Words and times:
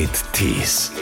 mit 0.00 0.32
Tees. 0.32 0.92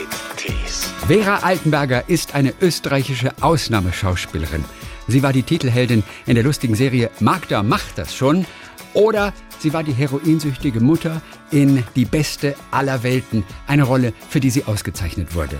Vera 1.05 1.37
Altenberger 1.43 2.09
ist 2.09 2.33
eine 2.33 2.51
österreichische 2.59 3.31
Ausnahmeschauspielerin. 3.41 4.65
Sie 5.07 5.21
war 5.21 5.33
die 5.33 5.43
Titelheldin 5.43 6.03
in 6.25 6.33
der 6.33 6.43
lustigen 6.43 6.73
Serie 6.73 7.11
Magda 7.19 7.61
macht 7.61 7.99
das 7.99 8.15
schon. 8.15 8.47
Oder 8.95 9.33
sie 9.59 9.71
war 9.71 9.83
die 9.83 9.93
heroinsüchtige 9.93 10.79
Mutter 10.79 11.21
in 11.51 11.83
Die 11.95 12.05
Beste 12.05 12.55
aller 12.71 13.03
Welten. 13.03 13.43
Eine 13.67 13.83
Rolle, 13.83 14.13
für 14.29 14.39
die 14.39 14.49
sie 14.49 14.63
ausgezeichnet 14.65 15.35
wurde. 15.35 15.59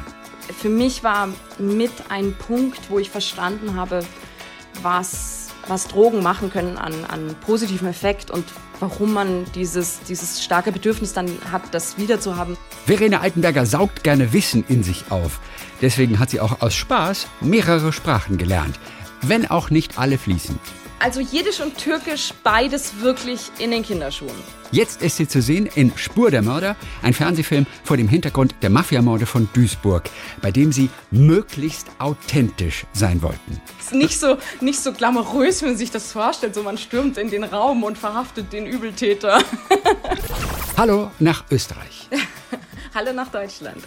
Für 0.59 0.69
mich 0.69 1.03
war 1.03 1.29
mit 1.59 1.91
ein 2.09 2.33
Punkt, 2.33 2.89
wo 2.89 2.97
ich 2.97 3.11
verstanden 3.11 3.75
habe, 3.75 3.99
was, 4.81 5.49
was 5.67 5.87
Drogen 5.87 6.23
machen 6.23 6.49
können 6.49 6.79
an, 6.79 7.05
an 7.05 7.35
positivem 7.45 7.87
Effekt 7.87 8.31
und 8.31 8.45
warum 8.79 9.13
man 9.13 9.45
dieses, 9.55 9.99
dieses 10.07 10.43
starke 10.43 10.71
Bedürfnis 10.71 11.13
dann 11.13 11.29
hat, 11.51 11.61
das 11.71 11.97
wiederzuhaben. 11.97 12.57
Verena 12.85 13.19
Altenberger 13.19 13.65
saugt 13.65 14.03
gerne 14.03 14.33
Wissen 14.33 14.63
in 14.67 14.83
sich 14.83 15.05
auf. 15.09 15.39
Deswegen 15.81 16.19
hat 16.19 16.29
sie 16.29 16.39
auch 16.39 16.61
aus 16.61 16.75
Spaß 16.75 17.27
mehrere 17.41 17.93
Sprachen 17.93 18.37
gelernt. 18.37 18.79
Wenn 19.21 19.47
auch 19.47 19.69
nicht 19.69 19.97
alle 19.97 20.17
fließend. 20.17 20.59
Also 20.99 21.19
Jiddisch 21.19 21.59
und 21.59 21.77
Türkisch, 21.77 22.33
beides 22.43 22.99
wirklich 23.01 23.51
in 23.59 23.69
den 23.69 23.83
Kinderschuhen. 23.83 24.33
Jetzt 24.71 25.03
ist 25.03 25.17
sie 25.17 25.27
zu 25.27 25.41
sehen 25.41 25.69
in 25.75 25.95
Spur 25.95 26.31
der 26.31 26.41
Mörder, 26.41 26.75
ein 27.03 27.13
Fernsehfilm 27.13 27.67
vor 27.83 27.97
dem 27.97 28.07
Hintergrund 28.07 28.55
der 28.63 28.71
Mafiamorde 28.71 29.27
von 29.27 29.47
Duisburg, 29.53 30.09
bei 30.41 30.51
dem 30.51 30.71
sie 30.71 30.89
möglichst 31.11 31.87
authentisch 31.99 32.85
sein 32.93 33.21
wollten. 33.21 33.61
Ist 33.79 33.93
nicht 33.93 34.19
so, 34.19 34.37
nicht 34.59 34.79
so 34.79 34.91
glamourös, 34.91 35.61
wenn 35.61 35.69
man 35.69 35.77
sich 35.77 35.91
das 35.91 36.11
vorstellt. 36.11 36.55
So 36.55 36.63
man 36.63 36.77
stürmt 36.77 37.17
in 37.17 37.29
den 37.29 37.43
Raum 37.43 37.83
und 37.83 37.97
verhaftet 37.97 38.51
den 38.51 38.65
Übeltäter. 38.65 39.41
Hallo 40.77 41.11
nach 41.19 41.45
Österreich. 41.51 42.09
Hallo 42.93 43.13
nach 43.13 43.29
Deutschland. 43.29 43.77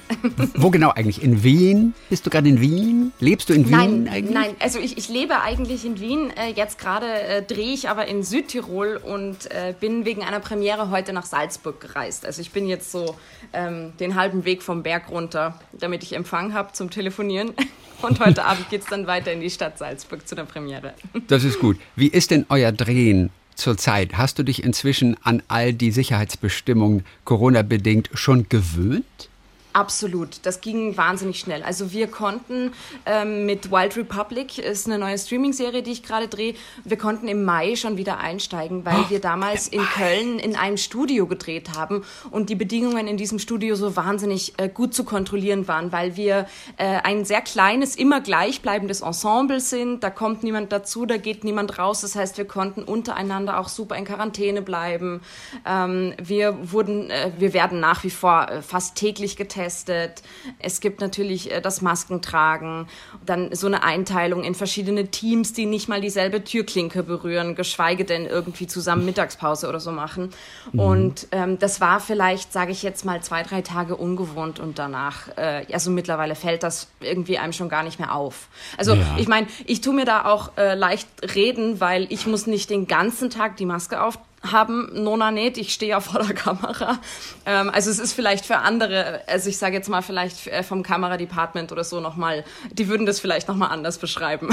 Wo 0.55 0.71
genau 0.71 0.91
eigentlich? 0.91 1.23
In 1.23 1.43
Wien? 1.43 1.95
Bist 2.09 2.27
du 2.27 2.31
gerade 2.31 2.49
in 2.49 2.61
Wien? 2.61 3.13
Lebst 3.19 3.49
du 3.49 3.55
in 3.55 3.67
Wien 3.69 4.05
Nein, 4.05 4.09
eigentlich? 4.09 4.35
nein, 4.35 4.57
also 4.59 4.79
ich, 4.79 4.99
ich 4.99 5.09
lebe 5.09 5.41
eigentlich 5.41 5.85
in 5.85 6.01
Wien. 6.01 6.31
Äh, 6.37 6.53
jetzt 6.53 6.79
gerade 6.79 7.07
äh, 7.07 7.43
drehe 7.43 7.73
ich 7.73 7.89
aber 7.89 8.07
in 8.07 8.23
Südtirol 8.23 9.01
und 9.03 9.51
äh, 9.51 9.75
bin 9.79 10.05
wegen 10.05 10.23
einer 10.23 10.41
Premiere 10.41 10.91
heute 10.91 11.13
nach 11.13 11.27
Salzburg 11.27 11.81
gereist. 11.81 12.27
Also 12.27 12.43
ich 12.43 12.51
bin 12.51 12.67
jetzt 12.67 12.93
so 12.93 13.17
ähm, 13.53 13.93
den 13.99 14.15
halben 14.15 14.45
Weg 14.45 14.63
vom 14.63 14.83
Berg 14.83 15.11
runter, 15.11 15.59
damit 15.73 16.03
ich 16.03 16.15
Empfang 16.15 16.53
habe 16.55 16.73
zum 16.73 16.91
Telefonieren. 16.91 17.53
Und 18.03 18.19
heute 18.19 18.47
Abend 18.47 18.71
geht 18.71 18.81
es 18.81 18.87
dann 18.87 19.07
weiter 19.07 19.31
in 19.31 19.43
die 19.43 19.51
Stadt 19.51 19.77
Salzburg 19.77 20.27
zu 20.27 20.35
der 20.35 20.45
Premiere. 20.45 20.95
Das 21.29 21.45
ist 21.45 21.59
gut. 21.59 21.79
Wie 21.97 22.07
ist 22.07 22.31
denn 22.31 22.47
euer 22.49 22.73
Drehen 22.73 23.29
zurzeit? 23.61 24.19
Hast 24.19 24.39
du 24.39 24.43
dich 24.43 24.65
inzwischen 24.65 25.17
an 25.23 25.43
all 25.49 25.73
die 25.73 25.93
Sicherheitsbestimmungen 25.93 27.05
Corona-bedingt 27.25 28.11
schon 28.15 28.49
gewöhnt? 28.49 29.30
Absolut, 29.73 30.41
das 30.43 30.61
ging 30.61 30.97
wahnsinnig 30.97 31.39
schnell. 31.39 31.63
Also 31.63 31.93
wir 31.93 32.09
konnten 32.09 32.73
ähm, 33.07 33.47
mit 33.47 33.71
Wild 33.71 33.97
Republic, 33.97 34.59
ist 34.59 34.87
eine 34.87 34.99
neue 34.99 35.17
Streaming-Serie, 35.17 35.85
die 35.85 35.93
ich 35.93 36.03
gerade 36.03 36.27
drehe, 36.27 36.55
wir 36.83 36.99
konnten 36.99 37.29
im 37.29 37.45
Mai 37.45 37.77
schon 37.77 37.97
wieder 37.97 38.19
einsteigen, 38.19 38.85
weil 38.85 39.09
wir 39.11 39.21
damals 39.21 39.69
in 39.69 39.83
Köln 39.83 40.41
in 40.41 40.57
einem 40.57 40.77
Studio 40.77 41.29
gedreht 41.29 41.77
haben 41.77 42.03
und 42.33 42.51
die 42.51 42.57
Bedingungen 42.57 43.07
in 43.07 43.17
diesem 43.17 43.39
Studio 43.39 43.77
so 43.77 43.95
wahnsinnig 43.95 44.55
äh, 44.57 44.69
gut 44.69 44.93
zu 44.93 45.05
kontrollieren 45.05 45.69
waren, 45.69 45.93
weil 45.93 46.17
wir 46.17 46.47
äh, 46.77 46.87
ein 47.05 47.25
sehr 47.25 47.41
kleines, 47.41 47.95
immer 47.95 48.21
gleichbleibendes 48.21 49.03
Ensemble 49.03 49.61
sind. 49.61 50.03
Da 50.03 50.11
kommt 50.11 50.43
niemand 50.43 50.73
dazu, 50.73 51.07
da 51.07 51.17
geht 51.17 51.45
niemand 51.45 51.79
raus. 51.79 52.01
Das 52.01 52.17
heißt, 52.17 52.39
wir 52.39 52.45
konnten 52.45 52.83
untereinander 52.83 53.61
auch 53.61 53.69
super 53.69 53.95
in 53.95 54.05
Quarantäne 54.05 54.63
bleiben. 54.63 55.21
Ähm, 55.65 56.15
wir 56.21 56.73
wurden, 56.73 57.09
äh, 57.11 57.31
wir 57.39 57.53
werden 57.53 57.79
nach 57.79 58.03
wie 58.03 58.11
vor 58.11 58.49
äh, 58.49 58.63
fast 58.63 58.97
täglich 58.97 59.37
getestet 59.37 59.60
getestet. 59.61 60.23
Es 60.59 60.81
gibt 60.81 61.01
natürlich 61.01 61.51
äh, 61.51 61.61
das 61.61 61.83
Maskentragen, 61.83 62.87
dann 63.25 63.55
so 63.55 63.67
eine 63.67 63.83
Einteilung 63.83 64.45
in 64.45 64.55
verschiedene 64.55 65.09
Teams, 65.09 65.53
die 65.53 65.67
nicht 65.67 65.89
mal 65.89 66.01
dieselbe 66.01 66.43
Türklinke 66.45 67.03
berühren, 67.03 67.55
geschweige 67.55 68.05
denn 68.05 68.27
irgendwie 68.27 68.67
zusammen 68.67 69.05
Mittagspause 69.05 69.69
oder 69.69 69.81
so 69.81 69.93
machen. 69.93 70.31
Mhm. 70.73 70.81
Und 70.81 71.27
ähm, 71.33 71.59
das 71.59 71.81
war 71.81 72.01
vielleicht, 72.01 72.53
sage 72.53 72.73
ich 72.73 72.83
jetzt 72.83 73.05
mal, 73.05 73.23
zwei, 73.23 73.43
drei 73.43 73.63
Tage 73.63 73.97
ungewohnt 73.97 74.61
und 74.61 74.79
danach, 74.79 75.29
äh, 75.37 75.67
also 75.73 75.91
mittlerweile 75.91 76.35
fällt 76.35 76.63
das 76.63 76.89
irgendwie 77.01 77.39
einem 77.39 77.53
schon 77.53 77.69
gar 77.69 77.83
nicht 77.83 77.99
mehr 77.99 78.15
auf. 78.15 78.49
Also 78.77 78.95
ja. 78.95 79.17
ich 79.19 79.29
meine, 79.29 79.47
ich 79.67 79.81
tue 79.81 79.95
mir 79.95 80.05
da 80.05 80.25
auch 80.25 80.57
äh, 80.57 80.75
leicht 80.75 81.09
reden, 81.35 81.81
weil 81.81 82.07
ich 82.11 82.27
muss 82.27 82.47
nicht 82.47 82.71
den 82.71 82.87
ganzen 82.87 83.31
Tag 83.31 83.57
die 83.57 83.67
Maske 83.67 84.03
auf 84.03 84.19
haben 84.43 84.89
Nona 84.93 85.31
nicht, 85.31 85.59
ich 85.59 85.73
stehe 85.73 85.91
ja 85.91 86.01
vor 86.01 86.23
der 86.23 86.35
Kamera. 86.35 86.99
Ähm, 87.45 87.71
also 87.71 87.91
es 87.91 87.99
ist 87.99 88.13
vielleicht 88.13 88.47
für 88.47 88.59
andere, 88.59 89.21
also 89.27 89.51
ich 89.51 89.59
sage 89.59 89.77
jetzt 89.77 89.89
mal 89.89 90.03
vielleicht 90.03 90.47
äh, 90.47 90.63
vom 90.63 90.83
Kameradepartment 90.83 91.73
oder 91.73 91.85
so 91.85 92.01
nochmal, 92.01 92.45
die 92.73 92.89
würden 92.89 93.07
das 93.07 93.21
vielleicht 93.21 93.49
nochmal 93.49 93.71
anders 93.71 93.99
beschreiben. 93.99 94.49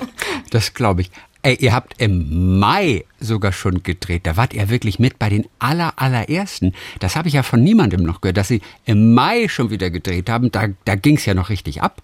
das 0.50 0.74
glaube 0.74 1.02
ich. 1.02 1.10
Ey, 1.42 1.54
ihr 1.60 1.72
habt 1.72 1.94
im 2.02 2.58
Mai 2.58 3.04
sogar 3.20 3.52
schon 3.52 3.84
gedreht. 3.84 4.26
Da 4.26 4.36
wart 4.36 4.54
ihr 4.54 4.68
wirklich 4.70 4.98
mit 4.98 5.20
bei 5.20 5.28
den 5.28 5.46
aller, 5.60 5.92
allerersten. 5.96 6.74
Das 6.98 7.14
habe 7.14 7.28
ich 7.28 7.34
ja 7.34 7.44
von 7.44 7.62
niemandem 7.62 8.02
noch 8.02 8.20
gehört, 8.20 8.36
dass 8.36 8.48
sie 8.48 8.60
im 8.86 9.14
Mai 9.14 9.46
schon 9.48 9.70
wieder 9.70 9.90
gedreht 9.90 10.28
haben. 10.28 10.50
Da, 10.50 10.66
da 10.84 10.96
ging 10.96 11.16
es 11.16 11.26
ja 11.26 11.34
noch 11.34 11.48
richtig 11.48 11.80
ab. 11.80 12.02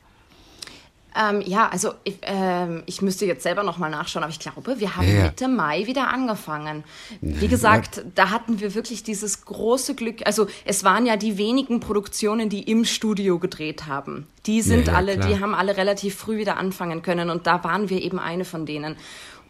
Ähm, 1.16 1.42
ja, 1.42 1.68
also 1.68 1.92
ich, 2.02 2.18
ähm, 2.22 2.82
ich 2.86 3.00
müsste 3.00 3.24
jetzt 3.24 3.42
selber 3.42 3.62
nochmal 3.62 3.90
nachschauen, 3.90 4.24
aber 4.24 4.32
ich 4.32 4.40
glaube, 4.40 4.80
wir 4.80 4.96
haben 4.96 5.06
ja. 5.06 5.24
Mitte 5.24 5.48
Mai 5.48 5.86
wieder 5.86 6.08
angefangen. 6.08 6.84
Wie 7.20 7.46
gesagt, 7.46 7.98
ja. 7.98 8.02
da 8.14 8.30
hatten 8.30 8.60
wir 8.60 8.74
wirklich 8.74 9.04
dieses 9.04 9.44
große 9.44 9.94
Glück. 9.94 10.26
Also 10.26 10.48
es 10.64 10.82
waren 10.82 11.06
ja 11.06 11.16
die 11.16 11.38
wenigen 11.38 11.80
Produktionen, 11.80 12.48
die 12.48 12.62
im 12.62 12.84
Studio 12.84 13.38
gedreht 13.38 13.86
haben. 13.86 14.26
Die 14.46 14.60
sind 14.60 14.88
ja, 14.88 14.94
alle, 14.94 15.16
klar. 15.16 15.28
die 15.28 15.40
haben 15.40 15.54
alle 15.54 15.76
relativ 15.76 16.16
früh 16.16 16.36
wieder 16.36 16.56
anfangen 16.56 17.02
können 17.02 17.30
und 17.30 17.46
da 17.46 17.62
waren 17.64 17.88
wir 17.88 18.02
eben 18.02 18.18
eine 18.18 18.44
von 18.44 18.66
denen 18.66 18.96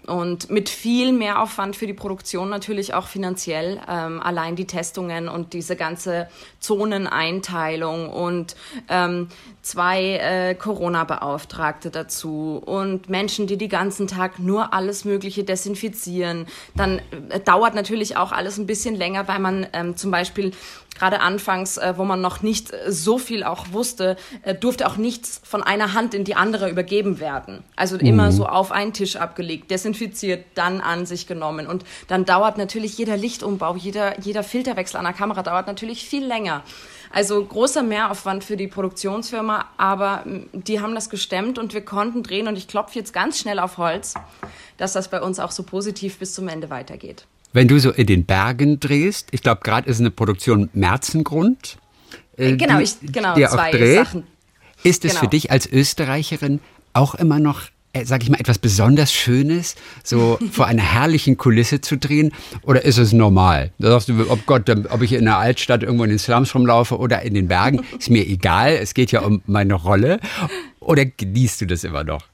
und 0.06 0.50
mit 0.50 0.68
viel 0.68 1.12
mehr 1.12 1.40
Aufwand 1.40 1.76
für 1.76 1.86
die 1.86 1.94
Produktion 1.94 2.48
natürlich 2.48 2.94
auch 2.94 3.06
finanziell. 3.06 3.80
Ähm, 3.88 4.20
allein 4.20 4.56
die 4.56 4.66
Testungen 4.66 5.28
und 5.28 5.52
diese 5.52 5.76
ganze 5.76 6.28
Zoneneinteilung 6.60 8.10
und 8.10 8.56
ähm, 8.88 9.28
zwei 9.62 10.16
äh, 10.16 10.54
Corona-Beauftragte 10.54 11.90
dazu 11.90 12.62
und 12.64 13.08
Menschen, 13.08 13.46
die 13.46 13.56
die 13.56 13.68
ganzen 13.68 14.06
Tag 14.06 14.38
nur 14.38 14.74
alles 14.74 15.04
Mögliche 15.04 15.44
desinfizieren. 15.44 16.46
Dann 16.74 17.00
äh, 17.30 17.40
dauert 17.40 17.74
natürlich 17.74 18.16
auch 18.16 18.32
alles 18.32 18.58
ein 18.58 18.66
bisschen 18.66 18.94
länger, 18.94 19.26
weil 19.28 19.38
man 19.38 19.66
ähm, 19.72 19.96
zum 19.96 20.10
Beispiel 20.10 20.52
gerade 20.94 21.20
anfangs, 21.20 21.76
äh, 21.76 21.94
wo 21.96 22.04
man 22.04 22.20
noch 22.20 22.42
nicht 22.42 22.72
äh, 22.72 22.90
so 22.90 23.18
viel 23.18 23.44
auch 23.44 23.72
wusste, 23.72 24.16
äh, 24.42 24.54
durfte 24.54 24.86
auch 24.86 24.96
nichts 24.96 25.40
von 25.44 25.62
einer 25.62 25.92
Hand 25.92 26.14
in 26.14 26.24
die 26.24 26.34
andere 26.34 26.70
übergeben 26.70 27.20
werden. 27.20 27.64
Also 27.76 27.96
mhm. 27.96 28.02
immer 28.02 28.32
so 28.32 28.46
auf 28.46 28.72
einen 28.72 28.92
Tisch 28.92 29.16
abgelegt, 29.16 29.70
desinfiziert, 29.94 30.44
dann 30.54 30.80
an 30.80 31.06
sich 31.06 31.26
genommen. 31.26 31.66
Und 31.66 31.84
dann 32.08 32.24
dauert 32.24 32.58
natürlich 32.58 32.98
jeder 32.98 33.16
Lichtumbau, 33.16 33.76
jeder, 33.76 34.20
jeder 34.20 34.42
Filterwechsel 34.42 34.98
an 34.98 35.04
der 35.04 35.12
Kamera 35.12 35.42
dauert 35.42 35.66
natürlich 35.66 36.06
viel 36.06 36.24
länger. 36.24 36.62
Also 37.10 37.44
großer 37.44 37.82
Mehraufwand 37.82 38.42
für 38.42 38.56
die 38.56 38.66
Produktionsfirma, 38.66 39.66
aber 39.76 40.24
die 40.52 40.80
haben 40.80 40.94
das 40.94 41.10
gestemmt 41.10 41.58
und 41.58 41.72
wir 41.72 41.82
konnten 41.82 42.24
drehen 42.24 42.48
und 42.48 42.58
ich 42.58 42.66
klopfe 42.66 42.98
jetzt 42.98 43.12
ganz 43.12 43.38
schnell 43.38 43.60
auf 43.60 43.78
Holz, 43.78 44.14
dass 44.78 44.94
das 44.94 45.08
bei 45.08 45.20
uns 45.22 45.38
auch 45.38 45.52
so 45.52 45.62
positiv 45.62 46.18
bis 46.18 46.34
zum 46.34 46.48
Ende 46.48 46.70
weitergeht. 46.70 47.26
Wenn 47.52 47.68
du 47.68 47.78
so 47.78 47.92
in 47.92 48.08
den 48.08 48.24
Bergen 48.24 48.80
drehst, 48.80 49.28
ich 49.30 49.42
glaube, 49.42 49.60
gerade 49.62 49.88
ist 49.88 50.00
eine 50.00 50.10
Produktion 50.10 50.70
Merzengrund. 50.72 51.78
Äh, 52.36 52.56
genau, 52.56 52.78
die, 52.78 52.82
ich, 52.82 52.96
genau, 53.12 53.34
zwei 53.34 53.70
dreht. 53.70 54.06
Sachen. 54.06 54.26
Ist 54.82 55.04
es 55.04 55.12
genau. 55.12 55.20
für 55.20 55.28
dich 55.28 55.52
als 55.52 55.70
Österreicherin 55.70 56.58
auch 56.94 57.14
immer 57.14 57.38
noch 57.38 57.62
sag 58.04 58.22
ich 58.22 58.30
mal, 58.30 58.40
etwas 58.40 58.58
besonders 58.58 59.12
Schönes, 59.12 59.76
so 60.02 60.38
vor 60.50 60.66
einer 60.66 60.82
herrlichen 60.82 61.36
Kulisse 61.36 61.80
zu 61.80 61.96
drehen? 61.96 62.32
Oder 62.62 62.84
ist 62.84 62.98
es 62.98 63.12
normal? 63.12 63.70
Da 63.78 63.90
sagst 63.90 64.08
du, 64.08 64.30
ob 64.30 64.44
Gott, 64.46 64.68
ob 64.90 65.02
ich 65.02 65.12
in 65.12 65.24
der 65.24 65.38
Altstadt 65.38 65.82
irgendwo 65.82 66.04
in 66.04 66.10
den 66.10 66.18
Slums 66.18 66.54
rumlaufe 66.54 66.98
oder 66.98 67.22
in 67.22 67.34
den 67.34 67.48
Bergen, 67.48 67.84
ist 67.98 68.10
mir 68.10 68.26
egal. 68.26 68.72
Es 68.72 68.94
geht 68.94 69.12
ja 69.12 69.20
um 69.20 69.42
meine 69.46 69.74
Rolle. 69.74 70.18
Oder 70.80 71.04
genießt 71.04 71.62
du 71.62 71.66
das 71.66 71.84
immer 71.84 72.04
noch? 72.04 72.24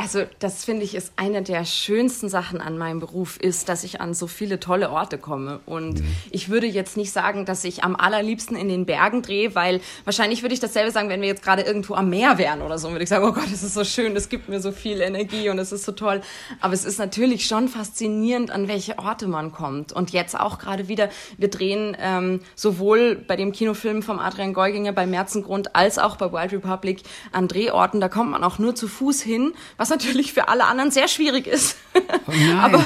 Also 0.00 0.22
das 0.38 0.64
finde 0.64 0.84
ich 0.84 0.94
ist 0.94 1.12
eine 1.16 1.42
der 1.42 1.64
schönsten 1.64 2.28
Sachen 2.28 2.60
an 2.60 2.78
meinem 2.78 3.00
Beruf 3.00 3.36
ist, 3.36 3.68
dass 3.68 3.82
ich 3.82 4.00
an 4.00 4.14
so 4.14 4.28
viele 4.28 4.60
tolle 4.60 4.90
Orte 4.90 5.18
komme. 5.18 5.58
Und 5.66 5.98
mhm. 5.98 6.06
ich 6.30 6.48
würde 6.50 6.68
jetzt 6.68 6.96
nicht 6.96 7.10
sagen, 7.10 7.44
dass 7.44 7.64
ich 7.64 7.82
am 7.82 7.96
allerliebsten 7.96 8.56
in 8.56 8.68
den 8.68 8.86
Bergen 8.86 9.22
drehe, 9.22 9.56
weil 9.56 9.80
wahrscheinlich 10.04 10.42
würde 10.42 10.54
ich 10.54 10.60
dasselbe 10.60 10.92
sagen, 10.92 11.08
wenn 11.08 11.20
wir 11.20 11.26
jetzt 11.26 11.42
gerade 11.42 11.62
irgendwo 11.62 11.94
am 11.94 12.10
Meer 12.10 12.38
wären 12.38 12.62
oder 12.62 12.78
so, 12.78 12.92
würde 12.92 13.02
ich 13.02 13.08
sagen, 13.08 13.24
oh 13.24 13.32
Gott, 13.32 13.48
es 13.52 13.64
ist 13.64 13.74
so 13.74 13.82
schön, 13.82 14.14
es 14.14 14.28
gibt 14.28 14.48
mir 14.48 14.60
so 14.60 14.70
viel 14.70 15.00
Energie 15.00 15.48
und 15.48 15.58
es 15.58 15.72
ist 15.72 15.84
so 15.84 15.90
toll. 15.90 16.20
Aber 16.60 16.74
es 16.74 16.84
ist 16.84 17.00
natürlich 17.00 17.46
schon 17.46 17.66
faszinierend, 17.66 18.52
an 18.52 18.68
welche 18.68 19.00
Orte 19.00 19.26
man 19.26 19.50
kommt. 19.50 19.92
Und 19.92 20.10
jetzt 20.10 20.38
auch 20.38 20.60
gerade 20.60 20.86
wieder, 20.86 21.08
wir 21.38 21.50
drehen 21.50 21.96
ähm, 22.00 22.40
sowohl 22.54 23.16
bei 23.16 23.34
dem 23.34 23.50
Kinofilm 23.50 24.04
vom 24.04 24.20
Adrian 24.20 24.52
Geuginger 24.52 24.92
bei 24.92 25.08
Merzengrund 25.08 25.74
als 25.74 25.98
auch 25.98 26.14
bei 26.14 26.30
Wild 26.30 26.52
Republic 26.52 27.02
an 27.32 27.48
Drehorten. 27.48 28.00
Da 28.00 28.08
kommt 28.08 28.30
man 28.30 28.44
auch 28.44 28.60
nur 28.60 28.76
zu 28.76 28.86
Fuß 28.86 29.22
hin, 29.22 29.54
was 29.76 29.87
was 29.88 29.90
natürlich 29.90 30.32
für 30.32 30.48
alle 30.48 30.66
anderen 30.66 30.90
sehr 30.90 31.08
schwierig 31.08 31.46
ist. 31.46 31.76
Oh 31.94 32.32
aber, 32.60 32.84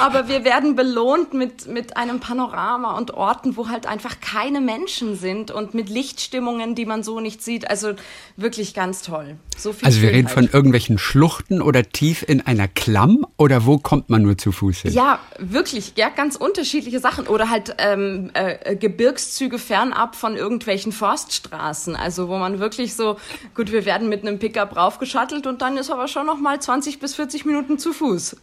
Aber 0.00 0.28
wir 0.28 0.44
werden 0.44 0.76
belohnt 0.76 1.34
mit, 1.34 1.66
mit 1.66 1.96
einem 1.96 2.20
Panorama 2.20 2.96
und 2.96 3.12
Orten, 3.12 3.56
wo 3.56 3.68
halt 3.68 3.86
einfach 3.86 4.20
keine 4.20 4.60
Menschen 4.60 5.16
sind 5.16 5.50
und 5.50 5.74
mit 5.74 5.88
Lichtstimmungen, 5.88 6.74
die 6.74 6.86
man 6.86 7.02
so 7.02 7.20
nicht 7.20 7.42
sieht. 7.42 7.68
Also 7.68 7.94
wirklich 8.36 8.74
ganz 8.74 9.02
toll. 9.02 9.36
So 9.56 9.74
also 9.82 10.02
wir 10.02 10.10
reden 10.10 10.28
von 10.28 10.44
irgendwelchen 10.44 10.98
Schluchten 10.98 11.60
oder 11.60 11.82
tief 11.82 12.24
in 12.26 12.46
einer 12.46 12.68
Klamm 12.68 13.26
oder 13.36 13.66
wo 13.66 13.78
kommt 13.78 14.08
man 14.08 14.22
nur 14.22 14.38
zu 14.38 14.52
Fuß 14.52 14.82
hin? 14.82 14.92
Ja, 14.92 15.18
wirklich, 15.38 15.94
ja, 15.96 16.08
ganz 16.10 16.36
unterschiedliche 16.36 17.00
Sachen. 17.00 17.26
Oder 17.26 17.50
halt 17.50 17.74
ähm, 17.78 18.30
äh, 18.34 18.76
Gebirgszüge 18.76 19.58
fernab 19.58 20.14
von 20.14 20.36
irgendwelchen 20.36 20.92
Forststraßen. 20.92 21.96
Also 21.96 22.28
wo 22.28 22.38
man 22.38 22.60
wirklich 22.60 22.94
so, 22.94 23.16
gut, 23.54 23.72
wir 23.72 23.84
werden 23.84 24.08
mit 24.08 24.22
einem 24.22 24.38
Pickup 24.38 24.76
raufgeschattelt 24.76 25.46
und 25.46 25.60
dann 25.62 25.76
ist 25.76 25.90
aber 25.90 26.08
schon 26.08 26.17
noch 26.24 26.38
mal 26.38 26.60
20 26.60 26.98
bis 27.00 27.14
40 27.14 27.44
Minuten 27.44 27.78
zu 27.78 27.92
Fuß. 27.92 28.36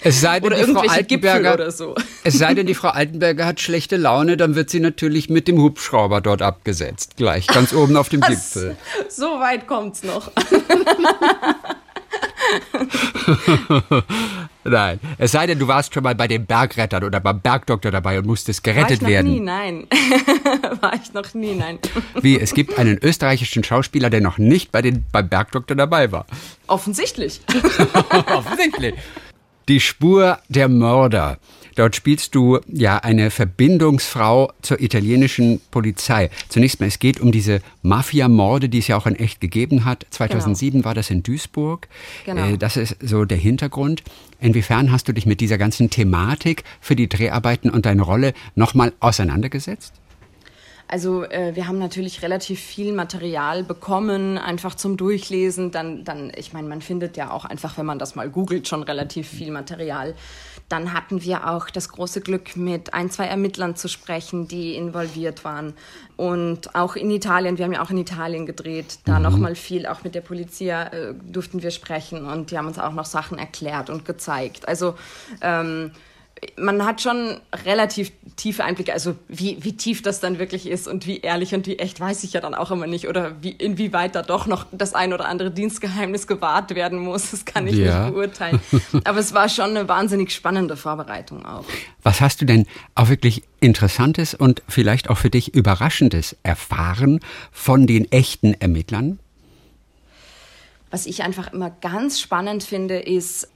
Es 0.00 0.20
sei 0.20 0.40
denn, 0.40 0.52
oder 0.52 0.64
die 0.64 0.72
Frau 0.72 0.80
Altenberger, 0.80 1.54
oder 1.54 1.70
so. 1.70 1.94
Es 2.24 2.38
sei 2.38 2.54
denn, 2.54 2.66
die 2.66 2.74
Frau 2.74 2.88
Altenberger 2.88 3.46
hat 3.46 3.60
schlechte 3.60 3.96
Laune, 3.96 4.36
dann 4.36 4.54
wird 4.54 4.68
sie 4.70 4.80
natürlich 4.80 5.30
mit 5.30 5.48
dem 5.48 5.58
Hubschrauber 5.60 6.20
dort 6.20 6.42
abgesetzt. 6.42 7.16
Gleich, 7.16 7.46
ganz 7.46 7.72
oben 7.72 7.96
auf 7.96 8.08
dem 8.08 8.20
Gipfel. 8.20 8.76
So 9.08 9.40
weit 9.40 9.66
kommt's 9.66 10.02
noch. 10.02 10.30
nein. 14.64 15.00
Es 15.18 15.32
sei 15.32 15.46
denn, 15.46 15.58
du 15.58 15.68
warst 15.68 15.94
schon 15.94 16.02
mal 16.02 16.14
bei 16.14 16.28
den 16.28 16.46
Bergrettern 16.46 17.04
oder 17.04 17.20
beim 17.20 17.40
Bergdoktor 17.40 17.90
dabei 17.90 18.18
und 18.18 18.26
musstest 18.26 18.64
gerettet 18.64 19.02
War 19.02 19.08
ich 19.08 19.14
werden. 19.14 19.32
Nie, 19.32 19.40
nein. 19.40 19.86
War 20.80 20.94
ich 20.94 21.12
noch 21.12 21.34
nie, 21.34 21.54
nein. 21.54 21.78
Wie? 22.20 22.38
Es 22.38 22.54
gibt 22.54 22.78
einen 22.78 22.98
österreichischen 23.02 23.64
Schauspieler, 23.64 24.10
der 24.10 24.20
noch 24.20 24.38
nicht 24.38 24.72
bei 24.72 24.82
den, 24.82 25.04
beim 25.12 25.28
Bergdoktor 25.28 25.76
dabei 25.76 26.12
war. 26.12 26.26
Offensichtlich. 26.66 27.40
Offensichtlich. 28.34 28.94
Die 29.68 29.80
Spur 29.80 30.38
der 30.48 30.68
Mörder. 30.68 31.38
Dort 31.74 31.96
spielst 31.96 32.34
du 32.34 32.60
ja 32.66 32.98
eine 32.98 33.30
Verbindungsfrau 33.30 34.52
zur 34.62 34.80
italienischen 34.80 35.60
Polizei. 35.70 36.30
Zunächst 36.48 36.80
mal, 36.80 36.86
es 36.86 36.98
geht 36.98 37.20
um 37.20 37.32
diese 37.32 37.60
Mafia-Morde, 37.82 38.68
die 38.68 38.78
es 38.78 38.88
ja 38.88 38.96
auch 38.96 39.06
in 39.06 39.16
echt 39.16 39.40
gegeben 39.40 39.84
hat. 39.84 40.06
2007 40.10 40.72
genau. 40.72 40.84
war 40.84 40.94
das 40.94 41.10
in 41.10 41.22
Duisburg. 41.22 41.88
Genau. 42.24 42.50
Äh, 42.50 42.58
das 42.58 42.76
ist 42.76 42.96
so 43.00 43.24
der 43.24 43.38
Hintergrund. 43.38 44.02
Inwiefern 44.40 44.92
hast 44.92 45.08
du 45.08 45.12
dich 45.12 45.26
mit 45.26 45.40
dieser 45.40 45.58
ganzen 45.58 45.90
Thematik 45.90 46.64
für 46.80 46.96
die 46.96 47.08
Dreharbeiten 47.08 47.70
und 47.70 47.86
deine 47.86 48.02
Rolle 48.02 48.34
nochmal 48.54 48.92
auseinandergesetzt? 49.00 49.94
Also 50.86 51.24
äh, 51.24 51.56
wir 51.56 51.66
haben 51.66 51.78
natürlich 51.78 52.22
relativ 52.22 52.60
viel 52.60 52.92
Material 52.92 53.64
bekommen, 53.64 54.38
einfach 54.38 54.74
zum 54.74 54.96
Durchlesen. 54.96 55.70
Dann, 55.70 56.04
dann, 56.04 56.30
ich 56.36 56.52
meine, 56.52 56.68
man 56.68 56.82
findet 56.82 57.16
ja 57.16 57.30
auch 57.30 57.44
einfach, 57.44 57.78
wenn 57.78 57.86
man 57.86 57.98
das 57.98 58.14
mal 58.14 58.28
googelt, 58.28 58.68
schon 58.68 58.82
relativ 58.82 59.28
viel 59.28 59.50
Material. 59.50 60.14
Dann 60.68 60.92
hatten 60.92 61.22
wir 61.22 61.48
auch 61.48 61.70
das 61.70 61.88
große 61.88 62.20
Glück, 62.20 62.56
mit 62.56 62.94
ein, 62.94 63.10
zwei 63.10 63.24
Ermittlern 63.26 63.76
zu 63.76 63.88
sprechen, 63.88 64.46
die 64.48 64.74
involviert 64.74 65.44
waren. 65.44 65.74
Und 66.16 66.74
auch 66.74 66.96
in 66.96 67.10
Italien, 67.10 67.58
wir 67.58 67.64
haben 67.64 67.72
ja 67.72 67.82
auch 67.82 67.90
in 67.90 67.98
Italien 67.98 68.46
gedreht, 68.46 68.98
da 69.04 69.16
mhm. 69.18 69.22
nochmal 69.22 69.54
viel, 69.56 69.86
auch 69.86 70.04
mit 70.04 70.14
der 70.14 70.20
Polizia 70.20 70.84
äh, 70.84 71.14
durften 71.24 71.62
wir 71.62 71.70
sprechen 71.70 72.26
und 72.26 72.50
die 72.50 72.58
haben 72.58 72.66
uns 72.66 72.78
auch 72.78 72.92
noch 72.92 73.04
Sachen 73.04 73.38
erklärt 73.38 73.90
und 73.90 74.04
gezeigt. 74.04 74.68
Also 74.68 74.94
ähm, 75.40 75.92
man 76.56 76.84
hat 76.84 77.00
schon 77.00 77.40
relativ 77.64 78.12
tiefe 78.36 78.64
Einblicke, 78.64 78.92
also 78.92 79.16
wie, 79.28 79.58
wie 79.60 79.76
tief 79.76 80.02
das 80.02 80.20
dann 80.20 80.38
wirklich 80.38 80.66
ist 80.66 80.88
und 80.88 81.06
wie 81.06 81.20
ehrlich 81.20 81.54
und 81.54 81.66
wie 81.66 81.78
echt, 81.78 82.00
weiß 82.00 82.24
ich 82.24 82.32
ja 82.32 82.40
dann 82.40 82.54
auch 82.54 82.70
immer 82.70 82.86
nicht. 82.86 83.08
Oder 83.08 83.42
wie, 83.42 83.50
inwieweit 83.50 84.14
da 84.14 84.22
doch 84.22 84.46
noch 84.46 84.66
das 84.72 84.94
ein 84.94 85.12
oder 85.12 85.26
andere 85.26 85.50
Dienstgeheimnis 85.50 86.26
gewahrt 86.26 86.74
werden 86.74 86.98
muss, 86.98 87.30
das 87.30 87.44
kann 87.44 87.66
ich 87.66 87.76
ja. 87.76 88.04
nicht 88.04 88.14
beurteilen. 88.14 88.60
Aber 89.04 89.18
es 89.18 89.32
war 89.34 89.48
schon 89.48 89.70
eine 89.70 89.88
wahnsinnig 89.88 90.32
spannende 90.32 90.76
Vorbereitung 90.76 91.46
auch. 91.46 91.64
Was 92.02 92.20
hast 92.20 92.40
du 92.40 92.44
denn 92.44 92.66
auch 92.94 93.08
wirklich 93.08 93.42
Interessantes 93.60 94.34
und 94.34 94.62
vielleicht 94.68 95.08
auch 95.10 95.18
für 95.18 95.30
dich 95.30 95.54
Überraschendes 95.54 96.36
erfahren 96.42 97.20
von 97.52 97.86
den 97.86 98.10
echten 98.10 98.54
Ermittlern? 98.54 99.18
Was 100.90 101.06
ich 101.06 101.22
einfach 101.22 101.52
immer 101.52 101.70
ganz 101.70 102.20
spannend 102.20 102.62
finde, 102.62 102.98
ist, 102.98 103.48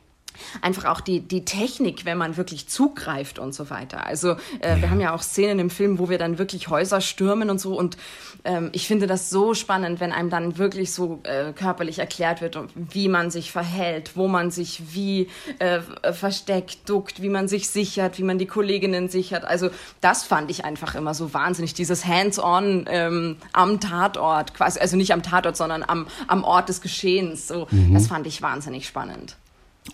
einfach 0.63 0.87
auch 0.87 1.01
die, 1.01 1.21
die 1.21 1.45
Technik, 1.45 2.05
wenn 2.05 2.19
man 2.19 2.37
wirklich 2.37 2.69
zugreift 2.69 3.39
und 3.39 3.55
so 3.55 3.71
weiter. 3.71 4.07
Also 4.07 4.33
äh, 4.61 4.71
ja. 4.71 4.83
wir 4.83 4.91
haben 4.91 5.01
ja 5.01 5.15
auch 5.15 5.23
Szenen 5.23 5.59
im 5.59 5.71
Film, 5.71 5.99
wo 5.99 6.09
wir 6.09 6.19
dann 6.19 6.39
wirklich 6.39 6.69
Häuser 6.69 7.01
stürmen 7.01 7.51
und 7.51 7.61
so. 7.61 7.77
Und 7.77 7.97
ähm, 8.45 8.71
ich 8.73 8.87
finde 8.87 9.07
das 9.07 9.31
so 9.31 9.55
spannend, 9.55 10.01
wenn 10.01 10.13
einem 10.13 10.31
dann 10.31 10.59
wirklich 10.59 10.93
so 10.93 11.21
äh, 11.25 11.53
körperlich 11.53 11.99
erklärt 11.99 12.41
wird, 12.41 12.59
wie 12.75 13.09
man 13.09 13.31
sich 13.31 13.53
verhält, 13.53 14.17
wo 14.17 14.29
man 14.29 14.51
sich 14.51 14.95
wie 14.95 15.29
äh, 15.59 15.81
versteckt, 16.13 16.89
duckt, 16.89 17.23
wie 17.23 17.29
man 17.29 17.49
sich 17.49 17.69
sichert, 17.69 18.19
wie 18.19 18.23
man 18.23 18.39
die 18.39 18.47
Kolleginnen 18.47 19.09
sichert. 19.09 19.45
Also 19.45 19.71
das 20.01 20.25
fand 20.25 20.51
ich 20.51 20.65
einfach 20.65 20.95
immer 20.95 21.15
so 21.15 21.35
wahnsinnig, 21.35 21.75
dieses 21.75 22.05
Hands-on 22.05 22.87
ähm, 22.89 23.37
am 23.53 23.81
Tatort, 23.81 24.55
quasi, 24.55 24.79
also 24.81 24.97
nicht 24.97 25.13
am 25.13 25.23
Tatort, 25.23 25.57
sondern 25.57 25.85
am, 25.87 26.07
am 26.27 26.45
Ort 26.45 26.69
des 26.69 26.81
Geschehens. 26.81 27.49
So, 27.49 27.67
mhm. 27.71 27.95
Das 27.95 28.07
fand 28.07 28.27
ich 28.27 28.43
wahnsinnig 28.43 28.87
spannend. 28.87 29.37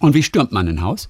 Und 0.01 0.15
wie 0.15 0.23
stürmt 0.23 0.53
man 0.53 0.69
ein 0.69 0.83
Haus? 0.83 1.09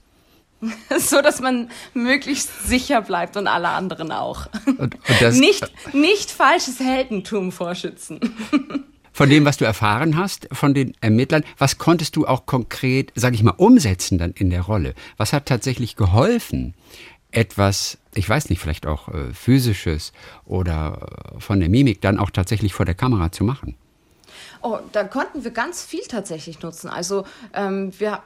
so 0.99 1.21
dass 1.23 1.41
man 1.41 1.69
möglichst 1.93 2.67
sicher 2.67 3.03
bleibt 3.03 3.37
und 3.37 3.47
alle 3.47 3.69
anderen 3.69 4.13
auch. 4.13 4.47
Und, 4.67 4.97
und 4.97 5.39
nicht, 5.39 5.71
nicht 5.93 6.31
falsches 6.31 6.81
Heldentum 6.81 7.53
vorschützen. 7.53 8.21
Von 9.13 9.31
dem, 9.31 9.45
was 9.45 9.59
du 9.59 9.65
erfahren 9.65 10.17
hast, 10.17 10.49
von 10.51 10.75
den 10.75 10.93
Ermittlern, 11.01 11.45
was 11.57 11.79
konntest 11.79 12.17
du 12.17 12.27
auch 12.27 12.47
konkret, 12.47 13.13
sage 13.15 13.37
ich 13.37 13.45
mal, 13.45 13.53
umsetzen 13.53 14.19
dann 14.19 14.33
in 14.33 14.51
der 14.51 14.63
Rolle? 14.63 14.93
Was 15.17 15.33
hat 15.33 15.47
tatsächlich 15.47 15.95
geholfen, 15.95 16.75
etwas, 17.31 17.99
ich 18.17 18.29
weiß 18.29 18.51
nicht, 18.51 18.59
vielleicht 18.59 18.89
auch 18.89 19.07
äh, 19.11 19.33
physisches 19.33 20.13
oder 20.45 21.35
äh, 21.37 21.41
von 21.41 21.61
der 21.61 21.69
Mimik 21.69 22.01
dann 22.01 22.19
auch 22.19 22.31
tatsächlich 22.31 22.75
vor 22.75 22.87
der 22.87 22.97
Kamera 22.97 23.31
zu 23.31 23.45
machen? 23.45 23.77
Oh, 24.67 24.79
da 24.93 25.05
konnten 25.05 25.45
wir 25.45 25.51
ganz 25.51 25.85
viel 25.85 26.05
tatsächlich 26.09 26.63
nutzen. 26.63 26.89
Also 26.89 27.27
ähm, 27.53 27.93
wir 27.99 28.23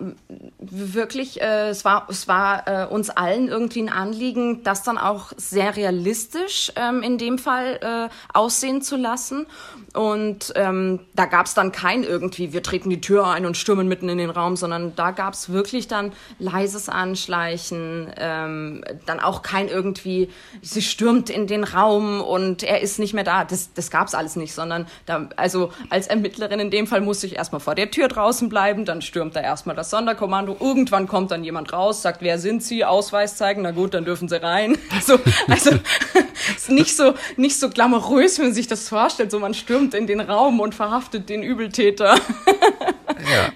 wirklich, 0.60 1.40
äh, 1.40 1.70
es 1.70 1.84
war, 1.84 2.06
es 2.08 2.28
war 2.28 2.68
äh, 2.68 2.86
uns 2.86 3.10
allen 3.10 3.48
irgendwie 3.48 3.82
ein 3.82 3.88
Anliegen, 3.88 4.62
das 4.62 4.84
dann 4.84 4.98
auch 4.98 5.32
sehr 5.36 5.74
realistisch 5.74 6.70
ähm, 6.76 7.02
in 7.02 7.18
dem 7.18 7.38
Fall 7.38 7.80
äh, 7.82 8.14
aussehen 8.32 8.82
zu 8.82 8.94
lassen. 8.94 9.46
Und 9.94 10.52
ähm, 10.54 11.00
da 11.16 11.26
gab 11.26 11.46
es 11.46 11.54
dann 11.54 11.72
kein 11.72 12.04
irgendwie, 12.04 12.52
wir 12.52 12.62
treten 12.62 12.88
die 12.88 13.00
Tür 13.00 13.26
ein 13.26 13.44
und 13.44 13.56
stürmen 13.56 13.88
mitten 13.88 14.08
in 14.08 14.18
den 14.18 14.30
Raum, 14.30 14.54
sondern 14.54 14.94
da 14.94 15.10
gab 15.10 15.34
es 15.34 15.50
wirklich 15.50 15.88
dann 15.88 16.12
leises 16.38 16.88
Anschleichen, 16.88 18.12
ähm, 18.16 18.84
dann 19.06 19.18
auch 19.18 19.42
kein 19.42 19.66
irgendwie, 19.66 20.30
sie 20.62 20.82
stürmt 20.82 21.30
in 21.30 21.48
den 21.48 21.64
Raum 21.64 22.20
und 22.20 22.62
er 22.62 22.80
ist 22.80 23.00
nicht 23.00 23.12
mehr 23.12 23.24
da. 23.24 23.44
Das, 23.44 23.72
das 23.72 23.90
gab 23.90 24.06
es 24.06 24.14
alles 24.14 24.36
nicht, 24.36 24.54
sondern 24.54 24.86
da, 25.04 25.28
also 25.34 25.72
als 25.90 26.06
Ermittlerin 26.28 26.60
in 26.60 26.70
dem 26.70 26.86
Fall 26.86 27.00
musste 27.00 27.26
ich 27.26 27.36
erstmal 27.36 27.60
vor 27.60 27.74
der 27.74 27.90
Tür 27.90 28.06
draußen 28.06 28.50
bleiben, 28.50 28.84
dann 28.84 29.00
stürmt 29.00 29.34
da 29.34 29.40
erstmal 29.40 29.74
das 29.74 29.88
Sonderkommando. 29.88 30.58
Irgendwann 30.60 31.08
kommt 31.08 31.30
dann 31.30 31.42
jemand 31.42 31.72
raus, 31.72 32.02
sagt, 32.02 32.20
wer 32.20 32.38
sind 32.38 32.62
Sie? 32.62 32.84
Ausweis 32.84 33.36
zeigen, 33.36 33.62
na 33.62 33.70
gut, 33.70 33.94
dann 33.94 34.04
dürfen 34.04 34.28
Sie 34.28 34.42
rein. 34.42 34.76
So, 35.00 35.18
also 35.48 35.70
ist 36.56 36.68
nicht 36.68 36.94
so, 36.94 37.14
nicht 37.38 37.58
so 37.58 37.70
glamourös, 37.70 38.38
wenn 38.38 38.46
man 38.46 38.54
sich 38.54 38.66
das 38.66 38.90
vorstellt. 38.90 39.30
So, 39.30 39.38
man 39.38 39.54
stürmt 39.54 39.94
in 39.94 40.06
den 40.06 40.20
Raum 40.20 40.60
und 40.60 40.74
verhaftet 40.74 41.30
den 41.30 41.42
Übeltäter. 41.42 42.16
ja. 43.32 43.52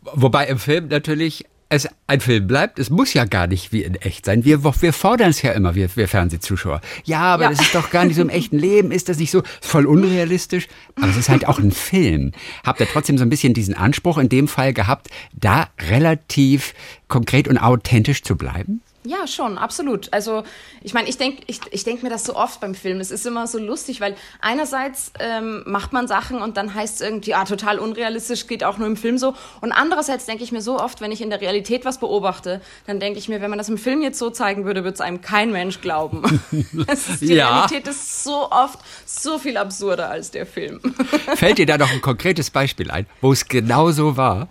Wobei 0.00 0.46
im 0.46 0.58
Film 0.58 0.88
natürlich 0.88 1.44
es 1.70 1.88
ein 2.08 2.20
Film 2.20 2.48
bleibt, 2.48 2.80
es 2.80 2.90
muss 2.90 3.14
ja 3.14 3.24
gar 3.24 3.46
nicht 3.46 3.72
wie 3.72 3.84
in 3.84 3.94
echt 3.94 4.26
sein. 4.26 4.44
Wir, 4.44 4.64
wir 4.64 4.92
fordern 4.92 5.30
es 5.30 5.40
ja 5.40 5.52
immer, 5.52 5.76
wir, 5.76 5.94
wir 5.96 6.08
Fernsehzuschauer. 6.08 6.80
Ja, 7.04 7.20
aber 7.20 7.44
ja. 7.44 7.50
das 7.50 7.60
ist 7.60 7.74
doch 7.74 7.90
gar 7.90 8.04
nicht 8.04 8.16
so 8.16 8.22
im 8.22 8.28
echten 8.28 8.58
Leben, 8.58 8.90
ist 8.90 9.08
das 9.08 9.18
nicht 9.18 9.30
so 9.30 9.42
voll 9.60 9.86
unrealistisch? 9.86 10.66
Aber 10.96 11.08
es 11.08 11.16
ist 11.16 11.28
halt 11.28 11.46
auch 11.46 11.60
ein 11.60 11.70
Film. 11.70 12.32
Habt 12.64 12.80
ihr 12.80 12.88
trotzdem 12.88 13.18
so 13.18 13.24
ein 13.24 13.30
bisschen 13.30 13.54
diesen 13.54 13.74
Anspruch 13.74 14.18
in 14.18 14.28
dem 14.28 14.48
Fall 14.48 14.74
gehabt, 14.74 15.08
da 15.32 15.68
relativ 15.88 16.74
konkret 17.06 17.46
und 17.46 17.56
authentisch 17.56 18.24
zu 18.24 18.36
bleiben? 18.36 18.82
Ja, 19.04 19.26
schon, 19.26 19.56
absolut. 19.56 20.12
Also 20.12 20.42
ich 20.82 20.92
meine, 20.92 21.08
ich 21.08 21.16
denke 21.16 21.42
ich, 21.46 21.60
ich 21.70 21.84
denk 21.84 22.02
mir 22.02 22.10
das 22.10 22.24
so 22.24 22.36
oft 22.36 22.60
beim 22.60 22.74
Film. 22.74 23.00
Es 23.00 23.10
ist 23.10 23.24
immer 23.26 23.46
so 23.46 23.58
lustig, 23.58 24.02
weil 24.02 24.14
einerseits 24.42 25.12
ähm, 25.18 25.62
macht 25.64 25.94
man 25.94 26.06
Sachen 26.06 26.42
und 26.42 26.58
dann 26.58 26.74
heißt 26.74 26.96
es 26.96 27.00
irgendwie, 27.00 27.32
ah, 27.32 27.46
total 27.46 27.78
unrealistisch, 27.78 28.46
geht 28.46 28.62
auch 28.62 28.76
nur 28.76 28.86
im 28.86 28.98
Film 28.98 29.16
so. 29.16 29.34
Und 29.62 29.72
andererseits 29.72 30.26
denke 30.26 30.44
ich 30.44 30.52
mir 30.52 30.60
so 30.60 30.78
oft, 30.78 31.00
wenn 31.00 31.12
ich 31.12 31.22
in 31.22 31.30
der 31.30 31.40
Realität 31.40 31.86
was 31.86 31.98
beobachte, 31.98 32.60
dann 32.86 33.00
denke 33.00 33.18
ich 33.18 33.30
mir, 33.30 33.40
wenn 33.40 33.48
man 33.48 33.58
das 33.58 33.70
im 33.70 33.78
Film 33.78 34.02
jetzt 34.02 34.18
so 34.18 34.28
zeigen 34.28 34.66
würde, 34.66 34.84
würde 34.84 34.94
es 34.94 35.00
einem 35.00 35.22
kein 35.22 35.50
Mensch 35.50 35.80
glauben. 35.80 36.22
ist, 36.92 37.22
die 37.22 37.34
ja. 37.34 37.62
Realität 37.64 37.88
ist 37.88 38.22
so 38.22 38.50
oft 38.50 38.80
so 39.06 39.38
viel 39.38 39.56
absurder 39.56 40.10
als 40.10 40.30
der 40.30 40.44
Film. 40.44 40.78
Fällt 41.36 41.56
dir 41.56 41.66
da 41.66 41.78
noch 41.78 41.90
ein 41.90 42.02
konkretes 42.02 42.50
Beispiel 42.50 42.90
ein, 42.90 43.06
wo 43.22 43.32
es 43.32 43.48
genau 43.48 43.92
so 43.92 44.18
war? 44.18 44.48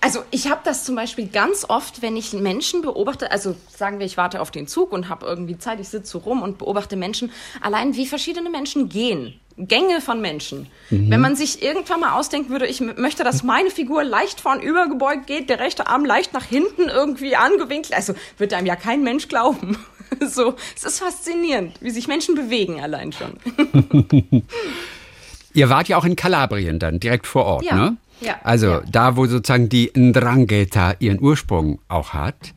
Also 0.00 0.22
ich 0.30 0.50
habe 0.50 0.60
das 0.64 0.84
zum 0.84 0.94
Beispiel 0.94 1.28
ganz 1.28 1.66
oft, 1.68 2.00
wenn 2.00 2.16
ich 2.16 2.32
Menschen 2.32 2.80
beobachte, 2.80 3.30
also 3.30 3.54
sagen 3.68 3.98
wir, 3.98 4.06
ich 4.06 4.16
warte 4.16 4.40
auf 4.40 4.50
den 4.50 4.66
Zug 4.66 4.92
und 4.92 5.08
habe 5.08 5.26
irgendwie 5.26 5.58
Zeit, 5.58 5.78
ich 5.78 5.88
sitze 5.88 6.12
so 6.12 6.18
rum 6.18 6.42
und 6.42 6.58
beobachte 6.58 6.96
Menschen, 6.96 7.30
allein 7.60 7.94
wie 7.94 8.06
verschiedene 8.06 8.48
Menschen 8.48 8.88
gehen 8.88 9.38
Gänge 9.56 10.00
von 10.00 10.20
Menschen. 10.20 10.68
Mhm. 10.90 11.10
Wenn 11.10 11.20
man 11.20 11.36
sich 11.36 11.62
irgendwann 11.62 12.00
mal 12.00 12.18
ausdenken 12.18 12.50
würde, 12.50 12.66
ich 12.66 12.80
möchte, 12.80 13.24
dass 13.24 13.42
meine 13.42 13.70
Figur 13.70 14.04
leicht 14.04 14.40
vorn 14.40 14.60
übergebeugt 14.60 15.26
geht, 15.26 15.50
der 15.50 15.60
rechte 15.60 15.86
Arm 15.86 16.04
leicht 16.04 16.32
nach 16.32 16.44
hinten 16.44 16.88
irgendwie 16.88 17.36
angewinkelt, 17.36 17.94
also 17.94 18.14
wird 18.38 18.54
einem 18.54 18.66
ja 18.66 18.76
kein 18.76 19.02
Mensch 19.02 19.28
glauben. 19.28 19.78
so, 20.26 20.54
es 20.74 20.84
ist 20.84 21.00
faszinierend, 21.00 21.76
wie 21.80 21.90
sich 21.90 22.08
Menschen 22.08 22.34
bewegen 22.34 22.80
allein 22.80 23.12
schon. 23.12 23.36
Ihr 25.52 25.68
wart 25.68 25.88
ja 25.88 25.96
auch 25.96 26.04
in 26.04 26.16
Kalabrien 26.16 26.78
dann, 26.78 27.00
direkt 27.00 27.26
vor 27.26 27.44
Ort, 27.44 27.64
ja. 27.64 27.74
ne? 27.74 27.96
Ja. 28.20 28.36
Also 28.42 28.66
ja. 28.66 28.82
da, 28.90 29.16
wo 29.16 29.26
sozusagen 29.26 29.68
die 29.68 29.90
Ndrangheta 29.96 30.94
ihren 30.98 31.20
Ursprung 31.20 31.78
auch 31.88 32.12
hat. 32.12 32.54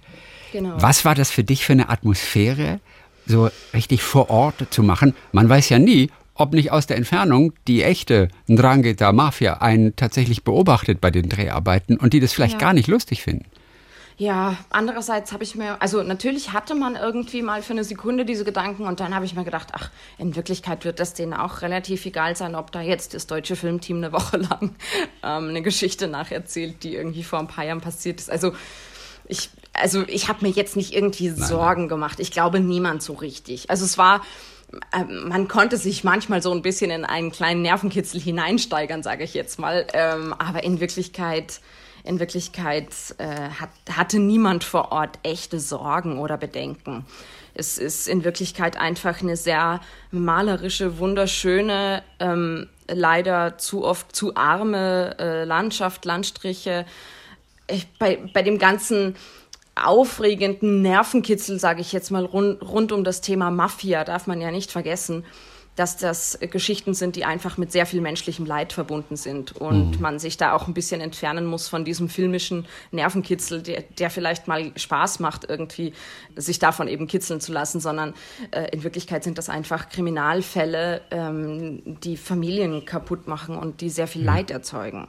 Genau. 0.52 0.76
Was 0.78 1.06
war 1.06 1.16
das 1.16 1.32
für 1.32 1.44
dich 1.44 1.66
für 1.66 1.74
eine 1.74 1.90
Atmosphäre, 1.90 2.80
so 3.26 3.50
richtig 3.74 4.04
vor 4.04 4.30
Ort 4.30 4.68
zu 4.70 4.84
machen? 4.84 5.16
Man 5.32 5.50
weiß 5.50 5.70
ja 5.70 5.80
nie, 5.80 6.10
ob 6.36 6.54
nicht 6.54 6.72
aus 6.72 6.88
der 6.88 6.98
Entfernung 6.98 7.54
die 7.68 7.84
echte 7.84 8.28
Ndrangheta 8.48 9.12
Mafia 9.12 9.56
einen 9.62 9.96
tatsächlich 9.96 10.44
beobachtet 10.44 11.00
bei 11.02 11.12
den 11.12 11.30
Dreharbeiten 11.30 11.98
und 11.98 12.14
die 12.14 12.20
das 12.20 12.34
vielleicht 12.34 12.54
Ja. 12.54 12.60
gar 12.60 12.74
nicht 12.74 12.88
lustig 12.88 13.24
finden. 13.24 13.46
Ja, 14.18 14.58
andererseits 14.70 15.32
habe 15.32 15.44
ich 15.44 15.56
mir, 15.56 15.82
also 15.82 16.04
natürlich 16.04 16.54
hatte 16.54 16.76
man 16.76 16.96
irgendwie 16.96 17.42
mal 17.42 17.64
für 17.64 17.74
eine 17.74 17.84
Sekunde 17.84 18.26
diese 18.26 18.46
Gedanken 18.46 18.86
und 18.86 19.00
dann 19.00 19.16
habe 19.16 19.26
ich 19.26 19.36
mir 19.36 19.44
gedacht, 19.44 19.70
ach, 19.74 19.90
in 20.20 20.36
Wirklichkeit 20.36 20.86
wird 20.86 21.00
das 21.00 21.14
denen 21.14 21.34
auch 21.34 21.62
relativ 21.62 22.06
egal 22.06 22.36
sein, 22.36 22.54
ob 22.56 22.72
da 22.72 22.82
jetzt 22.82 23.16
das 23.16 23.26
deutsche 23.26 23.56
Filmteam 23.56 23.98
eine 23.98 24.12
Woche 24.12 24.38
lang 24.50 24.76
ähm, 25.24 25.50
eine 25.50 25.62
Geschichte 25.62 26.08
nacherzählt, 26.08 26.84
die 26.84 26.96
irgendwie 26.96 27.24
vor 27.24 27.40
ein 27.40 27.48
paar 27.48 27.66
Jahren 27.66 27.82
passiert 27.82 28.20
ist. 28.20 28.30
Also 28.30 28.54
ich, 29.28 29.50
also 29.74 30.04
ich 30.08 30.28
habe 30.28 30.46
mir 30.46 30.52
jetzt 30.52 30.76
nicht 30.76 30.94
irgendwie 30.94 31.30
Sorgen 31.30 31.88
gemacht. 31.88 32.20
Ich 32.20 32.32
glaube 32.32 32.60
niemand 32.60 33.02
so 33.02 33.14
richtig. 33.14 33.70
Also 33.70 33.86
es 33.86 33.98
war, 33.98 34.22
ähm, 34.94 35.30
man 35.30 35.48
konnte 35.48 35.78
sich 35.78 36.04
manchmal 36.04 36.42
so 36.42 36.52
ein 36.52 36.62
bisschen 36.62 36.92
in 36.92 37.06
einen 37.06 37.32
kleinen 37.32 37.62
Nervenkitzel 37.62 38.20
hineinsteigern, 38.20 39.02
sage 39.02 39.24
ich 39.24 39.34
jetzt 39.34 39.60
mal. 39.60 39.88
Ähm, 39.94 40.34
aber 40.34 40.64
in 40.64 40.80
Wirklichkeit, 40.80 41.62
in 42.04 42.20
Wirklichkeit 42.20 42.90
äh, 43.18 43.26
hat, 43.26 43.70
hatte 43.90 44.20
niemand 44.20 44.64
vor 44.64 44.92
Ort 44.92 45.20
echte 45.24 45.60
Sorgen 45.60 46.20
oder 46.20 46.38
Bedenken. 46.38 47.06
Es 47.54 47.78
ist 47.78 48.08
in 48.08 48.24
Wirklichkeit 48.24 48.78
einfach 48.78 49.22
eine 49.22 49.38
sehr 49.38 49.80
malerische, 50.12 50.98
wunderschöne, 50.98 52.04
ähm, 52.20 52.68
leider 52.88 53.58
zu 53.58 53.86
oft 53.86 54.16
zu 54.16 54.36
arme 54.36 55.16
äh, 55.20 55.44
Landschaft, 55.46 56.04
Landstriche. 56.04 56.86
Ich, 57.68 57.88
bei, 57.98 58.20
bei 58.34 58.42
dem 58.42 58.58
ganzen 58.58 59.16
aufregenden 59.76 60.82
Nervenkitzel, 60.82 61.60
sage 61.60 61.82
ich 61.82 61.94
jetzt 61.94 62.12
mal, 62.12 62.26
rund, 62.26 62.62
rund 62.62 62.92
um 62.92 63.04
das 63.04 63.22
Thema 63.22 63.50
Mafia, 63.50 64.04
darf 64.04 64.28
man 64.28 64.42
ja 64.42 64.52
nicht 64.52 64.72
vergessen, 64.72 65.26
dass 65.76 65.98
das 65.98 66.38
Geschichten 66.40 66.94
sind, 66.94 67.16
die 67.16 67.26
einfach 67.26 67.58
mit 67.58 67.72
sehr 67.72 67.86
viel 67.86 68.02
menschlichem 68.02 68.46
Leid 68.46 68.74
verbunden 68.74 69.16
sind 69.16 69.54
und 69.54 70.00
man 70.00 70.20
sich 70.20 70.38
da 70.38 70.54
auch 70.54 70.68
ein 70.68 70.74
bisschen 70.74 71.02
entfernen 71.02 71.46
muss 71.46 71.68
von 71.68 71.84
diesem 71.84 72.10
filmischen 72.10 72.68
Nervenkitzel, 72.92 73.62
der, 73.64 73.82
der 73.98 74.10
vielleicht 74.10 74.48
mal 74.48 74.72
Spaß 74.76 75.20
macht, 75.20 75.50
irgendwie 75.50 75.94
sich 76.36 76.60
davon 76.60 76.88
eben 76.88 77.08
kitzeln 77.08 77.42
zu 77.42 77.52
lassen, 77.52 77.80
sondern 77.80 78.14
äh, 78.52 78.70
in 78.72 78.84
Wirklichkeit 78.84 79.24
sind 79.24 79.38
das 79.38 79.50
einfach 79.50 79.90
Kriminalfälle, 79.90 81.02
ähm, 81.12 81.82
die 82.04 82.18
Familien 82.18 82.86
kaputt 82.86 83.28
machen 83.28 83.56
und 83.56 83.82
die 83.82 83.90
sehr 83.90 84.08
viel 84.08 84.24
Leid 84.24 84.52
erzeugen. 84.52 85.08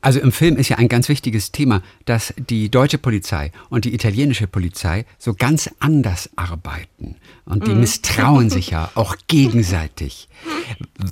Also 0.00 0.20
im 0.20 0.32
Film 0.32 0.56
ist 0.56 0.68
ja 0.68 0.78
ein 0.78 0.88
ganz 0.88 1.08
wichtiges 1.08 1.52
Thema, 1.52 1.82
dass 2.04 2.34
die 2.36 2.70
deutsche 2.70 2.98
Polizei 2.98 3.52
und 3.68 3.84
die 3.84 3.94
italienische 3.94 4.46
Polizei 4.46 5.04
so 5.18 5.34
ganz 5.34 5.70
anders 5.78 6.30
arbeiten. 6.36 7.16
Und 7.44 7.66
die 7.66 7.74
misstrauen 7.74 8.50
sich 8.58 8.70
ja 8.70 8.90
auch 8.94 9.16
gegenseitig. 9.26 10.28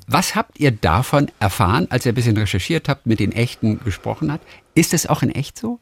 Was 0.06 0.34
habt 0.34 0.58
ihr 0.58 0.70
davon 0.70 1.30
erfahren, 1.40 1.86
als 1.90 2.06
ihr 2.06 2.12
ein 2.12 2.16
bisschen 2.16 2.36
recherchiert 2.36 2.88
habt, 2.88 3.06
mit 3.06 3.20
den 3.20 3.32
Echten 3.32 3.80
gesprochen 3.84 4.32
habt? 4.32 4.46
Ist 4.74 4.94
es 4.94 5.06
auch 5.06 5.22
in 5.22 5.30
echt 5.30 5.58
so? 5.58 5.80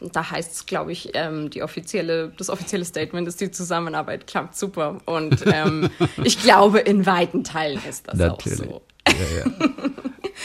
da 0.00 0.30
heißt 0.30 0.52
es, 0.52 0.66
glaube 0.66 0.92
ich, 0.92 1.10
ähm, 1.14 1.50
die 1.50 1.62
offizielle, 1.62 2.32
das 2.36 2.50
offizielle 2.50 2.84
Statement 2.84 3.26
ist, 3.26 3.40
die 3.40 3.50
Zusammenarbeit 3.50 4.26
klappt 4.26 4.56
super. 4.56 4.98
Und 5.06 5.44
ähm, 5.46 5.90
ich 6.24 6.40
glaube, 6.40 6.78
in 6.78 7.06
weiten 7.06 7.44
Teilen 7.44 7.80
ist 7.88 8.06
das 8.06 8.16
Natürlich. 8.16 8.60
auch 8.60 8.64
so. 8.64 8.82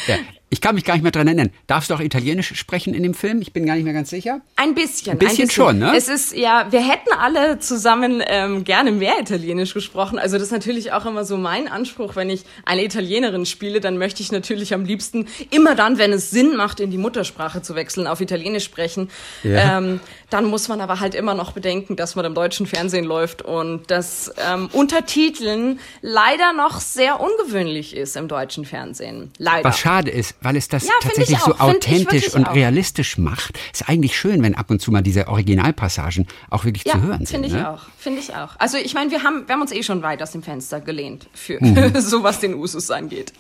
Ja. 0.08 0.15
Ich 0.53 0.62
kann 0.62 0.75
mich 0.75 0.86
gar 0.86 0.93
nicht 0.93 1.01
mehr 1.01 1.12
dran 1.12 1.25
erinnern. 1.25 1.50
Darfst 1.65 1.89
du 1.89 1.96
auch 1.96 2.00
Italienisch 2.00 2.53
sprechen 2.53 2.93
in 2.93 3.01
dem 3.01 3.15
Film? 3.15 3.41
Ich 3.41 3.53
bin 3.53 3.65
gar 3.65 3.74
nicht 3.74 3.86
mehr 3.86 3.93
ganz 3.93 4.12
sicher. 4.12 4.39
Ein 4.55 4.75
bisschen. 4.75 5.13
Ein 5.13 5.17
bisschen 5.17 5.50
schon, 5.50 5.79
ne? 5.79 5.93
Es 5.98 6.10
ist, 6.10 6.38
ja, 6.38 6.67
wir 6.70 6.79
hätten 6.79 7.12
alle 7.20 7.58
zusammen 7.58 8.22
ähm, 8.27 8.63
gerne 8.63 8.91
mehr 8.91 9.20
Italienisch 9.20 9.74
gesprochen. 9.74 10.20
Also 10.20 10.36
das 10.38 10.43
ist 10.43 10.51
natürlich 10.51 10.91
auch 10.91 11.08
immer 11.08 11.25
so 11.25 11.38
mein 11.38 11.67
Anspruch, 11.67 12.15
wenn 12.15 12.29
ich 12.29 12.43
eine 12.65 12.84
Italienerin 12.84 13.48
spiele, 13.48 13.79
dann 13.79 13.98
möchte 13.98 14.22
ich 14.22 14.32
natürlich 14.32 14.75
am 14.75 14.86
liebsten 14.86 15.25
immer 15.50 15.74
dann, 15.74 15.98
wenn 15.98 16.13
es 16.13 16.29
Sinn 16.29 16.55
macht, 16.55 16.79
in 16.79 16.91
die 16.91 17.00
Muttersprache 17.00 17.63
zu 17.63 17.74
wechseln, 17.74 18.05
auf 18.05 18.22
Italienisch 18.22 18.65
sprechen. 18.65 19.10
Ja. 19.41 19.79
Ähm, 19.79 20.01
dann 20.29 20.46
muss 20.46 20.67
man 20.67 20.82
aber 20.82 21.00
halt 21.00 21.15
immer 21.15 21.34
noch 21.34 21.53
bedenken, 21.53 21.96
dass 21.96 22.15
man 22.15 22.25
im 22.25 22.36
deutschen 22.36 22.67
Fernsehen 22.67 23.05
läuft 23.05 23.41
und 23.41 23.89
dass 23.89 24.32
ähm, 24.48 24.70
Untertiteln 24.72 25.79
leider 26.03 26.53
noch 26.53 26.79
sehr 26.79 27.20
ungewöhnlich 27.20 27.96
ist 27.96 28.15
im 28.17 28.27
deutschen 28.27 28.53
Fernsehen. 28.64 29.32
Leider. 29.38 29.68
Was 29.68 29.80
schade 29.80 30.12
ist, 30.12 30.36
weil 30.42 30.56
es 30.56 30.68
das 30.68 30.84
Ja, 30.86 30.92
tatsächlich 31.02 31.38
ich 31.38 31.44
so 31.44 31.56
authentisch 31.58 32.34
und 32.36 32.48
auch. 32.48 32.56
realistisch 32.56 33.18
macht. 33.18 33.58
Ist 33.74 33.90
eigentlich 33.90 34.16
schön, 34.18 34.44
wenn 34.44 34.56
ab 34.56 34.70
und 34.70 34.80
zu 34.82 34.92
mal 34.92 35.02
diese 35.02 35.28
Originalpassagen 35.28 36.28
auch 36.50 36.66
wirklich 36.66 36.84
Ja, 36.86 36.94
zu 36.94 37.02
hören 37.02 37.18
sind. 37.26 37.30
finde 37.30 37.48
ich 37.48 37.54
ne? 37.56 37.70
auch. 37.70 37.82
Finde 37.98 38.20
ich 38.20 38.36
auch. 38.36 38.52
Also 38.60 38.78
ich 38.78 38.94
meine, 38.94 39.10
wir 39.12 39.24
haben, 39.24 39.48
wir 39.48 39.54
haben 39.56 39.62
uns 39.62 39.72
eh 39.72 39.82
schon 39.84 40.02
weit 40.04 40.22
aus 40.22 40.32
dem 40.32 40.44
Fenster 40.44 40.80
gelehnt 40.80 41.28
für 41.34 41.58
Mhm. 41.60 41.94
so 42.00 42.22
was 42.24 42.40
den 42.40 42.54
Usus 42.56 42.92
angeht. 42.92 43.34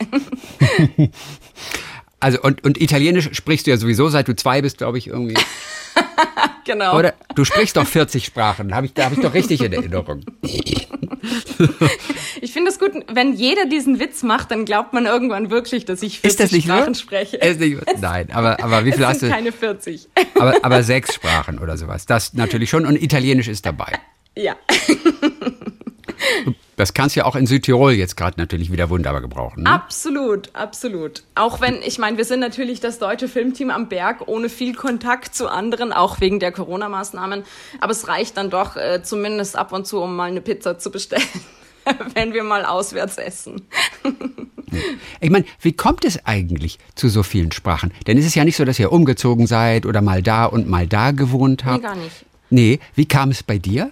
Also 2.19 2.41
und, 2.41 2.63
und 2.63 2.79
Italienisch 2.79 3.29
sprichst 3.33 3.67
du 3.67 3.71
ja 3.71 3.75
sowieso, 3.77 4.07
seit 4.07 4.29
du 4.29 4.33
zwei 4.35 4.61
bist, 4.61 4.77
glaube 4.77 4.97
ich, 4.97 5.07
irgendwie. 5.07 5.35
genau. 6.65 6.97
Oder 6.97 7.15
du 7.35 7.43
sprichst 7.43 7.75
doch 7.75 7.85
40 7.85 8.23
Sprachen. 8.25 8.73
Hab 8.73 8.85
ich, 8.85 8.93
da 8.93 9.03
habe 9.05 9.15
ich 9.15 9.19
doch 9.21 9.33
richtig 9.33 9.59
in 9.61 9.73
Erinnerung. 9.73 10.23
Ich 12.41 12.51
finde 12.51 12.71
es 12.71 12.79
gut, 12.79 12.91
wenn 13.11 13.33
jeder 13.33 13.65
diesen 13.65 13.99
Witz 13.99 14.23
macht, 14.23 14.51
dann 14.51 14.65
glaubt 14.65 14.93
man 14.93 15.05
irgendwann 15.05 15.49
wirklich, 15.49 15.85
dass 15.85 16.01
ich 16.01 16.19
40 16.19 16.29
Ist 16.29 16.39
das 16.39 16.51
nicht 16.51 16.65
Sprachen 16.65 16.87
wahr? 16.87 16.95
spreche. 16.95 17.37
Ist 17.37 17.59
nicht, 17.59 17.79
nein, 18.01 18.29
aber, 18.31 18.63
aber 18.63 18.85
wie 18.85 18.91
viel 18.91 19.05
hast 19.07 19.21
du? 19.21 19.29
keine 19.29 19.51
40. 19.51 20.07
Aber, 20.39 20.63
aber 20.63 20.83
sechs 20.83 21.13
Sprachen 21.15 21.59
oder 21.59 21.77
sowas. 21.77 22.05
Das 22.05 22.33
natürlich 22.33 22.69
schon. 22.69 22.85
Und 22.85 23.01
Italienisch 23.01 23.47
ist 23.47 23.65
dabei. 23.65 23.99
ja. 24.35 24.55
Das 26.75 26.93
kannst 26.93 27.15
du 27.15 27.21
ja 27.21 27.25
auch 27.25 27.35
in 27.35 27.45
Südtirol 27.45 27.93
jetzt 27.93 28.17
gerade 28.17 28.39
natürlich 28.39 28.71
wieder 28.71 28.89
wunderbar 28.89 29.21
gebrauchen. 29.21 29.63
Ne? 29.63 29.69
Absolut, 29.69 30.49
absolut. 30.53 31.23
Auch 31.35 31.61
wenn, 31.61 31.81
ich 31.83 31.99
meine, 31.99 32.17
wir 32.17 32.25
sind 32.25 32.39
natürlich 32.39 32.79
das 32.79 32.99
deutsche 32.99 33.27
Filmteam 33.27 33.69
am 33.69 33.89
Berg 33.89 34.27
ohne 34.27 34.49
viel 34.49 34.73
Kontakt 34.73 35.35
zu 35.35 35.49
anderen, 35.49 35.93
auch 35.93 36.19
wegen 36.19 36.39
der 36.39 36.51
Corona-Maßnahmen. 36.51 37.43
Aber 37.79 37.91
es 37.91 38.07
reicht 38.07 38.37
dann 38.37 38.49
doch 38.49 38.75
äh, 38.75 39.01
zumindest 39.03 39.55
ab 39.55 39.71
und 39.71 39.85
zu, 39.85 40.01
um 40.01 40.15
mal 40.15 40.29
eine 40.29 40.41
Pizza 40.41 40.79
zu 40.79 40.91
bestellen, 40.91 41.23
wenn 42.15 42.33
wir 42.33 42.43
mal 42.43 42.65
auswärts 42.65 43.17
essen. 43.17 43.67
Ich 45.19 45.29
meine, 45.29 45.45
wie 45.61 45.73
kommt 45.73 46.03
es 46.03 46.25
eigentlich 46.25 46.79
zu 46.95 47.07
so 47.07 47.21
vielen 47.21 47.51
Sprachen? 47.51 47.91
Denn 48.07 48.17
es 48.17 48.25
ist 48.25 48.33
ja 48.33 48.43
nicht 48.43 48.55
so, 48.55 48.65
dass 48.65 48.79
ihr 48.79 48.91
umgezogen 48.91 49.45
seid 49.45 49.85
oder 49.85 50.01
mal 50.01 50.23
da 50.23 50.45
und 50.45 50.67
mal 50.67 50.87
da 50.87 51.11
gewohnt 51.11 51.63
habt. 51.63 51.83
Nee, 51.83 51.87
gar 51.87 51.95
nicht. 51.95 52.25
Nee, 52.49 52.79
wie 52.95 53.05
kam 53.05 53.29
es 53.29 53.43
bei 53.43 53.57
dir? 53.57 53.91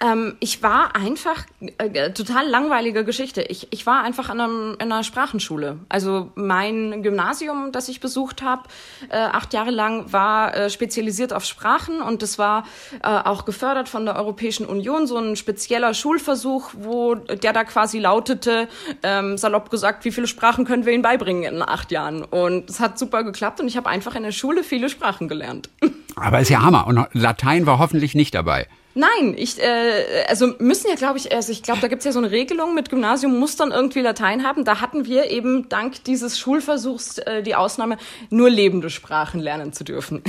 Ähm, 0.00 0.36
ich 0.40 0.62
war 0.62 0.94
einfach, 0.94 1.44
äh, 1.78 2.10
total 2.12 2.46
langweilige 2.48 3.04
Geschichte. 3.04 3.42
Ich, 3.42 3.68
ich 3.70 3.86
war 3.86 4.04
einfach 4.04 4.28
an, 4.28 4.40
einem, 4.40 4.72
in 4.74 4.92
einer 4.92 5.02
Sprachenschule. 5.02 5.78
Also 5.88 6.30
mein 6.34 7.02
Gymnasium, 7.02 7.72
das 7.72 7.88
ich 7.88 8.00
besucht 8.00 8.42
habe, 8.42 8.62
äh, 9.08 9.16
acht 9.16 9.52
Jahre 9.52 9.70
lang, 9.70 10.12
war 10.12 10.54
äh, 10.54 10.70
spezialisiert 10.70 11.32
auf 11.32 11.44
Sprachen 11.44 12.00
und 12.00 12.22
das 12.22 12.38
war 12.38 12.64
äh, 13.02 13.08
auch 13.08 13.44
gefördert 13.44 13.88
von 13.88 14.04
der 14.04 14.16
Europäischen 14.16 14.66
Union, 14.66 15.06
so 15.06 15.16
ein 15.16 15.34
spezieller 15.34 15.94
Schulversuch, 15.94 16.70
wo 16.78 17.16
der 17.16 17.52
da 17.52 17.64
quasi 17.64 17.98
lautete, 17.98 18.68
ähm, 19.02 19.36
salopp 19.36 19.70
gesagt, 19.70 20.04
wie 20.04 20.12
viele 20.12 20.28
Sprachen 20.28 20.64
können 20.64 20.86
wir 20.86 20.92
Ihnen 20.92 21.02
beibringen 21.02 21.54
in 21.54 21.62
acht 21.62 21.90
Jahren? 21.90 22.22
Und 22.24 22.70
es 22.70 22.78
hat 22.78 22.98
super 22.98 23.24
geklappt 23.24 23.60
und 23.60 23.66
ich 23.66 23.76
habe 23.76 23.88
einfach 23.88 24.14
in 24.14 24.22
der 24.22 24.32
Schule 24.32 24.62
viele 24.62 24.88
Sprachen 24.88 25.28
gelernt. 25.28 25.70
Aber 26.14 26.40
ist 26.40 26.50
ja 26.50 26.62
Hammer. 26.62 26.86
Und 26.86 27.06
Latein 27.12 27.66
war 27.66 27.78
hoffentlich 27.78 28.14
nicht 28.14 28.34
dabei. 28.34 28.66
Nein, 28.98 29.34
ich, 29.36 29.62
äh, 29.62 30.24
also 30.26 30.54
müssen 30.58 30.88
ja, 30.88 30.96
glaube 30.96 31.18
ich, 31.18 31.32
also 31.32 31.52
ich 31.52 31.62
glaube, 31.62 31.80
da 31.80 31.86
gibt's 31.86 32.04
ja 32.04 32.10
so 32.10 32.18
eine 32.18 32.32
Regelung 32.32 32.74
mit 32.74 32.90
Gymnasium 32.90 33.38
muss 33.38 33.54
dann 33.54 33.70
irgendwie 33.70 34.00
Latein 34.00 34.42
haben. 34.42 34.64
Da 34.64 34.80
hatten 34.80 35.06
wir 35.06 35.30
eben 35.30 35.68
dank 35.68 36.02
dieses 36.02 36.36
Schulversuchs 36.36 37.18
äh, 37.18 37.44
die 37.44 37.54
Ausnahme, 37.54 37.96
nur 38.30 38.50
lebende 38.50 38.90
Sprachen 38.90 39.38
lernen 39.38 39.72
zu 39.72 39.84
dürfen. 39.84 40.24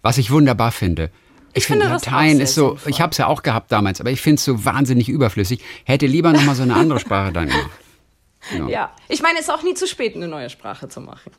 Was 0.00 0.16
ich 0.16 0.30
wunderbar 0.30 0.72
finde. 0.72 1.10
Ich, 1.52 1.66
finde, 1.66 1.84
finde 1.84 1.96
auch 1.96 2.02
Latein 2.02 2.40
ist 2.40 2.54
so, 2.54 2.70
sinnvoll. 2.70 2.90
ich 2.92 3.00
habe 3.02 3.10
es 3.10 3.18
ja 3.18 3.26
auch 3.26 3.42
gehabt 3.42 3.70
damals, 3.70 4.00
aber 4.00 4.10
ich 4.10 4.22
finde 4.22 4.36
es 4.36 4.44
so 4.46 4.64
wahnsinnig 4.64 5.10
überflüssig. 5.10 5.60
Hätte 5.84 6.06
lieber 6.06 6.32
noch 6.32 6.44
mal 6.44 6.54
so 6.54 6.62
eine 6.62 6.74
andere 6.74 6.98
Sprache 6.98 7.30
dann 7.30 7.48
gemacht. 7.48 7.70
Ja, 8.68 8.90
ich 9.08 9.22
meine, 9.22 9.38
es 9.38 9.44
ist 9.44 9.50
auch 9.50 9.62
nie 9.62 9.74
zu 9.74 9.86
spät, 9.86 10.16
eine 10.16 10.26
neue 10.26 10.50
Sprache 10.50 10.88
zu 10.88 11.00
machen. 11.00 11.30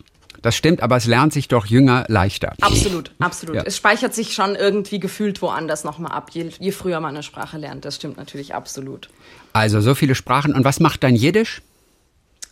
Das 0.43 0.55
stimmt, 0.55 0.83
aber 0.83 0.97
es 0.97 1.07
lernt 1.07 1.33
sich 1.33 1.47
doch 1.47 1.65
jünger 1.65 2.03
leichter. 2.09 2.53
Absolut, 2.61 3.11
absolut. 3.19 3.55
Ja. 3.55 3.63
Es 3.65 3.77
speichert 3.77 4.13
sich 4.13 4.33
schon 4.33 4.55
irgendwie 4.55 4.99
gefühlt 4.99 5.41
woanders 5.41 5.85
nochmal 5.85 6.11
ab, 6.11 6.29
je, 6.33 6.51
je 6.59 6.71
früher 6.71 6.99
man 6.99 7.15
eine 7.15 7.23
Sprache 7.23 7.57
lernt. 7.57 7.85
Das 7.85 7.95
stimmt 7.95 8.17
natürlich 8.17 8.53
absolut. 8.53 9.09
Also 9.53 9.79
so 9.79 9.95
viele 9.95 10.15
Sprachen. 10.15 10.53
Und 10.53 10.65
was 10.65 10.81
macht 10.81 11.03
dein 11.03 11.15
Jiddisch? 11.15 11.61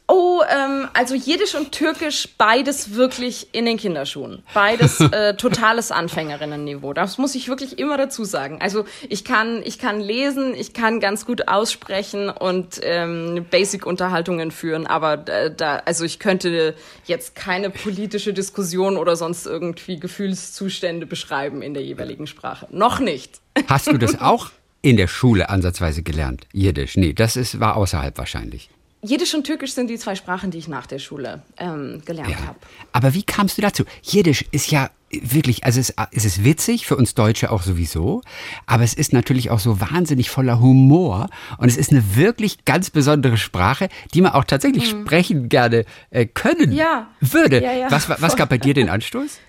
Oh, 0.08 0.42
ähm, 0.50 0.90
also 0.94 1.16
Jiddisch 1.16 1.56
und 1.56 1.72
Türkisch, 1.72 2.28
beides 2.38 2.96
wirklich 2.96 3.48
in 3.54 3.66
den 3.66 3.78
Kinderschuhen. 3.78 4.44
Beides 4.54 5.00
äh, 5.12 5.36
totales 5.36 5.92
Anfängerinnenniveau. 5.92 6.94
Das 6.94 7.18
muss 7.18 7.34
ich 7.34 7.48
wirklich 7.48 7.80
immer 7.80 7.96
dazu 7.96 8.26
sagen. 8.26 8.60
Also 8.62 8.84
ich 9.08 9.24
kann, 9.24 9.62
ich 9.64 9.80
kann 9.80 10.02
lesen, 10.02 10.54
ich 10.54 10.74
kann 10.74 11.00
ganz 11.00 11.26
gut 11.26 11.48
aussprechen 11.48 12.30
und 12.30 12.82
ähm, 12.84 13.46
Basic-Unterhaltungen 13.50 14.52
führen, 14.52 14.86
aber 14.86 15.28
äh, 15.30 15.54
da, 15.56 15.78
also 15.86 16.04
ich 16.04 16.20
könnte 16.20 16.76
jetzt 17.06 17.36
keine 17.36 17.70
politische 17.70 18.34
Diskussion 18.34 18.98
oder 18.98 19.16
sonst 19.16 19.46
irgendwie 19.46 19.98
Gefühlszustände 19.98 21.06
beschreiben 21.06 21.62
in 21.62 21.74
der 21.74 21.84
jeweiligen 21.84 22.28
Sprache. 22.28 22.68
Noch 22.72 23.00
nicht. 23.00 23.40
Hast 23.68 23.88
du 23.88 23.98
das 23.98 24.20
auch 24.22 24.50
in 24.82 24.98
der 24.98 25.08
Schule 25.08 25.50
ansatzweise 25.50 26.04
gelernt? 26.04 26.48
Jiddisch? 26.52 26.98
Nee, 26.98 27.14
das 27.14 27.38
ist, 27.38 27.62
war 27.62 27.78
außerhalb 27.78 28.18
wahrscheinlich. 28.18 28.70
Jiddisch 29.04 29.34
und 29.34 29.46
Türkisch 29.46 29.74
sind 29.74 29.90
die 29.90 29.98
zwei 29.98 30.16
Sprachen, 30.16 30.52
die 30.52 30.60
ich 30.60 30.68
nach 30.68 30.86
der 30.86 31.00
Schule 31.00 31.42
ähm, 31.58 32.02
gelernt 32.06 32.30
ja. 32.30 32.46
habe. 32.46 32.60
Aber 32.92 33.14
wie 33.14 33.24
kamst 33.24 33.58
du 33.58 33.62
dazu? 33.62 33.84
Jiddisch 34.04 34.46
ist 34.52 34.70
ja 34.70 34.90
wirklich, 35.10 35.64
also 35.66 35.80
es, 35.80 35.94
es 36.12 36.26
ist 36.26 36.44
witzig, 36.44 36.86
für 36.86 36.96
uns 36.96 37.16
Deutsche 37.16 37.52
auch 37.52 37.64
sowieso, 37.64 38.22
aber 38.66 38.84
es 38.84 38.94
ist 38.94 39.12
natürlich 39.12 39.50
auch 39.50 39.60
so 39.60 39.82
wahnsinnig 39.82 40.30
voller 40.30 40.60
Humor 40.60 41.30
und 41.58 41.68
es 41.68 41.78
ist 41.78 41.92
eine 41.92 42.16
wirklich 42.16 42.64
ganz 42.64 42.90
besondere 42.90 43.38
Sprache, 43.38 43.90
die 44.14 44.22
man 44.22 44.34
auch 44.34 44.46
tatsächlich 44.46 44.94
mhm. 44.94 45.02
sprechen 45.02 45.50
gerne 45.50 45.86
äh, 46.12 46.26
können 46.26 46.72
ja. 46.72 47.08
würde. 47.20 47.62
Ja, 47.62 47.74
ja, 47.74 47.92
was, 47.92 48.08
was 48.10 48.36
gab 48.36 48.50
bei 48.50 48.58
dir 48.58 48.74
den 48.74 48.90
Anstoß? 48.90 49.40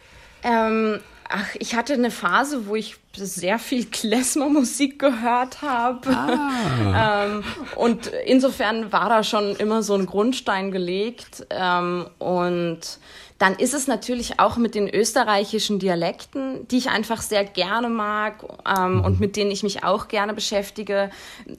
Ähm, 0.42 0.98
ach, 1.32 1.54
ich 1.58 1.74
hatte 1.74 1.94
eine 1.94 2.10
Phase, 2.10 2.66
wo 2.66 2.76
ich 2.76 2.96
sehr 3.16 3.58
viel 3.58 3.86
Klezmermusik 3.90 4.98
gehört 4.98 5.62
habe. 5.62 6.10
Ah. 6.10 7.24
ähm, 7.26 7.44
und 7.76 8.06
insofern 8.26 8.92
war 8.92 9.08
da 9.08 9.22
schon 9.24 9.56
immer 9.56 9.82
so 9.82 9.94
ein 9.94 10.06
Grundstein 10.06 10.70
gelegt. 10.70 11.46
Ähm, 11.50 12.06
und 12.18 12.98
dann 13.38 13.56
ist 13.56 13.74
es 13.74 13.88
natürlich 13.88 14.38
auch 14.38 14.56
mit 14.56 14.76
den 14.76 14.88
österreichischen 14.88 15.80
Dialekten, 15.80 16.68
die 16.68 16.78
ich 16.78 16.90
einfach 16.90 17.22
sehr 17.22 17.44
gerne 17.44 17.88
mag 17.88 18.44
ähm, 18.64 19.04
und 19.04 19.18
mit 19.18 19.34
denen 19.34 19.50
ich 19.50 19.64
mich 19.64 19.82
auch 19.82 20.06
gerne 20.06 20.32
beschäftige. 20.32 21.10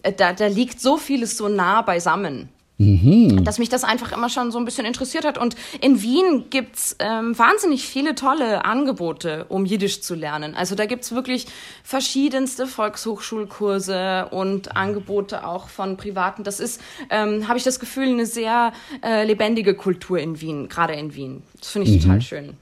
Äh, 0.01 0.13
da, 0.13 0.31
da 0.31 0.47
liegt 0.47 0.79
so 0.79 0.97
vieles 0.97 1.37
so 1.37 1.49
nah 1.49 1.81
beisammen. 1.81 2.49
Mhm. 2.77 3.43
Dass 3.43 3.59
mich 3.59 3.69
das 3.69 3.83
einfach 3.83 4.11
immer 4.11 4.29
schon 4.29 4.51
so 4.51 4.57
ein 4.57 4.65
bisschen 4.65 4.85
interessiert 4.85 5.25
hat. 5.25 5.37
Und 5.37 5.55
in 5.79 6.01
Wien 6.01 6.45
gibt's 6.49 6.95
ähm, 6.99 7.37
wahnsinnig 7.37 7.87
viele 7.87 8.15
tolle 8.15 8.65
Angebote, 8.65 9.45
um 9.49 9.65
Jiddisch 9.65 10.01
zu 10.01 10.15
lernen. 10.15 10.55
Also 10.55 10.73
da 10.75 10.85
gibt's 10.85 11.13
wirklich 11.13 11.45
verschiedenste 11.83 12.65
Volkshochschulkurse 12.65 14.27
und 14.31 14.75
Angebote 14.75 15.45
auch 15.45 15.69
von 15.69 15.97
Privaten. 15.97 16.43
Das 16.43 16.59
ist, 16.59 16.81
ähm, 17.09 17.47
habe 17.47 17.57
ich 17.57 17.63
das 17.63 17.79
Gefühl, 17.79 18.07
eine 18.07 18.25
sehr 18.25 18.73
äh, 19.03 19.23
lebendige 19.23 19.75
Kultur 19.75 20.19
in 20.19 20.41
Wien, 20.41 20.67
gerade 20.67 20.93
in 20.93 21.13
Wien. 21.13 21.43
Das 21.59 21.69
finde 21.69 21.89
ich 21.89 21.97
mhm. 21.97 22.01
total 22.01 22.21
schön. 22.21 22.57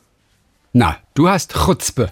Na, 0.74 0.98
du 1.14 1.30
hast 1.30 1.54
Chutzpe. 1.54 2.12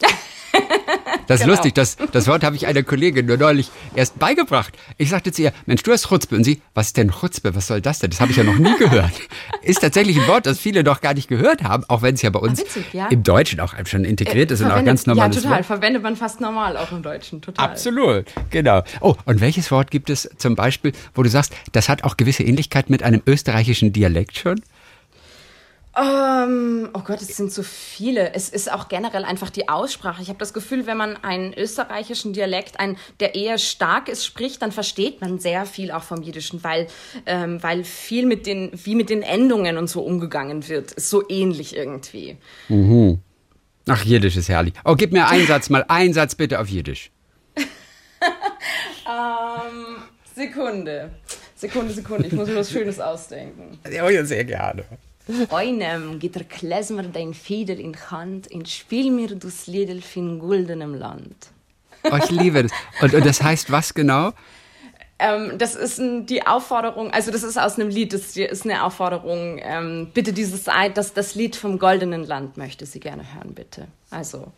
Das 1.26 1.40
ist 1.40 1.44
genau. 1.44 1.54
lustig, 1.54 1.74
das, 1.74 1.96
das 2.10 2.26
Wort 2.26 2.42
habe 2.42 2.56
ich 2.56 2.66
einer 2.66 2.82
Kollegin 2.82 3.26
nur 3.26 3.36
neulich 3.36 3.70
erst 3.94 4.18
beigebracht. 4.18 4.74
Ich 4.98 5.10
sagte 5.10 5.32
zu 5.32 5.42
ihr, 5.42 5.52
Mensch, 5.66 5.82
du 5.82 5.92
hast 5.92 6.08
Chutzpe. 6.08 6.34
Und 6.34 6.44
sie, 6.44 6.60
was 6.74 6.88
ist 6.88 6.96
denn 6.96 7.10
Chutzpe? 7.10 7.54
Was 7.54 7.68
soll 7.68 7.80
das 7.80 8.00
denn? 8.00 8.10
Das 8.10 8.20
habe 8.20 8.32
ich 8.32 8.36
ja 8.36 8.44
noch 8.44 8.58
nie 8.58 8.76
gehört. 8.76 9.12
Ist 9.62 9.80
tatsächlich 9.80 10.20
ein 10.20 10.26
Wort, 10.26 10.46
das 10.46 10.58
viele 10.58 10.82
noch 10.82 11.00
gar 11.00 11.14
nicht 11.14 11.28
gehört 11.28 11.62
haben, 11.62 11.84
auch 11.88 12.02
wenn 12.02 12.16
es 12.16 12.22
ja 12.22 12.30
bei 12.30 12.40
uns 12.40 12.58
witzig, 12.58 12.84
ja? 12.92 13.06
im 13.06 13.22
Deutschen 13.22 13.60
auch 13.60 13.74
schon 13.86 14.04
integriert 14.04 14.50
äh, 14.50 14.54
ist 14.54 14.60
und 14.60 14.72
auch 14.72 14.84
ganz 14.84 15.06
normal 15.06 15.30
ist. 15.30 15.36
Ja, 15.36 15.42
total. 15.42 15.58
Wort. 15.58 15.66
Verwendet 15.66 16.02
man 16.02 16.16
fast 16.16 16.40
normal 16.40 16.76
auch 16.76 16.90
im 16.90 17.02
Deutschen, 17.02 17.40
total. 17.40 17.70
Absolut, 17.70 18.26
genau. 18.50 18.82
Oh, 19.00 19.14
und 19.24 19.40
welches 19.40 19.70
Wort 19.70 19.90
gibt 19.90 20.10
es 20.10 20.28
zum 20.36 20.56
Beispiel, 20.56 20.92
wo 21.14 21.22
du 21.22 21.30
sagst, 21.30 21.54
das 21.70 21.88
hat 21.88 22.02
auch 22.04 22.16
gewisse 22.16 22.42
Ähnlichkeit 22.42 22.90
mit 22.90 23.02
einem 23.02 23.22
österreichischen 23.26 23.92
Dialekt 23.92 24.36
schon? 24.36 24.60
Ähm, 25.94 26.88
oh 26.94 27.00
Gott, 27.00 27.20
es 27.20 27.36
sind 27.36 27.52
so 27.52 27.62
viele. 27.62 28.32
Es 28.34 28.48
ist 28.48 28.72
auch 28.72 28.88
generell 28.88 29.24
einfach 29.24 29.50
die 29.50 29.68
Aussprache. 29.68 30.22
Ich 30.22 30.28
habe 30.28 30.38
das 30.38 30.54
Gefühl, 30.54 30.86
wenn 30.86 30.96
man 30.96 31.22
einen 31.22 31.52
österreichischen 31.52 32.32
Dialekt, 32.32 32.80
ein, 32.80 32.96
der 33.20 33.34
eher 33.34 33.58
stark 33.58 34.08
ist, 34.08 34.24
spricht, 34.24 34.62
dann 34.62 34.72
versteht 34.72 35.20
man 35.20 35.38
sehr 35.38 35.66
viel 35.66 35.90
auch 35.90 36.02
vom 36.02 36.22
Jiddischen, 36.22 36.64
weil, 36.64 36.86
ähm, 37.26 37.62
weil 37.62 37.84
viel 37.84 38.24
mit 38.24 38.46
den, 38.46 38.70
wie 38.72 38.94
mit 38.94 39.10
den 39.10 39.22
Endungen 39.22 39.76
und 39.76 39.88
so 39.88 40.00
umgegangen 40.00 40.66
wird. 40.66 40.92
Ist 40.92 41.10
so 41.10 41.28
ähnlich 41.28 41.76
irgendwie. 41.76 42.38
Mhm. 42.68 43.18
Ach, 43.86 44.02
Jiddisch 44.02 44.36
ist 44.36 44.48
herrlich. 44.48 44.72
Oh, 44.86 44.94
gib 44.94 45.12
mir 45.12 45.28
einen 45.28 45.46
Satz 45.46 45.68
mal, 45.68 45.84
einen 45.88 46.14
Satz 46.14 46.34
bitte 46.34 46.58
auf 46.58 46.68
Jiddisch. 46.68 47.10
ähm, 47.56 47.64
Sekunde. 50.34 51.10
Sekunde, 51.54 51.92
Sekunde. 51.92 52.28
Ich 52.28 52.32
muss 52.32 52.48
mir 52.48 52.56
was 52.56 52.70
Schönes 52.70 52.98
ausdenken. 52.98 53.78
Ja, 53.90 54.24
sehr 54.24 54.44
gerne. 54.44 54.84
Einem 55.50 56.18
geht 56.18 56.34
der 56.34 56.44
Klezmer 56.44 57.04
dein 57.04 57.34
Feder 57.34 57.76
in 57.76 57.94
Hand 58.10 58.50
und 58.50 58.68
spiel 58.68 59.10
mir 59.10 59.34
das 59.36 59.66
Liedel 59.66 60.02
in 60.14 60.38
guldenem 60.38 60.94
Land. 60.94 61.48
Oh, 62.04 62.16
ich 62.16 62.30
liebe 62.30 62.64
das. 62.64 62.72
Und, 63.00 63.14
und 63.14 63.24
das 63.24 63.42
heißt 63.42 63.70
was 63.70 63.94
genau? 63.94 64.32
Ähm, 65.18 65.52
das 65.58 65.76
ist 65.76 66.00
die 66.00 66.44
Aufforderung, 66.44 67.12
also 67.12 67.30
das 67.30 67.44
ist 67.44 67.56
aus 67.56 67.78
einem 67.78 67.88
Lied, 67.88 68.12
das 68.12 68.36
ist 68.36 68.64
eine 68.64 68.82
Aufforderung, 68.82 69.60
ähm, 69.62 70.10
bitte 70.12 70.32
dieses, 70.32 70.64
das, 70.94 71.14
das 71.14 71.34
Lied 71.36 71.54
vom 71.54 71.78
Goldenen 71.78 72.26
Land 72.26 72.56
möchte 72.56 72.86
sie 72.86 72.98
gerne 72.98 73.22
hören, 73.34 73.54
bitte. 73.54 73.86
Also. 74.10 74.50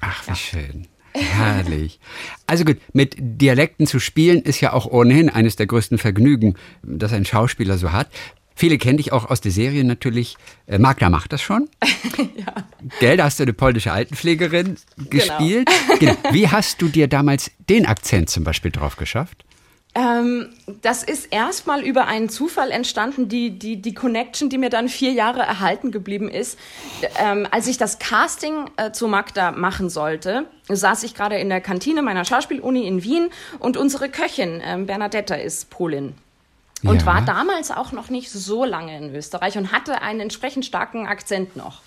Ach, 0.00 0.26
wie 0.26 0.30
ja. 0.30 0.36
schön. 0.36 0.88
Herrlich. 1.14 2.00
Also 2.46 2.64
gut, 2.64 2.78
mit 2.92 3.16
Dialekten 3.18 3.86
zu 3.86 3.98
spielen 3.98 4.42
ist 4.42 4.60
ja 4.60 4.72
auch 4.72 4.86
ohnehin 4.86 5.30
eines 5.30 5.56
der 5.56 5.66
größten 5.66 5.98
Vergnügen, 5.98 6.54
das 6.82 7.12
ein 7.12 7.24
Schauspieler 7.24 7.78
so 7.78 7.92
hat. 7.92 8.08
Viele 8.58 8.76
kennen 8.76 8.96
dich 8.96 9.12
auch 9.12 9.30
aus 9.30 9.40
der 9.40 9.52
Serie 9.52 9.84
natürlich. 9.84 10.36
Äh, 10.66 10.78
Magda 10.78 11.10
macht 11.10 11.32
das 11.32 11.40
schon. 11.40 11.68
ja. 12.18 12.52
Gell, 12.98 13.16
da 13.16 13.24
hast 13.24 13.38
du 13.38 13.44
eine 13.44 13.52
polnische 13.52 13.92
Altenpflegerin 13.92 14.76
genau. 14.96 15.10
gespielt. 15.10 15.70
Genau. 16.00 16.16
Wie 16.32 16.48
hast 16.48 16.82
du 16.82 16.88
dir 16.88 17.06
damals 17.06 17.52
den 17.68 17.86
Akzent 17.86 18.30
zum 18.30 18.42
Beispiel 18.42 18.72
drauf 18.72 18.96
geschafft? 18.96 19.44
Ähm, 19.94 20.48
das 20.82 21.04
ist 21.04 21.26
erstmal 21.32 21.82
über 21.82 22.08
einen 22.08 22.28
Zufall 22.28 22.72
entstanden, 22.72 23.28
die, 23.28 23.56
die, 23.56 23.80
die 23.80 23.94
Connection, 23.94 24.50
die 24.50 24.58
mir 24.58 24.70
dann 24.70 24.88
vier 24.88 25.12
Jahre 25.12 25.40
erhalten 25.40 25.92
geblieben 25.92 26.28
ist. 26.28 26.58
Ähm, 27.16 27.46
als 27.52 27.68
ich 27.68 27.78
das 27.78 28.00
Casting 28.00 28.70
äh, 28.76 28.90
zu 28.90 29.06
Magda 29.06 29.52
machen 29.52 29.88
sollte, 29.88 30.46
saß 30.68 31.04
ich 31.04 31.14
gerade 31.14 31.38
in 31.38 31.48
der 31.48 31.60
Kantine 31.60 32.02
meiner 32.02 32.24
Schauspieluni 32.24 32.88
in 32.88 33.04
Wien 33.04 33.30
und 33.60 33.76
unsere 33.76 34.08
Köchin, 34.08 34.60
ähm, 34.64 34.86
Bernadetta, 34.86 35.36
ist 35.36 35.70
Polin 35.70 36.14
und 36.84 37.00
ja. 37.00 37.06
war 37.06 37.22
damals 37.22 37.70
auch 37.70 37.92
noch 37.92 38.08
nicht 38.08 38.30
so 38.30 38.64
lange 38.64 38.96
in 38.96 39.14
Österreich 39.14 39.58
und 39.58 39.72
hatte 39.72 40.00
einen 40.02 40.20
entsprechend 40.20 40.64
starken 40.64 41.06
Akzent 41.06 41.56
noch. 41.56 41.80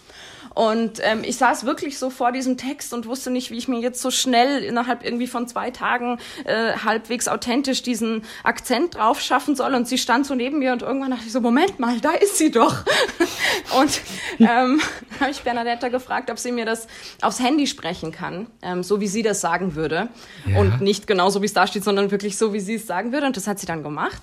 Und 0.53 0.99
ähm, 1.01 1.23
ich 1.23 1.37
saß 1.37 1.65
wirklich 1.65 1.97
so 1.97 2.09
vor 2.09 2.31
diesem 2.31 2.57
Text 2.57 2.93
und 2.93 3.05
wusste 3.05 3.31
nicht, 3.31 3.51
wie 3.51 3.57
ich 3.57 3.67
mir 3.67 3.79
jetzt 3.79 4.01
so 4.01 4.11
schnell 4.11 4.63
innerhalb 4.63 5.03
irgendwie 5.03 5.27
von 5.27 5.47
zwei 5.47 5.71
Tagen 5.71 6.17
äh, 6.45 6.73
halbwegs 6.83 7.27
authentisch 7.27 7.83
diesen 7.83 8.23
Akzent 8.43 8.95
drauf 8.95 9.21
schaffen 9.21 9.55
soll. 9.55 9.73
Und 9.75 9.87
sie 9.87 9.97
stand 9.97 10.25
so 10.25 10.35
neben 10.35 10.59
mir 10.59 10.73
und 10.73 10.81
irgendwann 10.81 11.11
dachte 11.11 11.23
ich 11.25 11.31
so, 11.31 11.41
Moment 11.41 11.79
mal, 11.79 11.99
da 11.99 12.11
ist 12.11 12.37
sie 12.37 12.51
doch. 12.51 12.83
und 13.79 14.01
ähm, 14.39 14.81
habe 15.19 15.31
ich 15.31 15.41
Bernadetta 15.41 15.87
gefragt, 15.89 16.29
ob 16.29 16.37
sie 16.37 16.51
mir 16.51 16.65
das 16.65 16.87
aufs 17.21 17.39
Handy 17.39 17.67
sprechen 17.67 18.11
kann, 18.11 18.47
ähm, 18.61 18.83
so 18.83 18.99
wie 18.99 19.07
sie 19.07 19.23
das 19.23 19.41
sagen 19.41 19.75
würde. 19.75 20.09
Ja. 20.45 20.59
Und 20.59 20.81
nicht 20.81 21.07
genau 21.07 21.29
so, 21.29 21.41
wie 21.41 21.45
es 21.45 21.53
da 21.53 21.67
steht, 21.67 21.83
sondern 21.83 22.11
wirklich 22.11 22.37
so, 22.37 22.53
wie 22.53 22.59
sie 22.59 22.75
es 22.75 22.87
sagen 22.87 23.13
würde. 23.13 23.25
Und 23.25 23.37
das 23.37 23.47
hat 23.47 23.59
sie 23.59 23.65
dann 23.65 23.83
gemacht. 23.83 24.21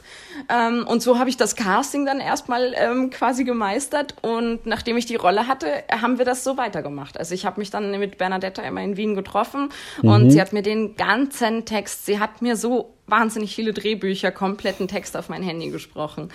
Ähm, 0.48 0.86
und 0.86 1.02
so 1.02 1.18
habe 1.18 1.30
ich 1.30 1.36
das 1.36 1.56
Casting 1.56 2.04
dann 2.04 2.20
erstmal 2.20 2.74
ähm, 2.76 3.10
quasi 3.10 3.44
gemeistert. 3.44 4.14
Und 4.22 4.66
nachdem 4.66 4.96
ich 4.96 5.06
die 5.06 5.16
Rolle 5.16 5.46
hatte, 5.46 5.68
haben 5.90 6.17
wir 6.18 6.24
das 6.24 6.44
so 6.44 6.56
weitergemacht. 6.56 7.18
Also 7.18 7.34
ich 7.34 7.46
habe 7.46 7.60
mich 7.60 7.70
dann 7.70 7.90
mit 7.98 8.18
Bernadetta 8.18 8.62
immer 8.62 8.82
in 8.82 8.96
Wien 8.96 9.14
getroffen 9.14 9.70
mhm. 10.02 10.08
und 10.08 10.30
sie 10.30 10.40
hat 10.40 10.52
mir 10.52 10.62
den 10.62 10.96
ganzen 10.96 11.64
Text, 11.64 12.06
sie 12.06 12.18
hat 12.18 12.42
mir 12.42 12.56
so 12.56 12.94
wahnsinnig 13.06 13.54
viele 13.54 13.72
Drehbücher, 13.72 14.30
kompletten 14.30 14.88
Text 14.88 15.16
auf 15.16 15.28
mein 15.28 15.42
Handy 15.42 15.70
gesprochen. 15.70 16.30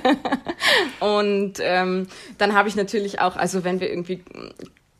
und 1.00 1.54
ähm, 1.60 2.08
dann 2.36 2.54
habe 2.54 2.68
ich 2.68 2.76
natürlich 2.76 3.20
auch, 3.20 3.36
also 3.36 3.64
wenn 3.64 3.80
wir 3.80 3.88
irgendwie 3.88 4.22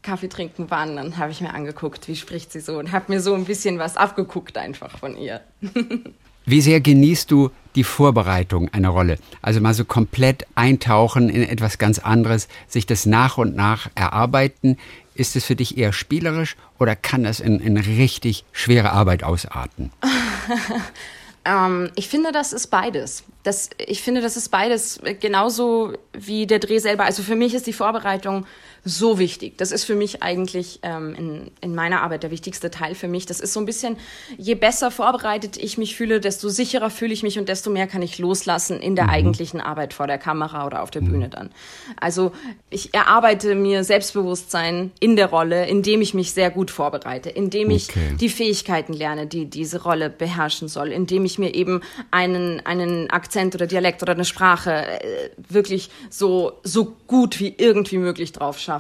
Kaffee 0.02 0.28
trinken 0.28 0.70
waren, 0.70 0.96
dann 0.96 1.18
habe 1.18 1.32
ich 1.32 1.40
mir 1.40 1.52
angeguckt, 1.52 2.08
wie 2.08 2.16
spricht 2.16 2.52
sie 2.52 2.60
so 2.60 2.78
und 2.78 2.92
habe 2.92 3.06
mir 3.08 3.20
so 3.20 3.34
ein 3.34 3.44
bisschen 3.44 3.78
was 3.78 3.96
abgeguckt 3.96 4.56
einfach 4.56 4.98
von 4.98 5.16
ihr. 5.16 5.40
Wie 6.48 6.62
sehr 6.62 6.80
genießt 6.80 7.30
du 7.30 7.50
die 7.74 7.84
Vorbereitung 7.84 8.72
einer 8.72 8.88
Rolle? 8.88 9.18
Also 9.42 9.60
mal 9.60 9.74
so 9.74 9.84
komplett 9.84 10.46
eintauchen 10.54 11.28
in 11.28 11.42
etwas 11.42 11.76
ganz 11.76 11.98
anderes, 11.98 12.48
sich 12.66 12.86
das 12.86 13.04
nach 13.04 13.36
und 13.36 13.54
nach 13.54 13.90
erarbeiten. 13.94 14.78
Ist 15.14 15.36
es 15.36 15.44
für 15.44 15.56
dich 15.56 15.76
eher 15.76 15.92
spielerisch 15.92 16.56
oder 16.78 16.96
kann 16.96 17.24
das 17.24 17.40
in, 17.40 17.60
in 17.60 17.76
richtig 17.76 18.46
schwere 18.52 18.92
Arbeit 18.92 19.24
ausarten? 19.24 19.92
ähm, 21.44 21.90
ich 21.96 22.08
finde, 22.08 22.32
das 22.32 22.54
ist 22.54 22.68
beides. 22.68 23.24
Das, 23.42 23.68
ich 23.76 24.00
finde, 24.00 24.22
das 24.22 24.38
ist 24.38 24.48
beides 24.48 25.02
genauso 25.20 25.92
wie 26.14 26.46
der 26.46 26.60
Dreh 26.60 26.78
selber. 26.78 27.04
Also 27.04 27.22
für 27.22 27.36
mich 27.36 27.52
ist 27.52 27.66
die 27.66 27.74
Vorbereitung 27.74 28.46
so 28.88 29.18
wichtig. 29.18 29.58
Das 29.58 29.70
ist 29.70 29.84
für 29.84 29.94
mich 29.94 30.22
eigentlich 30.22 30.80
ähm, 30.82 31.14
in, 31.14 31.50
in 31.60 31.74
meiner 31.74 32.02
Arbeit 32.02 32.22
der 32.22 32.30
wichtigste 32.30 32.70
Teil 32.70 32.94
für 32.94 33.06
mich. 33.06 33.26
Das 33.26 33.38
ist 33.38 33.52
so 33.52 33.60
ein 33.60 33.66
bisschen, 33.66 33.96
je 34.36 34.54
besser 34.54 34.90
vorbereitet 34.90 35.56
ich 35.58 35.76
mich 35.76 35.94
fühle, 35.94 36.20
desto 36.20 36.48
sicherer 36.48 36.88
fühle 36.90 37.12
ich 37.12 37.22
mich 37.22 37.38
und 37.38 37.48
desto 37.48 37.70
mehr 37.70 37.86
kann 37.86 38.02
ich 38.02 38.18
loslassen 38.18 38.80
in 38.80 38.96
der 38.96 39.04
mhm. 39.04 39.10
eigentlichen 39.10 39.60
Arbeit 39.60 39.92
vor 39.92 40.06
der 40.06 40.18
Kamera 40.18 40.66
oder 40.66 40.82
auf 40.82 40.90
der 40.90 41.02
mhm. 41.02 41.10
Bühne 41.10 41.28
dann. 41.28 41.50
Also 42.00 42.32
ich 42.70 42.94
erarbeite 42.94 43.54
mir 43.54 43.84
Selbstbewusstsein 43.84 44.90
in 45.00 45.16
der 45.16 45.26
Rolle, 45.26 45.66
indem 45.66 46.00
ich 46.00 46.14
mich 46.14 46.32
sehr 46.32 46.50
gut 46.50 46.70
vorbereite, 46.70 47.28
indem 47.28 47.70
ich 47.70 47.90
okay. 47.90 48.16
die 48.18 48.30
Fähigkeiten 48.30 48.94
lerne, 48.94 49.26
die 49.26 49.46
diese 49.46 49.82
Rolle 49.82 50.08
beherrschen 50.08 50.68
soll, 50.68 50.88
indem 50.92 51.26
ich 51.26 51.38
mir 51.38 51.54
eben 51.54 51.82
einen, 52.10 52.64
einen 52.64 53.10
Akzent 53.10 53.54
oder 53.54 53.66
Dialekt 53.66 54.02
oder 54.02 54.12
eine 54.12 54.24
Sprache 54.24 54.86
äh, 54.86 55.30
wirklich 55.48 55.90
so, 56.08 56.52
so 56.62 56.96
gut 57.06 57.38
wie 57.38 57.54
irgendwie 57.56 57.98
möglich 57.98 58.32
drauf 58.32 58.58
schaffe, 58.58 58.77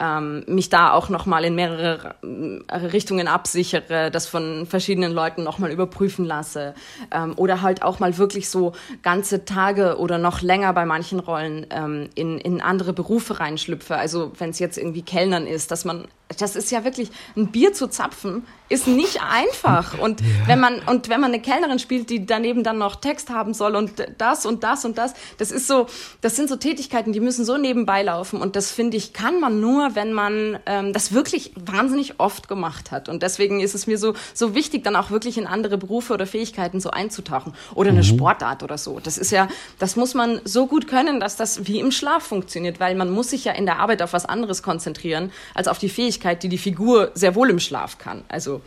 ähm, 0.00 0.44
mich 0.46 0.68
da 0.68 0.92
auch 0.92 1.08
nochmal 1.08 1.44
in 1.44 1.54
mehrere 1.54 2.14
äh, 2.22 2.76
Richtungen 2.76 3.28
absichere, 3.28 4.10
das 4.10 4.26
von 4.26 4.66
verschiedenen 4.66 5.12
Leuten 5.12 5.42
nochmal 5.42 5.70
überprüfen 5.70 6.24
lasse 6.24 6.74
ähm, 7.10 7.34
oder 7.36 7.62
halt 7.62 7.82
auch 7.82 7.98
mal 7.98 8.16
wirklich 8.18 8.48
so 8.48 8.72
ganze 9.02 9.44
Tage 9.44 9.98
oder 9.98 10.18
noch 10.18 10.42
länger 10.42 10.72
bei 10.72 10.84
manchen 10.84 11.20
Rollen 11.20 11.66
ähm, 11.70 12.08
in, 12.14 12.38
in 12.38 12.60
andere 12.60 12.92
Berufe 12.92 13.40
reinschlüpfe. 13.40 13.96
Also 13.96 14.32
wenn 14.38 14.50
es 14.50 14.58
jetzt 14.58 14.78
irgendwie 14.78 15.02
Kellnern 15.02 15.46
ist, 15.46 15.70
dass 15.70 15.84
man 15.84 16.06
das 16.38 16.56
ist 16.56 16.70
ja 16.70 16.84
wirklich 16.84 17.10
ein 17.36 17.52
Bier 17.52 17.72
zu 17.72 17.88
zapfen 17.88 18.44
ist 18.70 18.86
nicht 18.86 19.20
einfach 19.22 19.98
und 19.98 20.22
ja. 20.22 20.26
wenn 20.46 20.58
man 20.58 20.80
und 20.86 21.10
wenn 21.10 21.20
man 21.20 21.32
eine 21.32 21.42
Kellnerin 21.42 21.78
spielt, 21.78 22.08
die 22.08 22.24
daneben 22.24 22.64
dann 22.64 22.78
noch 22.78 22.96
Text 22.96 23.28
haben 23.28 23.52
soll 23.52 23.76
und 23.76 23.92
das 24.16 24.46
und 24.46 24.64
das 24.64 24.86
und 24.86 24.96
das, 24.96 25.12
das 25.36 25.50
ist 25.52 25.66
so, 25.66 25.86
das 26.22 26.34
sind 26.34 26.48
so 26.48 26.56
Tätigkeiten, 26.56 27.12
die 27.12 27.20
müssen 27.20 27.44
so 27.44 27.58
nebenbei 27.58 28.02
laufen 28.02 28.40
und 28.40 28.56
das 28.56 28.70
finde 28.70 28.96
ich 28.96 29.12
kann 29.12 29.38
man 29.38 29.60
nur, 29.60 29.94
wenn 29.94 30.14
man 30.14 30.58
ähm, 30.64 30.94
das 30.94 31.12
wirklich 31.12 31.52
wahnsinnig 31.56 32.20
oft 32.20 32.48
gemacht 32.48 32.90
hat 32.90 33.10
und 33.10 33.22
deswegen 33.22 33.60
ist 33.60 33.74
es 33.74 33.86
mir 33.86 33.98
so 33.98 34.14
so 34.32 34.54
wichtig, 34.54 34.82
dann 34.82 34.96
auch 34.96 35.10
wirklich 35.10 35.36
in 35.36 35.46
andere 35.46 35.76
Berufe 35.76 36.14
oder 36.14 36.26
Fähigkeiten 36.26 36.80
so 36.80 36.90
einzutauchen 36.90 37.52
oder 37.74 37.90
eine 37.90 37.98
mhm. 37.98 38.04
Sportart 38.04 38.62
oder 38.62 38.78
so. 38.78 38.98
Das 38.98 39.18
ist 39.18 39.30
ja, 39.30 39.48
das 39.78 39.94
muss 39.94 40.14
man 40.14 40.40
so 40.44 40.66
gut 40.66 40.88
können, 40.88 41.20
dass 41.20 41.36
das 41.36 41.66
wie 41.66 41.80
im 41.80 41.92
Schlaf 41.92 42.22
funktioniert, 42.22 42.80
weil 42.80 42.94
man 42.94 43.10
muss 43.10 43.30
sich 43.30 43.44
ja 43.44 43.52
in 43.52 43.66
der 43.66 43.78
Arbeit 43.78 44.00
auf 44.00 44.14
was 44.14 44.24
anderes 44.24 44.62
konzentrieren 44.62 45.30
als 45.52 45.68
auf 45.68 45.78
die 45.78 45.90
Fähigkeiten 45.90 46.13
Fähigkeit, 46.14 46.42
die 46.42 46.48
die 46.48 46.58
Figur 46.58 47.10
sehr 47.14 47.34
wohl 47.34 47.50
im 47.50 47.58
Schlaf 47.58 47.98
kann. 47.98 48.24
Also 48.28 48.62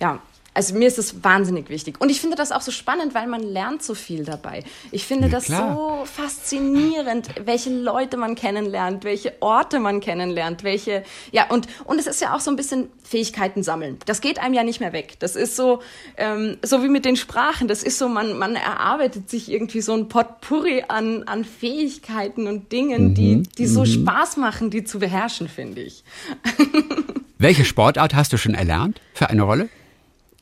ja, 0.00 0.20
also 0.54 0.74
mir 0.74 0.86
ist 0.86 0.98
es 0.98 1.24
wahnsinnig 1.24 1.70
wichtig. 1.70 2.00
Und 2.00 2.10
ich 2.10 2.20
finde 2.20 2.36
das 2.36 2.52
auch 2.52 2.60
so 2.60 2.70
spannend, 2.70 3.14
weil 3.14 3.26
man 3.26 3.42
lernt 3.42 3.82
so 3.82 3.94
viel 3.94 4.24
dabei. 4.24 4.64
Ich 4.90 5.06
finde 5.06 5.28
ja, 5.28 5.32
das 5.32 5.46
so 5.46 6.04
faszinierend, 6.04 7.28
welche 7.44 7.70
Leute 7.70 8.18
man 8.18 8.34
kennenlernt, 8.34 9.04
welche 9.04 9.34
Orte 9.40 9.80
man 9.80 10.00
kennenlernt, 10.00 10.62
welche, 10.62 11.04
ja, 11.30 11.48
und, 11.48 11.68
und 11.84 11.98
es 11.98 12.06
ist 12.06 12.20
ja 12.20 12.34
auch 12.34 12.40
so 12.40 12.50
ein 12.50 12.56
bisschen 12.56 12.90
Fähigkeiten 13.02 13.62
sammeln. 13.62 13.98
Das 14.04 14.20
geht 14.20 14.38
einem 14.38 14.54
ja 14.54 14.62
nicht 14.62 14.80
mehr 14.80 14.92
weg. 14.92 15.14
Das 15.20 15.36
ist 15.36 15.56
so, 15.56 15.80
ähm, 16.18 16.58
so 16.62 16.82
wie 16.82 16.88
mit 16.88 17.04
den 17.06 17.16
Sprachen. 17.16 17.66
Das 17.66 17.82
ist 17.82 17.98
so, 17.98 18.08
man, 18.08 18.38
man 18.38 18.54
erarbeitet 18.54 19.30
sich 19.30 19.50
irgendwie 19.50 19.80
so 19.80 19.94
ein 19.94 20.08
Potpourri 20.08 20.84
an, 20.88 21.22
an 21.24 21.44
Fähigkeiten 21.44 22.46
und 22.46 22.72
Dingen, 22.72 23.10
mhm, 23.10 23.14
die, 23.14 23.42
die 23.42 23.66
so 23.66 23.80
mhm. 23.80 23.86
Spaß 23.86 24.36
machen, 24.36 24.70
die 24.70 24.84
zu 24.84 24.98
beherrschen, 24.98 25.48
finde 25.48 25.80
ich. 25.80 26.04
Welche 27.38 27.64
Sportart 27.64 28.14
hast 28.14 28.32
du 28.32 28.36
schon 28.36 28.54
erlernt 28.54 29.00
für 29.14 29.30
eine 29.30 29.42
Rolle? 29.42 29.68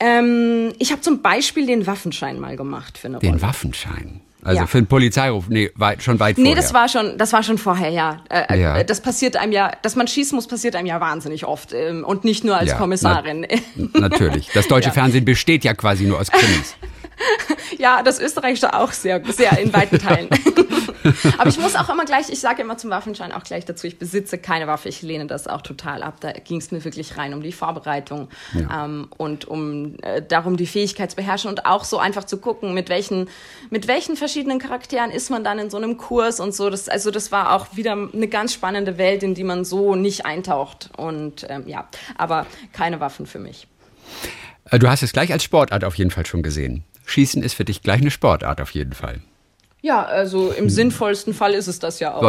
Ähm, 0.00 0.72
ich 0.78 0.92
habe 0.92 1.02
zum 1.02 1.22
Beispiel 1.22 1.66
den 1.66 1.86
Waffenschein 1.86 2.40
mal 2.40 2.56
gemacht 2.56 2.98
für 2.98 3.08
eine 3.08 3.18
den 3.18 3.30
Rolle. 3.30 3.40
Den 3.40 3.46
Waffenschein? 3.46 4.20
Also 4.42 4.62
ja. 4.62 4.66
für 4.66 4.78
einen 4.78 4.86
Polizeiruf, 4.86 5.48
nee, 5.48 5.70
weit, 5.74 6.02
schon 6.02 6.18
weit 6.18 6.36
vorher. 6.36 6.54
Nee, 6.54 6.58
das 6.58 6.72
war 6.72 6.88
schon, 6.88 7.18
das 7.18 7.34
war 7.34 7.42
schon 7.42 7.58
vorher, 7.58 7.90
ja. 7.90 8.22
Äh, 8.30 8.54
äh, 8.54 8.60
ja. 8.60 8.82
Das 8.84 9.02
passiert 9.02 9.36
einem 9.36 9.52
ja, 9.52 9.72
dass 9.82 9.96
man 9.96 10.08
schießen 10.08 10.34
muss, 10.34 10.46
passiert 10.46 10.76
einem 10.76 10.86
ja 10.86 10.98
wahnsinnig 10.98 11.44
oft 11.44 11.74
ähm, 11.74 12.04
und 12.04 12.24
nicht 12.24 12.42
nur 12.42 12.56
als 12.56 12.70
ja, 12.70 12.76
Kommissarin. 12.78 13.46
Na, 13.76 14.00
natürlich. 14.00 14.48
Das 14.54 14.66
deutsche 14.66 14.90
Fernsehen 14.92 15.26
besteht 15.26 15.64
ja 15.64 15.74
quasi 15.74 16.04
nur 16.04 16.18
aus 16.18 16.30
Krimis. 16.30 16.76
ja, 17.78 18.02
das 18.02 18.20
österreichische 18.20 18.74
auch 18.74 18.92
sehr, 18.92 19.22
sehr 19.32 19.58
in 19.58 19.72
weiten 19.72 19.98
Teilen. 19.98 20.28
Aber 21.38 21.48
ich 21.48 21.58
muss 21.58 21.76
auch 21.76 21.88
immer 21.88 22.04
gleich, 22.04 22.28
ich 22.28 22.40
sage 22.40 22.62
immer 22.62 22.76
zum 22.76 22.90
Waffenschein 22.90 23.32
auch 23.32 23.42
gleich 23.42 23.64
dazu, 23.64 23.86
ich 23.86 23.98
besitze 23.98 24.38
keine 24.38 24.66
Waffe, 24.66 24.88
ich 24.88 25.02
lehne 25.02 25.26
das 25.26 25.46
auch 25.46 25.62
total 25.62 26.02
ab. 26.02 26.16
Da 26.20 26.32
ging 26.32 26.58
es 26.58 26.70
mir 26.70 26.84
wirklich 26.84 27.16
rein 27.16 27.34
um 27.34 27.42
die 27.42 27.52
Vorbereitung 27.52 28.28
ja. 28.54 28.84
ähm, 28.84 29.08
und 29.16 29.46
um 29.46 29.96
äh, 30.02 30.22
darum, 30.22 30.56
die 30.56 30.66
Fähigkeit 30.66 31.10
zu 31.10 31.16
beherrschen 31.16 31.50
und 31.50 31.66
auch 31.66 31.84
so 31.84 31.98
einfach 31.98 32.24
zu 32.24 32.38
gucken, 32.38 32.74
mit 32.74 32.88
welchen, 32.88 33.28
mit 33.70 33.88
welchen 33.88 34.16
verschiedenen 34.16 34.58
Charakteren 34.58 35.10
ist 35.10 35.30
man 35.30 35.44
dann 35.44 35.58
in 35.58 35.70
so 35.70 35.76
einem 35.76 35.96
Kurs 35.96 36.40
und 36.40 36.54
so. 36.54 36.70
Das, 36.70 36.88
also 36.88 37.10
das 37.10 37.32
war 37.32 37.54
auch 37.54 37.76
wieder 37.76 37.92
eine 37.92 38.28
ganz 38.28 38.52
spannende 38.52 38.98
Welt, 38.98 39.22
in 39.22 39.34
die 39.34 39.44
man 39.44 39.64
so 39.64 39.94
nicht 39.94 40.26
eintaucht. 40.26 40.90
Und 40.96 41.46
ähm, 41.48 41.64
ja, 41.66 41.88
aber 42.16 42.46
keine 42.72 43.00
Waffen 43.00 43.26
für 43.26 43.38
mich. 43.38 43.66
Äh, 44.70 44.78
du 44.78 44.88
hast 44.88 45.02
es 45.02 45.12
gleich 45.12 45.32
als 45.32 45.44
Sportart 45.44 45.84
auf 45.84 45.96
jeden 45.96 46.10
Fall 46.10 46.26
schon 46.26 46.42
gesehen. 46.42 46.84
Schießen 47.06 47.42
ist 47.42 47.54
für 47.54 47.64
dich 47.64 47.82
gleich 47.82 48.00
eine 48.00 48.10
Sportart 48.10 48.60
auf 48.60 48.70
jeden 48.70 48.92
Fall. 48.92 49.20
Ja, 49.82 50.04
also 50.04 50.50
im 50.50 50.64
hm. 50.64 50.70
sinnvollsten 50.70 51.34
Fall 51.34 51.54
ist 51.54 51.66
es 51.66 51.78
das 51.78 52.00
ja 52.00 52.14
auch. 52.14 52.22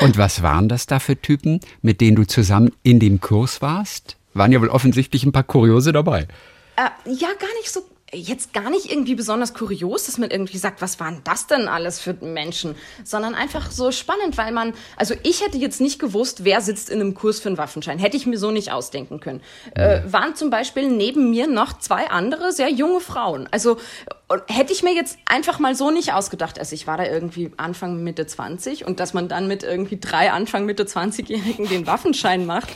Und 0.00 0.18
was 0.18 0.42
waren 0.42 0.68
das 0.68 0.86
da 0.86 0.98
für 0.98 1.20
Typen, 1.20 1.60
mit 1.82 2.00
denen 2.00 2.16
du 2.16 2.26
zusammen 2.26 2.72
in 2.82 3.00
dem 3.00 3.20
Kurs 3.20 3.62
warst? 3.62 4.16
Waren 4.34 4.52
ja 4.52 4.60
wohl 4.60 4.68
offensichtlich 4.68 5.24
ein 5.24 5.32
paar 5.32 5.42
Kuriose 5.42 5.92
dabei. 5.92 6.28
Äh, 6.76 6.90
ja, 7.06 7.28
gar 7.28 7.54
nicht 7.58 7.70
so 7.70 7.80
jetzt 8.12 8.52
gar 8.52 8.70
nicht 8.70 8.90
irgendwie 8.90 9.16
besonders 9.16 9.52
kurios, 9.52 10.06
dass 10.06 10.16
man 10.18 10.30
irgendwie 10.30 10.58
sagt, 10.58 10.80
was 10.80 11.00
waren 11.00 11.22
das 11.24 11.48
denn 11.48 11.66
alles 11.66 12.00
für 12.00 12.14
Menschen, 12.14 12.76
sondern 13.02 13.34
einfach 13.34 13.70
so 13.70 13.90
spannend, 13.90 14.38
weil 14.38 14.52
man, 14.52 14.74
also 14.96 15.14
ich 15.24 15.44
hätte 15.44 15.58
jetzt 15.58 15.80
nicht 15.80 15.98
gewusst, 15.98 16.44
wer 16.44 16.60
sitzt 16.60 16.88
in 16.88 17.00
einem 17.00 17.14
Kurs 17.14 17.40
für 17.40 17.48
einen 17.48 17.58
Waffenschein, 17.58 17.98
hätte 17.98 18.16
ich 18.16 18.26
mir 18.26 18.38
so 18.38 18.52
nicht 18.52 18.70
ausdenken 18.70 19.18
können. 19.18 19.40
Äh, 19.74 20.00
waren 20.06 20.36
zum 20.36 20.50
Beispiel 20.50 20.88
neben 20.88 21.30
mir 21.30 21.48
noch 21.48 21.78
zwei 21.78 22.08
andere 22.08 22.52
sehr 22.52 22.70
junge 22.70 23.00
Frauen. 23.00 23.48
Also 23.50 23.78
hätte 24.48 24.72
ich 24.72 24.82
mir 24.82 24.92
jetzt 24.92 25.18
einfach 25.24 25.60
mal 25.60 25.76
so 25.76 25.92
nicht 25.92 26.12
ausgedacht. 26.12 26.58
Also 26.58 26.74
ich 26.74 26.88
war 26.88 26.96
da 26.96 27.04
irgendwie 27.04 27.52
Anfang 27.58 28.02
Mitte 28.02 28.26
20 28.26 28.84
und 28.84 28.98
dass 28.98 29.14
man 29.14 29.28
dann 29.28 29.46
mit 29.46 29.62
irgendwie 29.62 29.98
drei 30.00 30.32
Anfang 30.32 30.66
Mitte 30.66 30.82
20-Jährigen 30.82 31.68
den 31.68 31.86
Waffenschein 31.86 32.44
macht 32.44 32.68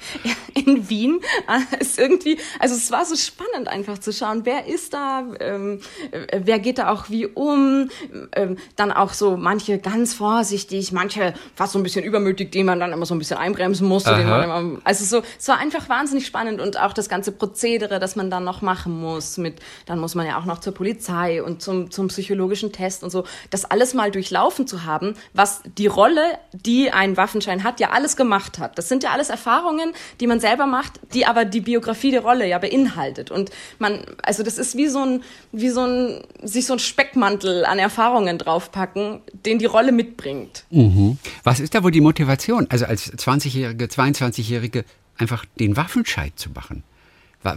in 0.54 0.88
Wien, 0.90 1.20
äh, 1.46 1.80
ist 1.80 2.00
irgendwie, 2.00 2.38
also 2.58 2.74
es 2.74 2.90
war 2.90 3.04
so 3.04 3.14
spannend 3.14 3.68
einfach 3.68 3.98
zu 3.98 4.12
schauen, 4.12 4.40
wer 4.44 4.66
ist 4.66 4.92
da, 4.92 5.22
ähm, 5.38 5.80
äh, 6.10 6.40
wer 6.42 6.58
geht 6.58 6.78
da 6.78 6.90
auch 6.90 7.08
wie 7.10 7.26
um, 7.26 7.90
ähm, 8.32 8.56
dann 8.74 8.90
auch 8.90 9.12
so 9.12 9.36
manche 9.36 9.78
ganz 9.78 10.14
vorsichtig, 10.14 10.90
manche 10.90 11.32
fast 11.54 11.74
so 11.74 11.78
ein 11.78 11.84
bisschen 11.84 12.04
übermütig, 12.04 12.50
die 12.50 12.64
man 12.64 12.80
dann 12.80 12.92
immer 12.92 13.06
so 13.06 13.14
ein 13.14 13.20
bisschen 13.20 13.38
einbremsen 13.38 13.86
musste. 13.86 14.16
Den 14.16 14.28
man 14.28 14.42
immer, 14.42 14.80
also 14.82 15.04
so, 15.04 15.22
es 15.38 15.46
war 15.46 15.58
einfach 15.58 15.88
wahnsinnig 15.88 16.26
spannend 16.26 16.60
und 16.60 16.80
auch 16.80 16.92
das 16.92 17.08
ganze 17.08 17.30
Prozedere, 17.30 18.00
das 18.00 18.16
man 18.16 18.30
dann 18.30 18.42
noch 18.42 18.62
machen 18.62 19.00
muss 19.00 19.38
mit, 19.38 19.60
dann 19.86 20.00
muss 20.00 20.16
man 20.16 20.26
ja 20.26 20.40
auch 20.40 20.44
noch 20.44 20.58
zur 20.58 20.74
Polizei 20.74 20.87
Polizei 20.88 21.42
und 21.42 21.60
zum, 21.60 21.90
zum 21.90 22.08
psychologischen 22.08 22.72
Test 22.72 23.04
und 23.04 23.10
so, 23.10 23.24
das 23.50 23.66
alles 23.66 23.92
mal 23.92 24.10
durchlaufen 24.10 24.66
zu 24.66 24.84
haben, 24.84 25.14
was 25.34 25.60
die 25.76 25.86
Rolle, 25.86 26.38
die 26.52 26.90
ein 26.90 27.18
Waffenschein 27.18 27.62
hat, 27.62 27.78
ja 27.78 27.90
alles 27.90 28.16
gemacht 28.16 28.58
hat. 28.58 28.78
Das 28.78 28.88
sind 28.88 29.02
ja 29.02 29.10
alles 29.10 29.28
Erfahrungen, 29.28 29.92
die 30.20 30.26
man 30.26 30.40
selber 30.40 30.66
macht, 30.66 30.98
die 31.12 31.26
aber 31.26 31.44
die 31.44 31.60
Biografie 31.60 32.10
der 32.10 32.22
Rolle 32.22 32.48
ja 32.48 32.58
beinhaltet. 32.58 33.30
Und 33.30 33.50
man, 33.78 34.00
also 34.22 34.42
das 34.42 34.56
ist 34.56 34.78
wie 34.78 34.88
so 34.88 35.04
ein, 35.04 35.22
wie 35.52 35.68
so 35.68 35.84
ein, 35.84 36.22
sich 36.42 36.64
so 36.64 36.72
ein 36.72 36.78
Speckmantel 36.78 37.66
an 37.66 37.78
Erfahrungen 37.78 38.38
draufpacken, 38.38 39.20
den 39.44 39.58
die 39.58 39.66
Rolle 39.66 39.92
mitbringt. 39.92 40.64
Mhm. 40.70 41.18
Was 41.44 41.60
ist 41.60 41.74
da 41.74 41.82
wohl 41.82 41.90
die 41.90 42.00
Motivation? 42.00 42.66
Also 42.70 42.86
als 42.86 43.12
20-Jährige, 43.12 43.84
22-Jährige 43.84 44.86
einfach 45.18 45.44
den 45.60 45.76
Waffenschein 45.76 46.32
zu 46.36 46.48
machen? 46.50 46.82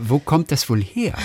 Wo 0.01 0.19
kommt 0.19 0.51
das 0.51 0.69
wohl 0.69 0.83
her? 0.83 1.15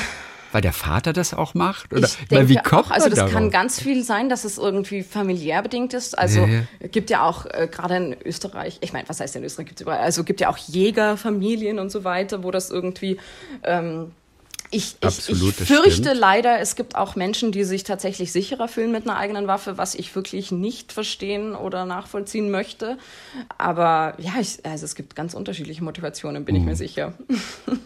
Weil 0.53 0.61
der 0.61 0.73
Vater 0.73 1.13
das 1.13 1.35
auch 1.35 1.55
macht? 1.55 1.93
Oder 1.93 2.07
ich 2.07 2.17
denke 2.29 2.49
wie 2.49 2.57
kommt 2.57 2.87
auch, 2.87 2.91
also 2.91 3.09
das 3.09 3.19
darauf? 3.19 3.33
kann 3.33 3.51
ganz 3.51 3.81
viel 3.81 4.03
sein, 4.05 4.29
dass 4.29 4.45
es 4.45 4.59
irgendwie 4.59 5.03
familiär 5.03 5.63
bedingt 5.63 5.95
ist. 5.95 6.19
Also 6.19 6.41
ja, 6.47 6.63
gibt 6.89 7.11
ja 7.11 7.23
auch 7.23 7.47
äh, 7.47 7.69
gerade 7.71 7.97
in 7.97 8.17
Österreich, 8.25 8.79
ich 8.81 8.93
meine, 8.93 9.09
was 9.09 9.21
heißt 9.21 9.37
in 9.37 9.45
Österreich 9.45 9.67
gibt's 9.67 9.83
überall, 9.83 10.01
also 10.01 10.25
gibt 10.25 10.41
ja 10.41 10.49
auch 10.49 10.59
Jägerfamilien 10.59 11.79
und 11.79 11.91
so 11.91 12.05
weiter, 12.05 12.43
wo 12.43 12.51
das 12.51 12.71
irgendwie 12.71 13.19
ähm, 13.63 14.13
ich, 14.71 14.97
ich, 15.01 15.29
ich 15.29 15.55
fürchte 15.55 16.13
leider, 16.13 16.61
es 16.61 16.77
gibt 16.77 16.97
auch 16.97 17.17
Menschen, 17.17 17.53
die 17.53 17.65
sich 17.65 17.85
tatsächlich 17.85 18.33
sicherer 18.33 18.69
fühlen 18.69 18.91
mit 18.91 19.05
einer 19.05 19.17
eigenen 19.17 19.47
Waffe, 19.47 19.79
was 19.79 19.95
ich 19.95 20.15
wirklich 20.15 20.51
nicht 20.51 20.93
verstehen 20.93 21.55
oder 21.55 21.85
nachvollziehen 21.85 22.51
möchte. 22.51 22.99
Aber 23.59 24.15
ja, 24.19 24.33
ich, 24.41 24.65
also 24.65 24.85
es 24.85 24.95
gibt 24.95 25.15
ganz 25.15 25.35
unterschiedliche 25.35 25.85
Motivationen, 25.85 26.45
bin 26.45 26.55
mhm. 26.55 26.61
ich 26.61 26.67
mir 26.67 26.77
sicher. 26.77 27.15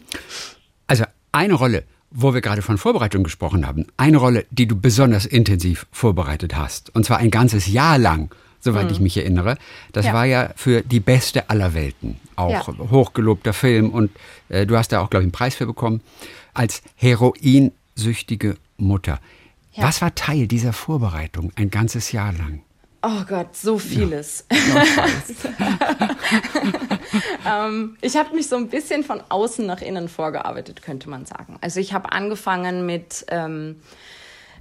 Also 0.87 1.05
eine 1.31 1.55
Rolle 1.55 1.85
wo 2.11 2.35
wir 2.35 2.41
gerade 2.41 2.63
von 2.63 2.79
Vorbereitung 2.79 3.23
gesprochen 3.23 3.67
haben, 3.67 3.87
eine 3.97 4.17
Rolle, 4.17 4.47
die 4.51 4.67
du 4.67 4.77
besonders 4.77 5.27
intensiv 5.27 5.87
vorbereitet 5.93 6.57
hast, 6.57 6.95
und 6.95 7.05
zwar 7.05 7.19
ein 7.19 7.31
ganzes 7.31 7.67
Jahr 7.67 7.99
lang, 7.99 8.35
soweit 8.61 8.87
mhm. 8.87 8.93
ich 8.93 9.01
mich 9.01 9.17
erinnere, 9.17 9.57
das 9.93 10.07
ja. 10.07 10.13
war 10.13 10.25
ja 10.25 10.51
für 10.57 10.83
die 10.83 11.01
beste 11.01 11.49
aller 11.51 11.75
Welten. 11.75 12.17
Auch 12.37 12.69
ja. 12.69 12.91
hochgelobter 12.91 13.53
Film 13.53 13.91
und 13.91 14.11
äh, 14.49 14.67
du 14.67 14.77
hast 14.77 14.93
da 14.93 15.01
auch, 15.01 15.11
glaube 15.11 15.23
ich, 15.23 15.27
einen 15.27 15.33
Preis 15.33 15.55
für 15.55 15.67
bekommen, 15.67 16.01
als 16.55 16.83
heroinsüchtige 16.97 18.57
Mutter. 18.77 19.21
Ja. 19.73 19.85
Was 19.85 20.03
war 20.03 20.15
Teil 20.15 20.47
dieser 20.47 20.73
Vorbereitung 20.73 21.53
ein 21.55 21.71
ganzes 21.71 22.13
Jahr 22.13 22.33
lang? 22.33 22.63
Oh 23.03 23.25
Gott, 23.27 23.57
so 23.57 23.79
vieles. 23.79 24.45
Ja. 24.51 25.07
ähm, 27.51 27.97
ich 28.01 28.17
habe 28.17 28.35
mich 28.35 28.49
so 28.49 28.57
ein 28.57 28.69
bisschen 28.69 29.05
von 29.05 29.23
außen 29.29 29.67
nach 29.67 29.83
innen 29.83 30.09
vorgearbeitet, 30.09 30.83
könnte 30.83 31.09
man 31.09 31.27
sagen. 31.27 31.59
Also 31.61 31.81
ich 31.81 31.93
habe 31.93 32.13
angefangen 32.13 32.87
mit 32.87 33.25
ähm, 33.29 33.81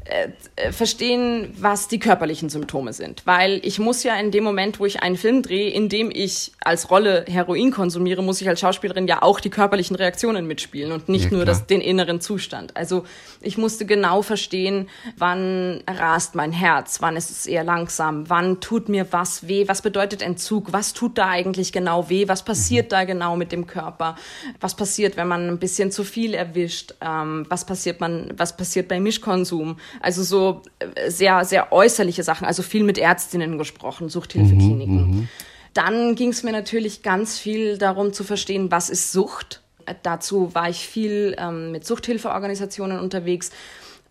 äh, 0.09 0.29
äh, 0.55 0.71
verstehen, 0.71 1.53
was 1.59 1.87
die 1.87 1.99
körperlichen 1.99 2.49
Symptome 2.49 2.93
sind. 2.93 3.21
Weil 3.25 3.61
ich 3.63 3.77
muss 3.77 4.03
ja 4.03 4.15
in 4.15 4.31
dem 4.31 4.43
Moment, 4.43 4.79
wo 4.79 4.85
ich 4.85 5.03
einen 5.03 5.17
Film 5.17 5.43
drehe, 5.43 5.69
in 5.69 5.87
dem 5.87 6.09
ich 6.11 6.51
als 6.61 6.89
Rolle 6.89 7.25
Heroin 7.27 7.71
konsumiere, 7.71 8.23
muss 8.23 8.41
ich 8.41 8.49
als 8.49 8.59
Schauspielerin 8.59 9.07
ja 9.07 9.21
auch 9.21 9.39
die 9.39 9.51
körperlichen 9.51 9.95
Reaktionen 9.95 10.47
mitspielen 10.47 10.91
und 10.91 11.09
nicht 11.09 11.25
ja, 11.25 11.37
nur 11.37 11.45
das, 11.45 11.67
den 11.67 11.79
inneren 11.79 12.21
Zustand. 12.21 12.75
Also 12.75 13.05
ich 13.41 13.57
musste 13.57 13.85
genau 13.85 14.23
verstehen, 14.23 14.89
wann 15.15 15.83
rast 15.87 16.33
mein 16.33 16.51
Herz, 16.51 17.01
wann 17.01 17.15
ist 17.15 17.29
es 17.29 17.45
eher 17.45 17.63
langsam, 17.63 18.29
wann 18.29 18.59
tut 18.59 18.89
mir 18.89 19.07
was 19.11 19.47
weh, 19.47 19.67
was 19.67 19.81
bedeutet 19.81 20.21
Entzug, 20.21 20.73
was 20.73 20.93
tut 20.93 21.17
da 21.17 21.29
eigentlich 21.29 21.71
genau 21.71 22.09
weh, 22.09 22.27
was 22.27 22.43
passiert 22.43 22.87
mhm. 22.87 22.89
da 22.89 23.03
genau 23.03 23.35
mit 23.35 23.51
dem 23.51 23.67
Körper, 23.67 24.15
was 24.59 24.75
passiert, 24.75 25.17
wenn 25.17 25.27
man 25.27 25.47
ein 25.47 25.59
bisschen 25.59 25.91
zu 25.91 26.03
viel 26.03 26.33
erwischt, 26.33 26.95
ähm, 27.01 27.45
was 27.47 27.65
passiert 27.65 28.01
man, 28.01 28.33
was 28.35 28.57
passiert 28.57 28.87
bei 28.87 28.99
Mischkonsum. 28.99 29.77
Also 30.01 30.23
so 30.23 30.61
äh, 30.79 31.09
sehr, 31.09 31.45
sehr 31.45 31.71
äußerliche 31.71 32.23
Sachen, 32.23 32.45
also 32.45 32.63
viel 32.63 32.83
mit 32.83 32.97
Ärztinnen 32.97 33.57
gesprochen, 33.57 34.09
Suchthilfekliniken. 34.09 34.95
Mhm, 34.95 35.17
mhm. 35.17 35.29
Dann 35.73 36.15
ging 36.15 36.29
es 36.29 36.43
mir 36.43 36.51
natürlich 36.51 37.03
ganz 37.03 37.37
viel 37.37 37.77
darum 37.77 38.13
zu 38.13 38.23
verstehen, 38.23 38.71
was 38.71 38.89
ist 38.89 39.11
Sucht. 39.11 39.61
Äh, 39.85 39.95
dazu 40.03 40.53
war 40.55 40.69
ich 40.69 40.87
viel 40.87 41.35
ähm, 41.37 41.71
mit 41.71 41.85
Suchthilfeorganisationen 41.85 42.99
unterwegs 42.99 43.51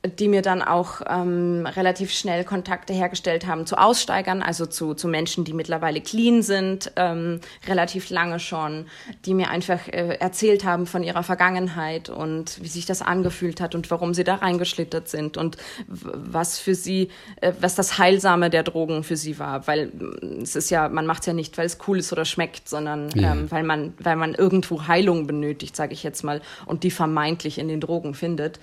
die 0.04 0.28
mir 0.28 0.42
dann 0.42 0.62
auch 0.62 1.00
ähm, 1.08 1.66
relativ 1.66 2.12
schnell 2.12 2.44
Kontakte 2.44 2.92
hergestellt 2.92 3.48
haben 3.48 3.66
zu 3.66 3.76
Aussteigern, 3.76 4.42
also 4.42 4.64
zu, 4.64 4.94
zu 4.94 5.08
Menschen, 5.08 5.44
die 5.44 5.52
mittlerweile 5.52 6.00
clean 6.00 6.42
sind, 6.42 6.92
ähm, 6.94 7.40
relativ 7.66 8.08
lange 8.08 8.38
schon, 8.38 8.86
die 9.24 9.34
mir 9.34 9.50
einfach 9.50 9.88
äh, 9.88 10.16
erzählt 10.20 10.64
haben 10.64 10.86
von 10.86 11.02
ihrer 11.02 11.24
Vergangenheit 11.24 12.10
und 12.10 12.62
wie 12.62 12.68
sich 12.68 12.86
das 12.86 13.02
angefühlt 13.02 13.60
hat 13.60 13.74
und 13.74 13.90
warum 13.90 14.14
sie 14.14 14.22
da 14.22 14.36
reingeschlittert 14.36 15.08
sind 15.08 15.36
und 15.36 15.56
was 15.88 16.60
für 16.60 16.76
sie, 16.76 17.08
äh, 17.40 17.52
was 17.60 17.74
das 17.74 17.98
Heilsame 17.98 18.50
der 18.50 18.62
Drogen 18.62 19.02
für 19.02 19.16
sie 19.16 19.40
war. 19.40 19.66
Weil 19.66 19.86
mm, 19.88 20.42
es 20.42 20.54
ist 20.54 20.70
ja, 20.70 20.88
man 20.88 21.06
macht 21.06 21.22
es 21.22 21.26
ja 21.26 21.32
nicht, 21.32 21.58
weil 21.58 21.66
es 21.66 21.78
cool 21.88 21.98
ist 21.98 22.12
oder 22.12 22.24
schmeckt, 22.24 22.68
sondern 22.68 23.10
ja. 23.16 23.32
ähm, 23.32 23.50
weil, 23.50 23.64
man, 23.64 23.94
weil 23.98 24.14
man 24.14 24.34
irgendwo 24.34 24.86
Heilung 24.86 25.26
benötigt, 25.26 25.74
sage 25.74 25.92
ich 25.92 26.04
jetzt 26.04 26.22
mal, 26.22 26.40
und 26.66 26.84
die 26.84 26.92
vermeintlich 26.92 27.58
in 27.58 27.66
den 27.66 27.80
Drogen 27.80 28.14
findet. 28.14 28.60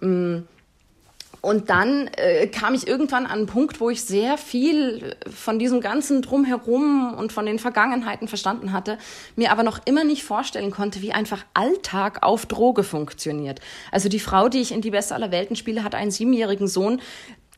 Mm, 0.00 0.38
und 1.42 1.70
dann 1.70 2.06
äh, 2.16 2.46
kam 2.46 2.72
ich 2.72 2.86
irgendwann 2.86 3.26
an 3.26 3.38
einen 3.38 3.46
Punkt, 3.46 3.80
wo 3.80 3.90
ich 3.90 4.04
sehr 4.04 4.38
viel 4.38 5.16
von 5.28 5.58
diesem 5.58 5.80
ganzen 5.80 6.22
Drumherum 6.22 7.14
und 7.14 7.32
von 7.32 7.44
den 7.46 7.58
Vergangenheiten 7.58 8.28
verstanden 8.28 8.72
hatte, 8.72 8.96
mir 9.34 9.50
aber 9.50 9.64
noch 9.64 9.80
immer 9.84 10.04
nicht 10.04 10.22
vorstellen 10.22 10.70
konnte, 10.70 11.02
wie 11.02 11.12
einfach 11.12 11.44
Alltag 11.52 12.22
auf 12.22 12.46
Droge 12.46 12.84
funktioniert. 12.84 13.60
Also 13.90 14.08
die 14.08 14.20
Frau, 14.20 14.48
die 14.48 14.60
ich 14.60 14.70
in 14.70 14.82
Die 14.82 14.92
Beste 14.92 15.16
aller 15.16 15.32
Welten 15.32 15.56
spiele, 15.56 15.82
hat 15.82 15.96
einen 15.96 16.12
siebenjährigen 16.12 16.68
Sohn, 16.68 17.00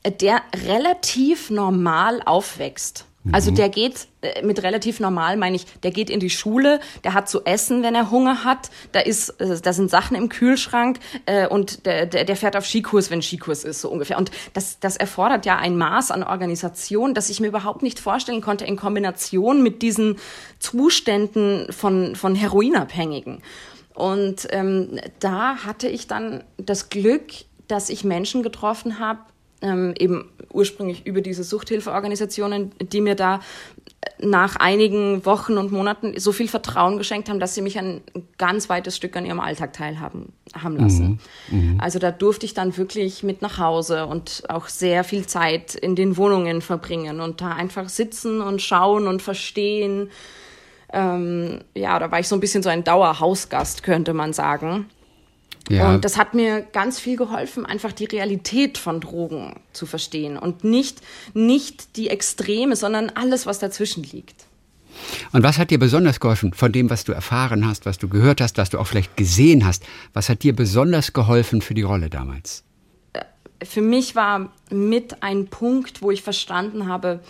äh, 0.03 0.11
der 0.11 0.41
relativ 0.67 1.51
normal 1.51 2.23
aufwächst. 2.25 3.05
Also 3.33 3.51
mhm. 3.51 3.55
der 3.57 3.69
geht 3.71 4.09
äh, 4.21 4.45
mit 4.45 4.63
relativ 4.63 5.01
normal, 5.01 5.37
meine 5.37 5.57
ich, 5.57 5.65
der 5.81 5.91
geht 5.91 6.11
in 6.11 6.21
die 6.21 6.31
Schule, 6.31 6.81
der 7.05 7.15
hat 7.15 7.29
zu 7.29 7.45
essen, 7.45 7.83
wenn 7.83 7.95
er 7.95 8.11
Hunger 8.11 8.45
hat, 8.45 8.71
da 8.93 9.01
ist, 9.01 9.31
äh, 9.41 9.59
da 9.61 9.73
sind 9.73 9.91
Sachen 9.91 10.17
im 10.17 10.29
Kühlschrank 10.29 10.99
äh, 11.27 11.47
und 11.47 11.87
der, 11.87 12.07
der, 12.07 12.25
der 12.25 12.37
fährt 12.37 12.57
auf 12.57 12.67
Skikurs, 12.67 13.11
wenn 13.11 13.23
Skikurs 13.23 13.65
ist, 13.65 13.81
so 13.81 13.91
ungefähr. 13.91 14.19
Und 14.19 14.31
das, 14.53 14.79
das 14.79 14.97
erfordert 14.97 15.47
ja 15.47 15.57
ein 15.57 15.79
Maß 15.79 16.11
an 16.11 16.23
Organisation, 16.23 17.15
das 17.15 17.31
ich 17.31 17.41
mir 17.41 17.49
überhaupt 17.49 17.83
nicht 17.83 17.99
vorstellen 17.99 18.43
konnte 18.43 18.67
in 18.67 18.77
Kombination 18.77 19.63
mit 19.63 19.81
diesen 19.81 20.17
Zuständen 20.59 21.73
von, 21.73 22.17
von 22.17 22.35
Heroinabhängigen. 22.35 23.43
Und 23.95 24.49
ähm, 24.51 24.99
da 25.21 25.65
hatte 25.65 25.89
ich 25.89 26.09
dann 26.09 26.45
das 26.59 26.91
Glück, 26.91 27.33
dass 27.69 27.89
ich 27.89 28.05
Menschen 28.05 28.43
getroffen 28.43 28.99
habe, 28.99 29.21
ähm, 29.63 29.95
eben 29.99 30.31
ursprünglich 30.55 31.07
über 31.07 31.21
diese 31.21 31.45
Suchthilfeorganisationen, 31.45 32.73
die 32.81 33.01
mir 33.01 33.15
da 33.15 33.41
nach 34.19 34.57
einigen 34.57 35.25
Wochen 35.27 35.59
und 35.59 35.73
Monaten 35.73 36.19
so 36.19 36.33
viel 36.33 36.49
Vertrauen 36.49 36.99
geschenkt 36.99 37.29
haben, 37.29 37.41
dass 37.41 37.55
sie 37.55 37.63
mich 37.63 37.79
ein 37.79 38.01
ganz 38.39 38.69
weites 38.69 38.97
Stück 38.97 39.17
an 39.17 39.27
ihrem 39.27 39.41
Alltag 39.41 39.73
teilhaben 39.73 40.33
haben 40.55 40.77
lassen. 40.77 41.21
Mhm. 41.49 41.73
Mhm. 41.73 41.81
Also 41.81 41.99
da 41.99 42.11
durfte 42.11 42.47
ich 42.47 42.55
dann 42.55 42.77
wirklich 42.77 43.23
mit 43.23 43.43
nach 43.43 43.59
Hause 43.59 44.07
und 44.07 44.45
auch 44.49 44.69
sehr 44.69 45.05
viel 45.05 45.27
Zeit 45.27 45.75
in 45.75 45.97
den 45.97 46.17
Wohnungen 46.17 46.63
verbringen 46.63 47.21
und 47.21 47.41
da 47.41 47.51
einfach 47.51 47.89
sitzen 47.89 48.41
und 48.41 48.63
schauen 48.63 49.07
und 49.07 49.21
verstehen. 49.21 50.11
Ähm, 50.93 51.61
ja, 51.75 51.99
da 51.99 52.11
war 52.11 52.21
ich 52.21 52.29
so 52.29 52.37
ein 52.37 52.41
bisschen 52.41 52.63
so 52.63 52.69
ein 52.69 52.85
Dauerhausgast, 52.85 53.83
könnte 53.83 54.15
man 54.15 54.33
sagen. 54.33 54.87
Ja. 55.69 55.95
Und 55.95 56.05
das 56.05 56.19
hat 56.19 56.35
mir 56.35 56.61
ganz 56.61 57.01
viel 57.01 57.17
geholfen, 57.17 57.65
einfach 57.65 57.93
die 57.93 58.05
Realität 58.05 58.77
von 58.77 59.01
Drogen 59.01 59.61
zu 59.73 59.87
verstehen 59.87 60.37
und 60.37 60.63
nicht, 60.63 61.01
nicht 61.33 61.97
die 61.97 62.11
Extreme, 62.11 62.77
sondern 62.77 63.11
alles, 63.11 63.47
was 63.47 63.59
dazwischen 63.61 64.03
liegt. 64.03 64.45
Und 65.33 65.43
was 65.43 65.59
hat 65.59 65.71
dir 65.71 65.79
besonders 65.79 66.21
geholfen 66.21 66.53
von 66.53 66.71
dem, 66.71 66.91
was 66.91 67.05
du 67.05 67.13
erfahren 67.13 67.67
hast, 67.67 67.87
was 67.87 67.99
du 67.99 68.09
gehört 68.09 68.41
hast, 68.41 68.59
was 68.59 68.71
du 68.71 68.79
auch 68.79 68.87
vielleicht 68.87 69.17
gesehen 69.17 69.65
hast? 69.65 69.85
Was 70.13 70.29
hat 70.29 70.43
dir 70.43 70.55
besonders 70.55 71.13
geholfen 71.13 71.63
für 71.63 71.75
die 71.75 71.83
Rolle 71.83 72.11
damals? 72.11 72.63
Äh, 73.13 73.25
für 73.65 73.81
mich 73.81 74.15
war 74.15 74.53
mit 74.71 75.23
ein 75.23 75.47
Punkt, 75.47 76.03
wo 76.03 76.11
ich 76.11 76.23
verstanden 76.23 76.89
habe, 76.89 77.21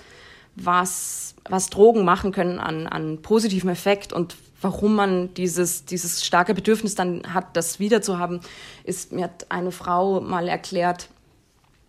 was, 0.56 1.34
was 1.48 1.70
Drogen 1.70 2.04
machen 2.04 2.32
können 2.32 2.58
an, 2.58 2.86
an 2.86 3.22
positivem 3.22 3.70
Effekt 3.70 4.12
und 4.12 4.36
warum 4.64 4.94
man 4.94 5.34
dieses, 5.34 5.84
dieses 5.84 6.24
starke 6.24 6.54
Bedürfnis 6.54 6.94
dann 6.94 7.34
hat, 7.34 7.54
das 7.54 7.78
wiederzuhaben, 7.78 8.40
ist, 8.82 9.12
mir 9.12 9.24
hat 9.24 9.50
eine 9.50 9.70
Frau 9.70 10.22
mal 10.22 10.48
erklärt, 10.48 11.10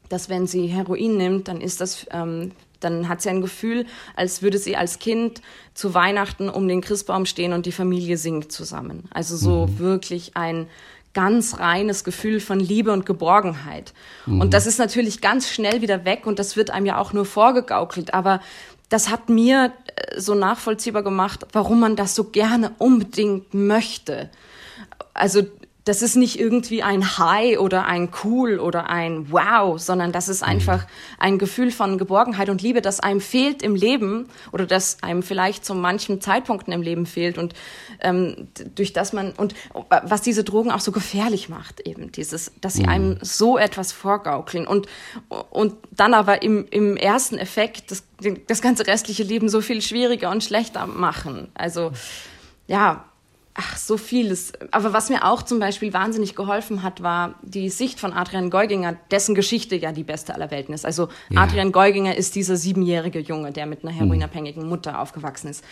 dass 0.09 0.27
wenn 0.27 0.45
sie 0.45 0.67
Heroin 0.67 1.15
nimmt, 1.15 1.47
dann 1.47 1.61
ist 1.61 1.79
das, 1.79 2.05
ähm, 2.11 2.51
dann 2.81 3.07
hat 3.07 3.21
sie 3.21 3.29
ein 3.29 3.39
Gefühl, 3.39 3.85
als 4.15 4.41
würde 4.41 4.57
sie 4.57 4.75
als 4.75 4.99
Kind 4.99 5.41
zu 5.73 5.93
Weihnachten 5.93 6.49
um 6.49 6.67
den 6.67 6.81
Christbaum 6.81 7.25
stehen 7.25 7.53
und 7.53 7.65
die 7.65 7.71
Familie 7.71 8.17
singt 8.17 8.51
zusammen. 8.51 9.05
Also 9.09 9.37
so 9.37 9.67
mhm. 9.67 9.79
wirklich 9.79 10.35
ein 10.35 10.67
ganz 11.13 11.59
reines 11.59 12.03
Gefühl 12.03 12.41
von 12.41 12.59
Liebe 12.59 12.91
und 12.91 13.05
Geborgenheit. 13.05 13.93
Mhm. 14.25 14.41
Und 14.41 14.53
das 14.53 14.67
ist 14.67 14.79
natürlich 14.79 15.21
ganz 15.21 15.49
schnell 15.49 15.81
wieder 15.81 16.03
weg 16.03 16.27
und 16.27 16.39
das 16.39 16.57
wird 16.57 16.71
einem 16.71 16.85
ja 16.85 16.97
auch 16.99 17.13
nur 17.13 17.25
vorgegaukelt. 17.25 18.13
Aber 18.13 18.41
das 18.89 19.09
hat 19.09 19.29
mir 19.29 19.73
äh, 19.95 20.19
so 20.19 20.35
nachvollziehbar 20.35 21.03
gemacht, 21.03 21.45
warum 21.51 21.79
man 21.79 21.95
das 21.95 22.15
so 22.15 22.25
gerne 22.25 22.71
unbedingt 22.77 23.53
möchte. 23.53 24.29
Also 25.13 25.43
das 25.85 26.01
ist 26.01 26.15
nicht 26.15 26.39
irgendwie 26.39 26.81
ein 26.81 27.19
High 27.19 27.59
oder 27.59 27.85
ein 27.85 28.09
Cool 28.23 28.59
oder 28.59 28.89
ein 28.89 29.31
Wow, 29.31 29.79
sondern 29.79 30.11
das 30.11 30.29
ist 30.29 30.41
einfach 30.41 30.87
ein 31.19 31.37
Gefühl 31.37 31.69
von 31.71 31.99
Geborgenheit 31.99 32.49
und 32.49 32.63
Liebe, 32.63 32.81
das 32.81 32.99
einem 32.99 33.21
fehlt 33.21 33.61
im 33.61 33.75
Leben 33.75 34.27
oder 34.51 34.65
das 34.65 35.03
einem 35.03 35.21
vielleicht 35.21 35.63
zu 35.63 35.75
manchen 35.75 36.21
Zeitpunkten 36.21 36.73
im 36.73 36.81
Leben 36.81 37.05
fehlt 37.05 37.37
und 37.37 37.53
ähm, 38.01 38.47
durch 38.73 38.93
das 38.93 39.13
man 39.13 39.31
und 39.33 39.53
was 39.89 40.23
diese 40.23 40.43
Drogen 40.43 40.71
auch 40.71 40.79
so 40.79 40.91
gefährlich 40.91 41.49
macht 41.49 41.81
eben 41.81 42.11
dieses, 42.11 42.51
dass 42.61 42.73
sie 42.73 42.85
einem 42.85 43.09
mhm. 43.09 43.19
so 43.21 43.59
etwas 43.59 43.91
vorgaukeln 43.91 44.65
und 44.65 44.87
und 45.51 45.75
dann 45.91 46.15
aber 46.15 46.41
im 46.41 46.65
im 46.71 46.97
ersten 46.97 47.37
Effekt 47.37 47.91
das 47.91 48.03
das 48.47 48.63
ganze 48.63 48.87
restliche 48.87 49.23
Leben 49.23 49.49
so 49.49 49.61
viel 49.61 49.83
schwieriger 49.83 50.31
und 50.31 50.43
schlechter 50.43 50.87
machen. 50.87 51.49
Also 51.53 51.91
ja, 52.67 53.05
ach, 53.55 53.77
so 53.77 53.97
vieles. 53.97 54.53
Aber 54.71 54.93
was 54.93 55.09
mir 55.09 55.25
auch 55.25 55.41
zum 55.41 55.59
Beispiel 55.59 55.93
wahnsinnig 55.93 56.35
geholfen 56.35 56.83
hat, 56.83 57.01
war 57.01 57.35
die 57.41 57.69
Sicht 57.69 57.99
von 57.99 58.13
Adrian 58.13 58.49
Geuginger, 58.49 58.95
dessen 59.11 59.33
Geschichte 59.33 59.75
ja 59.75 59.91
die 59.91 60.03
beste 60.03 60.35
aller 60.35 60.51
Welten 60.51 60.73
ist. 60.73 60.85
Also 60.85 61.07
ja. 61.29 61.41
Adrian 61.41 61.71
Geuginger 61.71 62.15
ist 62.15 62.35
dieser 62.35 62.57
siebenjährige 62.57 63.19
Junge, 63.19 63.51
der 63.51 63.65
mit 63.65 63.83
einer 63.83 63.93
heroinabhängigen 63.93 64.67
Mutter 64.67 64.99
aufgewachsen 64.99 65.49
ist 65.49 65.63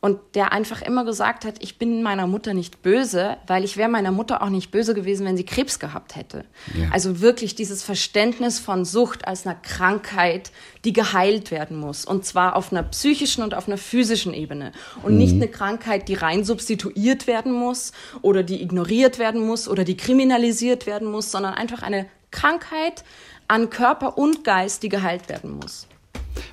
und 0.00 0.18
der 0.34 0.52
einfach 0.52 0.82
immer 0.82 1.04
gesagt 1.04 1.44
hat, 1.44 1.56
ich 1.60 1.78
bin 1.78 2.02
meiner 2.02 2.26
Mutter 2.26 2.54
nicht 2.54 2.82
böse, 2.82 3.36
weil 3.46 3.64
ich 3.64 3.76
wäre 3.76 3.88
meiner 3.88 4.12
Mutter 4.12 4.42
auch 4.42 4.48
nicht 4.48 4.70
böse 4.70 4.94
gewesen, 4.94 5.26
wenn 5.26 5.36
sie 5.36 5.44
Krebs 5.44 5.78
gehabt 5.78 6.14
hätte. 6.14 6.44
Ja. 6.74 6.88
Also 6.92 7.20
wirklich 7.20 7.54
dieses 7.54 7.82
Verständnis 7.82 8.58
von 8.58 8.84
Sucht 8.84 9.26
als 9.26 9.46
einer 9.46 9.56
Krankheit, 9.56 10.52
die 10.84 10.92
geheilt 10.92 11.50
werden 11.50 11.76
muss. 11.76 12.04
Und 12.04 12.24
zwar 12.24 12.54
auf 12.54 12.70
einer 12.72 12.84
psychischen 12.84 13.42
und 13.42 13.54
auf 13.54 13.66
einer 13.66 13.78
physischen 13.78 14.34
Ebene. 14.34 14.72
Und 15.02 15.12
mhm. 15.12 15.18
nicht 15.18 15.34
eine 15.34 15.48
Krankheit, 15.48 16.08
die 16.08 16.14
rein 16.14 16.44
substituiert 16.44 17.26
werden 17.26 17.52
muss 17.52 17.92
oder 18.22 18.42
die 18.42 18.62
ignoriert 18.62 19.18
werden 19.18 19.44
muss 19.44 19.68
oder 19.68 19.84
die 19.84 19.96
kriminalisiert 19.96 20.86
werden 20.86 21.10
muss, 21.10 21.32
sondern 21.32 21.54
einfach 21.54 21.82
eine 21.82 22.06
Krankheit 22.30 23.04
an 23.48 23.70
Körper 23.70 24.18
und 24.18 24.44
Geist, 24.44 24.82
die 24.82 24.88
geheilt 24.90 25.28
werden 25.28 25.56
muss. 25.56 25.86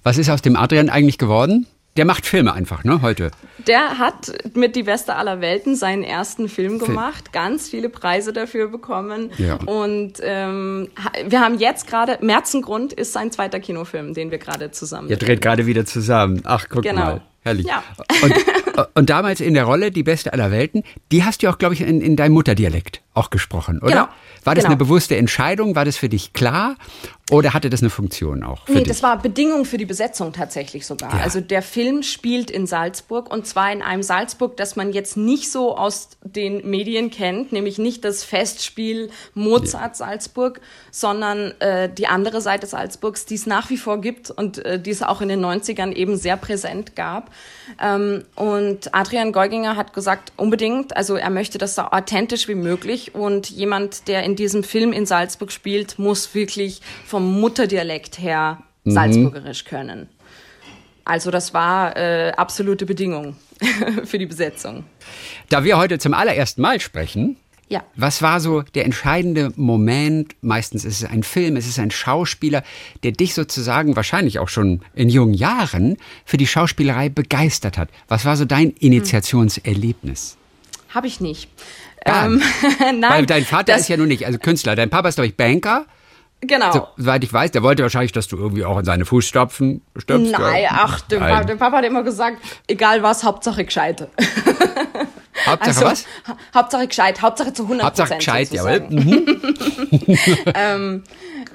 Was 0.04 0.18
ist 0.18 0.30
aus 0.30 0.42
dem 0.42 0.56
Adrian 0.56 0.90
eigentlich 0.90 1.18
geworden? 1.18 1.68
Der 1.98 2.06
macht 2.06 2.26
Filme 2.26 2.54
einfach, 2.54 2.84
ne, 2.84 3.02
heute. 3.02 3.32
Der 3.68 3.98
hat 3.98 4.32
mit 4.54 4.76
Die 4.76 4.84
Beste 4.84 5.16
aller 5.16 5.42
Welten 5.42 5.76
seinen 5.76 6.04
ersten 6.04 6.50
Film 6.50 6.78
gemacht, 6.80 7.32
ganz 7.32 7.70
viele 7.70 7.90
Preise 7.90 8.34
dafür 8.34 8.68
bekommen. 8.68 9.32
Ja. 9.38 9.56
Und 9.66 10.14
ähm, 10.22 10.90
wir 11.26 11.40
haben 11.40 11.58
jetzt 11.58 11.88
gerade, 11.88 12.18
Merzengrund 12.22 12.94
ist 12.94 13.14
sein 13.14 13.32
zweiter 13.32 13.60
Kinofilm, 13.60 14.14
den 14.14 14.32
wir 14.32 14.38
gerade 14.38 14.72
zusammen. 14.72 15.10
Ihr 15.10 15.18
dreht 15.18 15.42
gerade 15.42 15.66
wieder 15.66 15.86
zusammen. 15.86 16.42
Ach, 16.44 16.68
guck 16.70 16.84
genau. 16.84 17.02
mal. 17.02 17.22
Herrlich. 17.46 17.68
Ja. 17.68 17.84
Und, 18.24 18.36
und, 18.96 19.10
damals 19.12 19.40
in 19.40 19.54
der 19.54 19.66
Rolle 19.66 19.92
Die 19.92 20.02
Beste 20.02 20.34
aller 20.34 20.50
Welten, 20.50 20.84
die 21.12 21.24
hast 21.24 21.44
du 21.44 21.50
auch, 21.50 21.60
glaube 21.60 21.76
ich, 21.76 21.82
in, 21.82 22.02
in 22.02 22.16
deinem 22.16 22.34
Mutterdialekt 22.34 23.02
auch 23.14 23.30
gesprochen, 23.30 23.80
oder? 23.80 23.92
Genau. 23.92 24.08
War 24.44 24.54
das 24.56 24.64
genau. 24.64 24.74
eine 24.74 24.78
bewusste 24.78 25.16
Entscheidung? 25.16 25.76
War 25.76 25.86
das 25.86 25.98
für 25.98 26.10
dich 26.10 26.34
klar? 26.34 26.76
Oder 27.32 27.54
hatte 27.54 27.72
das 27.72 27.82
eine 27.82 27.90
Funktion 27.90 28.44
auch? 28.44 28.68
nee, 28.68 28.76
dich? 28.76 28.88
das 28.88 29.02
war 29.02 29.20
Bedingung 29.20 29.66
für 29.66 29.78
die 29.78 29.86
Besetzung 29.86 30.34
tatsächlich 30.34 30.86
sogar. 30.86 31.12
Ja. 31.18 31.24
Also 31.24 31.42
der 31.42 31.64
Film 31.64 32.04
spielt 32.04 32.52
in 32.52 32.68
Salzburg 32.68 33.32
und 33.32 33.48
zwar 33.48 33.72
in 33.72 33.82
einem 33.82 34.04
Salzburg, 34.04 34.58
das 34.58 34.76
man 34.76 34.94
jetzt 34.94 35.18
nicht 35.18 35.52
so 35.52 35.76
aus 35.76 36.10
den 36.22 36.70
Medien 36.70 37.10
kennt, 37.10 37.52
nämlich 37.52 37.80
nicht 37.80 38.04
das 38.06 38.24
Festspiel 38.24 39.10
Mozart. 39.34 39.96
Salzburg, 39.96 40.62
sondern 40.92 41.60
äh, 41.60 41.90
die 41.90 42.08
andere 42.08 42.42
Seite 42.42 42.68
Salzburgs, 42.68 43.26
die 43.26 43.36
es 43.36 43.48
nach 43.48 43.70
wie 43.70 43.78
vor 43.78 44.02
gibt 44.02 44.30
und 44.30 44.64
äh, 44.64 44.80
die 44.80 44.92
es 44.92 45.02
auch 45.02 45.22
in 45.22 45.30
den 45.30 45.44
90ern 45.44 45.94
eben 45.94 46.18
sehr 46.18 46.38
präsent 46.38 46.96
gab. 46.96 47.32
Ähm, 47.82 48.24
und 48.36 48.94
Adrian 48.94 49.32
Geuginger 49.32 49.76
hat 49.76 49.94
gesagt, 49.94 50.34
unbedingt, 50.38 50.96
also 50.96 51.16
er 51.16 51.30
möchte 51.30 51.58
das 51.58 51.76
so 51.76 51.82
authentisch 51.82 52.48
wie 52.48 52.56
möglich 52.56 53.16
und 53.16 53.50
jemand, 53.50 54.08
der 54.08 54.24
in 54.24 54.36
diesem 54.36 54.64
Film 54.64 54.94
in 54.94 55.06
Salzburg 55.06 55.52
spielt, 55.52 55.98
muss 55.98 56.36
wirklich 56.36 56.82
vom 57.06 57.40
Mutterdialekt 57.40 58.20
her 58.20 58.60
mhm. 58.84 58.92
Salzburgerisch 58.92 59.66
können. 59.66 60.10
Also 61.06 61.30
das 61.30 61.54
war 61.54 61.96
äh, 61.98 62.32
absolute 62.32 62.86
Bedingung 62.86 63.36
für 64.06 64.18
die 64.18 64.26
Besetzung. 64.26 64.86
Da 65.50 65.64
wir 65.64 65.78
heute 65.78 66.00
zum 66.00 66.14
allerersten 66.14 66.62
Mal 66.62 66.80
sprechen, 66.80 67.38
ja. 67.68 67.84
Was 67.96 68.22
war 68.22 68.40
so 68.40 68.62
der 68.62 68.86
entscheidende 68.86 69.52
Moment? 69.56 70.36
Meistens 70.42 70.86
ist 70.86 71.02
es 71.02 71.10
ein 71.10 71.24
Film, 71.24 71.56
es 71.56 71.66
ist 71.68 71.80
ein 71.80 71.90
Schauspieler, 71.90 72.64
der 73.04 73.12
dich 73.12 73.34
sozusagen 73.34 73.96
wahrscheinlich 73.96 74.38
auch 74.38 74.50
schon 74.50 74.82
in 74.94 75.10
jungen 75.10 75.34
Jahren 75.34 75.98
für 76.26 76.38
die 76.38 76.46
Schauspielerei 76.46 77.10
begeistert 77.10 77.78
hat. 77.78 77.90
Was 78.08 78.24
war 78.24 78.38
so 78.38 78.46
dein 78.46 78.70
Initiationserlebnis? 78.72 80.38
Habe 80.94 81.08
ich 81.08 81.20
nicht. 81.20 81.50
Ähm, 82.06 82.42
nein. 82.80 83.02
Weil 83.02 83.26
dein 83.26 83.46
Vater 83.46 83.76
ist 83.76 83.90
ja 83.90 83.98
nun 83.98 84.10
nicht, 84.10 84.28
also 84.28 84.38
Künstler. 84.38 84.76
Dein 84.76 84.92
Papa 84.92 85.10
ist, 85.10 85.16
glaube 85.16 85.28
ich, 85.28 85.36
Banker. 85.36 85.86
Genau. 86.42 86.72
So, 86.72 86.88
soweit 86.98 87.24
ich 87.24 87.34
weiß, 87.34 87.52
der 87.52 87.64
wollte 87.64 87.82
wahrscheinlich, 87.82 88.12
dass 88.12 88.28
du 88.28 88.38
irgendwie 88.38 88.64
auch 88.64 88.78
in 88.78 88.86
seine 88.86 89.06
Fußstapfen 89.06 89.82
stopfst. 89.98 90.32
Nein, 90.32 90.66
ach, 90.70 91.02
der, 91.02 91.20
Nein. 91.20 91.48
der 91.48 91.56
Papa 91.56 91.78
hat 91.78 91.86
immer 91.86 92.04
gesagt, 92.04 92.38
egal 92.68 93.02
was, 93.02 93.24
Hauptsache 93.24 93.66
gescheite. 93.66 94.10
Hauptsache 95.46 95.86
also, 95.86 95.86
was? 95.86 96.06
Hauptsache 96.54 96.88
gescheit, 96.88 97.22
Hauptsache 97.22 97.54
zu 97.54 97.64
100 97.64 97.86
Hauptsache 97.86 98.16
gescheit, 98.16 98.52
jawohl. 98.52 98.82
Mhm. 98.90 99.56
ähm, 100.56 101.04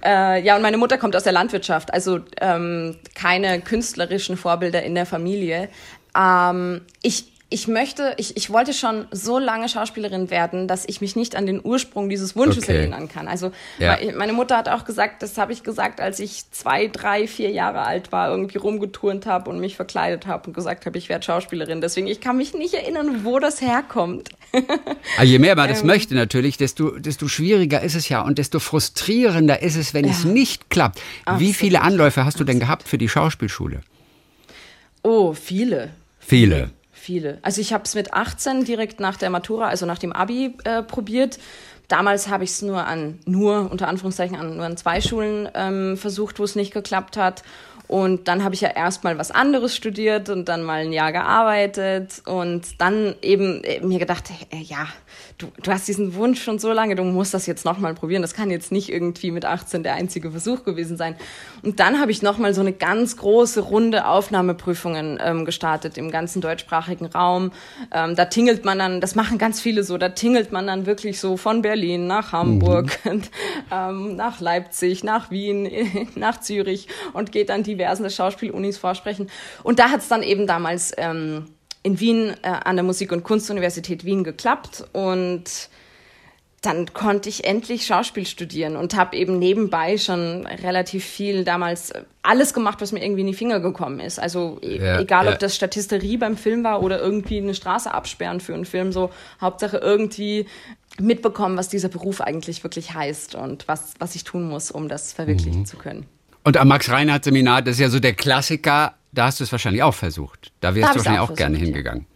äh, 0.04 0.42
ja, 0.42 0.56
und 0.56 0.62
meine 0.62 0.76
Mutter 0.76 0.98
kommt 0.98 1.16
aus 1.16 1.24
der 1.24 1.32
Landwirtschaft, 1.32 1.92
also 1.92 2.20
ähm, 2.40 2.96
keine 3.14 3.60
künstlerischen 3.60 4.36
Vorbilder 4.36 4.82
in 4.82 4.94
der 4.94 5.06
Familie. 5.06 5.68
Ähm, 6.16 6.82
ich, 7.02 7.29
ich 7.52 7.66
möchte, 7.66 8.14
ich, 8.16 8.36
ich 8.36 8.50
wollte 8.50 8.72
schon 8.72 9.08
so 9.10 9.40
lange 9.40 9.68
Schauspielerin 9.68 10.30
werden, 10.30 10.68
dass 10.68 10.84
ich 10.86 11.00
mich 11.00 11.16
nicht 11.16 11.34
an 11.34 11.46
den 11.46 11.60
Ursprung 11.62 12.08
dieses 12.08 12.36
Wunsches 12.36 12.62
okay. 12.62 12.76
erinnern 12.76 13.08
kann. 13.08 13.26
Also 13.26 13.50
ja. 13.80 13.98
meine 14.16 14.32
Mutter 14.32 14.56
hat 14.56 14.68
auch 14.68 14.84
gesagt, 14.84 15.20
das 15.22 15.36
habe 15.36 15.52
ich 15.52 15.64
gesagt, 15.64 16.00
als 16.00 16.20
ich 16.20 16.44
zwei, 16.52 16.86
drei, 16.86 17.26
vier 17.26 17.50
Jahre 17.50 17.80
alt 17.80 18.12
war, 18.12 18.30
irgendwie 18.30 18.56
rumgeturnt 18.56 19.26
habe 19.26 19.50
und 19.50 19.58
mich 19.58 19.74
verkleidet 19.74 20.26
habe 20.26 20.46
und 20.46 20.52
gesagt 20.52 20.86
habe, 20.86 20.96
ich 20.96 21.08
werde 21.08 21.24
Schauspielerin. 21.24 21.80
Deswegen, 21.80 22.06
ich 22.06 22.20
kann 22.20 22.36
mich 22.36 22.54
nicht 22.54 22.74
erinnern, 22.74 23.24
wo 23.24 23.40
das 23.40 23.60
herkommt. 23.60 24.28
Aber 25.16 25.24
je 25.24 25.40
mehr 25.40 25.56
man 25.56 25.68
das 25.68 25.80
ähm, 25.80 25.88
möchte 25.88 26.14
natürlich, 26.14 26.56
desto, 26.56 26.98
desto 27.00 27.26
schwieriger 27.26 27.80
ist 27.82 27.96
es 27.96 28.08
ja 28.08 28.22
und 28.22 28.38
desto 28.38 28.60
frustrierender 28.60 29.60
ist 29.60 29.74
es, 29.74 29.92
wenn 29.92 30.04
ja. 30.04 30.12
es 30.12 30.24
nicht 30.24 30.70
klappt. 30.70 31.00
Absolut. 31.24 31.40
Wie 31.40 31.52
viele 31.52 31.80
Anläufe 31.80 32.24
hast 32.24 32.38
du 32.38 32.44
denn 32.44 32.60
gehabt 32.60 32.86
für 32.86 32.98
die 32.98 33.08
Schauspielschule? 33.08 33.80
Oh, 35.02 35.32
viele. 35.32 35.90
Viele 36.20 36.70
viele. 37.00 37.38
Also 37.42 37.60
ich 37.60 37.72
habe 37.72 37.84
es 37.84 37.94
mit 37.94 38.12
18 38.12 38.64
direkt 38.64 39.00
nach 39.00 39.16
der 39.16 39.30
Matura, 39.30 39.68
also 39.68 39.86
nach 39.86 39.98
dem 39.98 40.12
Abi 40.12 40.56
äh, 40.64 40.82
probiert. 40.82 41.38
Damals 41.88 42.28
habe 42.28 42.44
ich 42.44 42.50
es 42.50 42.62
nur 42.62 42.86
an, 42.86 43.18
nur 43.26 43.68
unter 43.70 43.88
Anführungszeichen 43.88 44.36
an 44.36 44.56
nur 44.56 44.64
an 44.64 44.76
zwei 44.76 45.00
Schulen 45.00 45.48
ähm, 45.54 45.96
versucht, 45.96 46.38
wo 46.38 46.44
es 46.44 46.54
nicht 46.54 46.72
geklappt 46.72 47.16
hat. 47.16 47.42
Und 47.88 48.28
dann 48.28 48.44
habe 48.44 48.54
ich 48.54 48.60
ja 48.60 48.68
erstmal 48.68 49.18
was 49.18 49.32
anderes 49.32 49.74
studiert 49.74 50.28
und 50.28 50.48
dann 50.48 50.62
mal 50.62 50.82
ein 50.82 50.92
Jahr 50.92 51.10
gearbeitet 51.10 52.22
und 52.24 52.80
dann 52.80 53.16
eben 53.20 53.64
äh, 53.64 53.80
mir 53.80 53.98
gedacht, 53.98 54.30
äh, 54.52 54.62
ja, 54.62 54.86
du, 55.40 55.48
du 55.62 55.70
hast 55.70 55.88
diesen 55.88 56.14
Wunsch 56.14 56.42
schon 56.42 56.58
so 56.58 56.72
lange, 56.72 56.94
du 56.94 57.02
musst 57.04 57.34
das 57.34 57.46
jetzt 57.46 57.64
nochmal 57.64 57.94
probieren. 57.94 58.22
Das 58.22 58.34
kann 58.34 58.50
jetzt 58.50 58.72
nicht 58.72 58.92
irgendwie 58.92 59.30
mit 59.30 59.44
18 59.44 59.82
der 59.82 59.94
einzige 59.94 60.30
Versuch 60.30 60.64
gewesen 60.64 60.96
sein. 60.96 61.16
Und 61.62 61.80
dann 61.80 62.00
habe 62.00 62.10
ich 62.10 62.22
nochmal 62.22 62.54
so 62.54 62.60
eine 62.60 62.72
ganz 62.72 63.16
große 63.16 63.60
Runde 63.60 64.06
Aufnahmeprüfungen 64.06 65.18
ähm, 65.22 65.44
gestartet 65.44 65.98
im 65.98 66.10
ganzen 66.10 66.40
deutschsprachigen 66.40 67.06
Raum. 67.06 67.52
Ähm, 67.92 68.16
da 68.16 68.26
tingelt 68.26 68.64
man 68.64 68.78
dann, 68.78 69.00
das 69.00 69.14
machen 69.14 69.38
ganz 69.38 69.60
viele 69.60 69.84
so, 69.84 69.98
da 69.98 70.10
tingelt 70.10 70.52
man 70.52 70.66
dann 70.66 70.86
wirklich 70.86 71.20
so 71.20 71.36
von 71.36 71.62
Berlin 71.62 72.06
nach 72.06 72.32
Hamburg, 72.32 72.98
mhm. 73.04 73.10
und, 73.10 73.30
ähm, 73.72 74.16
nach 74.16 74.40
Leipzig, 74.40 75.04
nach 75.04 75.30
Wien, 75.30 76.08
nach 76.14 76.40
Zürich 76.40 76.88
und 77.12 77.32
geht 77.32 77.48
dann 77.48 77.62
diversen 77.62 78.08
Schauspielunis 78.08 78.78
vorsprechen. 78.78 79.30
Und 79.62 79.78
da 79.78 79.90
hat 79.90 80.00
es 80.00 80.08
dann 80.08 80.22
eben 80.22 80.46
damals 80.46 80.92
ähm, 80.96 81.46
in 81.82 82.00
Wien 82.00 82.34
äh, 82.42 82.48
an 82.48 82.76
der 82.76 82.84
Musik- 82.84 83.12
und 83.12 83.24
Kunstuniversität 83.24 84.04
Wien 84.04 84.24
geklappt 84.24 84.84
und 84.92 85.70
dann 86.62 86.92
konnte 86.92 87.30
ich 87.30 87.44
endlich 87.44 87.86
Schauspiel 87.86 88.26
studieren 88.26 88.76
und 88.76 88.94
habe 88.94 89.16
eben 89.16 89.38
nebenbei 89.38 89.96
schon 89.96 90.46
relativ 90.46 91.06
viel 91.06 91.42
damals 91.42 91.90
äh, 91.90 92.02
alles 92.22 92.52
gemacht, 92.52 92.82
was 92.82 92.92
mir 92.92 93.02
irgendwie 93.02 93.22
in 93.22 93.28
die 93.28 93.34
Finger 93.34 93.60
gekommen 93.60 93.98
ist. 93.98 94.18
Also 94.20 94.58
e 94.60 94.76
ja, 94.76 95.00
egal, 95.00 95.24
ja. 95.24 95.32
ob 95.32 95.38
das 95.38 95.56
Statisterie 95.56 96.18
beim 96.18 96.36
Film 96.36 96.62
war 96.62 96.82
oder 96.82 97.00
irgendwie 97.00 97.38
eine 97.38 97.54
Straße 97.54 97.92
absperren 97.92 98.40
für 98.40 98.52
einen 98.52 98.66
Film, 98.66 98.92
so 98.92 99.10
Hauptsache 99.40 99.78
irgendwie 99.78 100.46
mitbekommen, 100.98 101.56
was 101.56 101.70
dieser 101.70 101.88
Beruf 101.88 102.20
eigentlich 102.20 102.62
wirklich 102.62 102.92
heißt 102.92 103.36
und 103.36 103.66
was, 103.66 103.94
was 103.98 104.14
ich 104.14 104.24
tun 104.24 104.46
muss, 104.46 104.70
um 104.70 104.88
das 104.88 105.14
verwirklichen 105.14 105.60
mhm. 105.60 105.66
zu 105.66 105.78
können. 105.78 106.04
Und 106.44 106.58
am 106.58 106.68
Max-Reinhardt-Seminar, 106.68 107.62
das 107.62 107.76
ist 107.76 107.80
ja 107.80 107.88
so 107.88 108.00
der 108.00 108.12
Klassiker, 108.12 108.94
da 109.12 109.26
hast 109.26 109.40
du 109.40 109.44
es 109.44 109.52
wahrscheinlich 109.52 109.82
auch 109.82 109.94
versucht. 109.94 110.52
Da 110.60 110.74
wärst 110.74 110.90
da 110.90 110.92
du 110.92 110.98
wahrscheinlich 110.98 111.20
auch, 111.20 111.30
auch 111.30 111.36
gerne 111.36 111.58
hingegangen. 111.58 112.06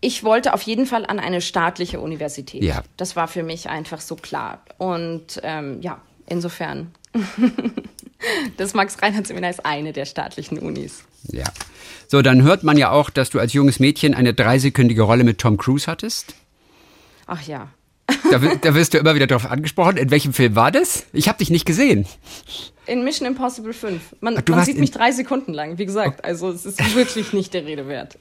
Ich 0.00 0.24
wollte 0.24 0.54
auf 0.54 0.62
jeden 0.62 0.86
Fall 0.86 1.06
an 1.06 1.18
eine 1.18 1.40
staatliche 1.40 2.00
Universität. 2.00 2.62
Ja. 2.62 2.82
Das 2.96 3.16
war 3.16 3.28
für 3.28 3.42
mich 3.42 3.68
einfach 3.68 4.00
so 4.00 4.16
klar. 4.16 4.62
Und 4.78 5.40
ähm, 5.42 5.80
ja, 5.80 6.00
insofern. 6.26 6.92
das 8.56 8.74
Max-Reinhardt-Seminar 8.74 9.50
ist 9.50 9.64
eine 9.64 9.92
der 9.92 10.04
staatlichen 10.04 10.58
Unis. 10.58 11.04
Ja. 11.32 11.46
So, 12.08 12.22
dann 12.22 12.42
hört 12.42 12.62
man 12.62 12.76
ja 12.76 12.90
auch, 12.90 13.10
dass 13.10 13.30
du 13.30 13.40
als 13.40 13.52
junges 13.52 13.80
Mädchen 13.80 14.14
eine 14.14 14.34
dreisekündige 14.34 15.02
Rolle 15.02 15.24
mit 15.24 15.38
Tom 15.38 15.56
Cruise 15.56 15.90
hattest. 15.90 16.34
Ach 17.26 17.42
ja. 17.42 17.68
Da, 18.30 18.38
da 18.38 18.74
wirst 18.74 18.94
du 18.94 18.98
immer 18.98 19.14
wieder 19.14 19.26
darauf 19.26 19.50
angesprochen. 19.50 19.96
In 19.96 20.10
welchem 20.10 20.32
Film 20.32 20.56
war 20.56 20.72
das? 20.72 21.06
Ich 21.12 21.28
habe 21.28 21.38
dich 21.38 21.50
nicht 21.50 21.66
gesehen. 21.66 22.06
In 22.86 23.04
Mission 23.04 23.26
Impossible 23.26 23.72
5. 23.72 24.16
Man, 24.20 24.42
man 24.48 24.64
sieht 24.64 24.78
mich 24.78 24.90
drei 24.90 25.10
Sekunden 25.12 25.52
lang, 25.52 25.78
wie 25.78 25.86
gesagt. 25.86 26.24
Also 26.24 26.50
es 26.50 26.64
ist 26.66 26.94
wirklich 26.94 27.32
nicht 27.32 27.52
der 27.54 27.64
Rede 27.64 27.88
wert. 27.88 28.18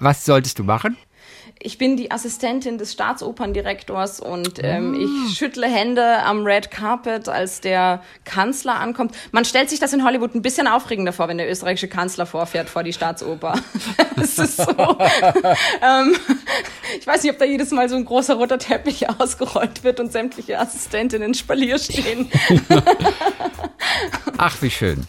Was 0.00 0.24
solltest 0.24 0.58
du 0.58 0.64
machen? 0.64 0.96
Ich 1.58 1.78
bin 1.78 1.96
die 1.96 2.10
Assistentin 2.10 2.78
des 2.78 2.92
Staatsoperndirektors 2.92 4.20
und 4.20 4.62
ähm, 4.62 4.94
oh. 4.94 5.28
ich 5.28 5.36
schüttle 5.36 5.66
Hände 5.66 6.22
am 6.22 6.44
Red 6.44 6.70
Carpet, 6.70 7.28
als 7.28 7.60
der 7.60 8.02
Kanzler 8.24 8.76
ankommt. 8.78 9.14
Man 9.32 9.44
stellt 9.44 9.70
sich 9.70 9.80
das 9.80 9.92
in 9.92 10.04
Hollywood 10.04 10.34
ein 10.34 10.42
bisschen 10.42 10.66
aufregender 10.68 11.12
vor, 11.12 11.28
wenn 11.28 11.38
der 11.38 11.50
österreichische 11.50 11.88
Kanzler 11.88 12.26
vorfährt 12.26 12.68
vor 12.68 12.82
die 12.82 12.92
Staatsoper. 12.92 13.54
Es 14.18 14.38
ist 14.38 14.56
so. 14.56 14.64
ähm, 15.82 16.16
ich 16.98 17.06
weiß 17.06 17.22
nicht, 17.22 17.32
ob 17.32 17.38
da 17.38 17.44
jedes 17.44 17.70
Mal 17.70 17.86
so 17.90 17.96
ein 17.96 18.06
großer 18.06 18.34
roter 18.34 18.58
Teppich 18.58 19.10
ausgerollt 19.10 19.84
wird 19.84 20.00
und 20.00 20.10
sämtliche 20.10 20.58
Assistentinnen 20.58 21.34
Spalier 21.34 21.78
stehen. 21.78 22.30
Ach, 24.38 24.56
wie 24.62 24.70
schön. 24.70 25.06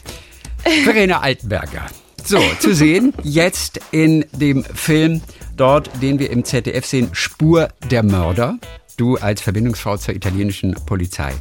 Verena 0.83 1.21
Altenberger. 1.21 1.85
So, 2.25 2.41
zu 2.59 2.75
sehen 2.75 3.13
jetzt 3.23 3.79
in 3.91 4.25
dem 4.33 4.65
Film 4.65 5.21
dort, 5.57 5.89
den 6.01 6.19
wir 6.19 6.29
im 6.29 6.43
ZDF 6.43 6.85
sehen, 6.85 7.09
Spur 7.13 7.69
der 7.89 8.03
Mörder. 8.03 8.57
Du 8.97 9.15
als 9.15 9.41
Verbindungsfrau 9.41 9.97
zur 9.97 10.15
italienischen 10.15 10.73
Polizei. 10.87 11.31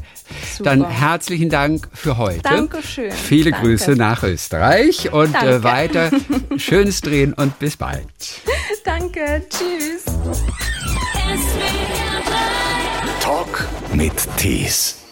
Super. 0.56 0.70
Dann 0.70 0.90
herzlichen 0.90 1.48
Dank 1.48 1.88
für 1.94 2.18
heute. 2.18 2.42
Dankeschön. 2.42 3.10
Viele 3.10 3.50
Danke. 3.50 3.68
Grüße 3.68 3.92
nach 3.92 4.22
Österreich 4.24 5.10
und 5.10 5.34
äh, 5.34 5.62
weiter 5.62 6.10
schönes 6.58 7.00
Drehen 7.00 7.32
und 7.32 7.58
bis 7.58 7.78
bald. 7.78 8.06
Danke, 8.84 9.42
tschüss. 9.48 10.04
Talk 13.22 13.66
mit 13.94 14.12
Tees. 14.36 15.05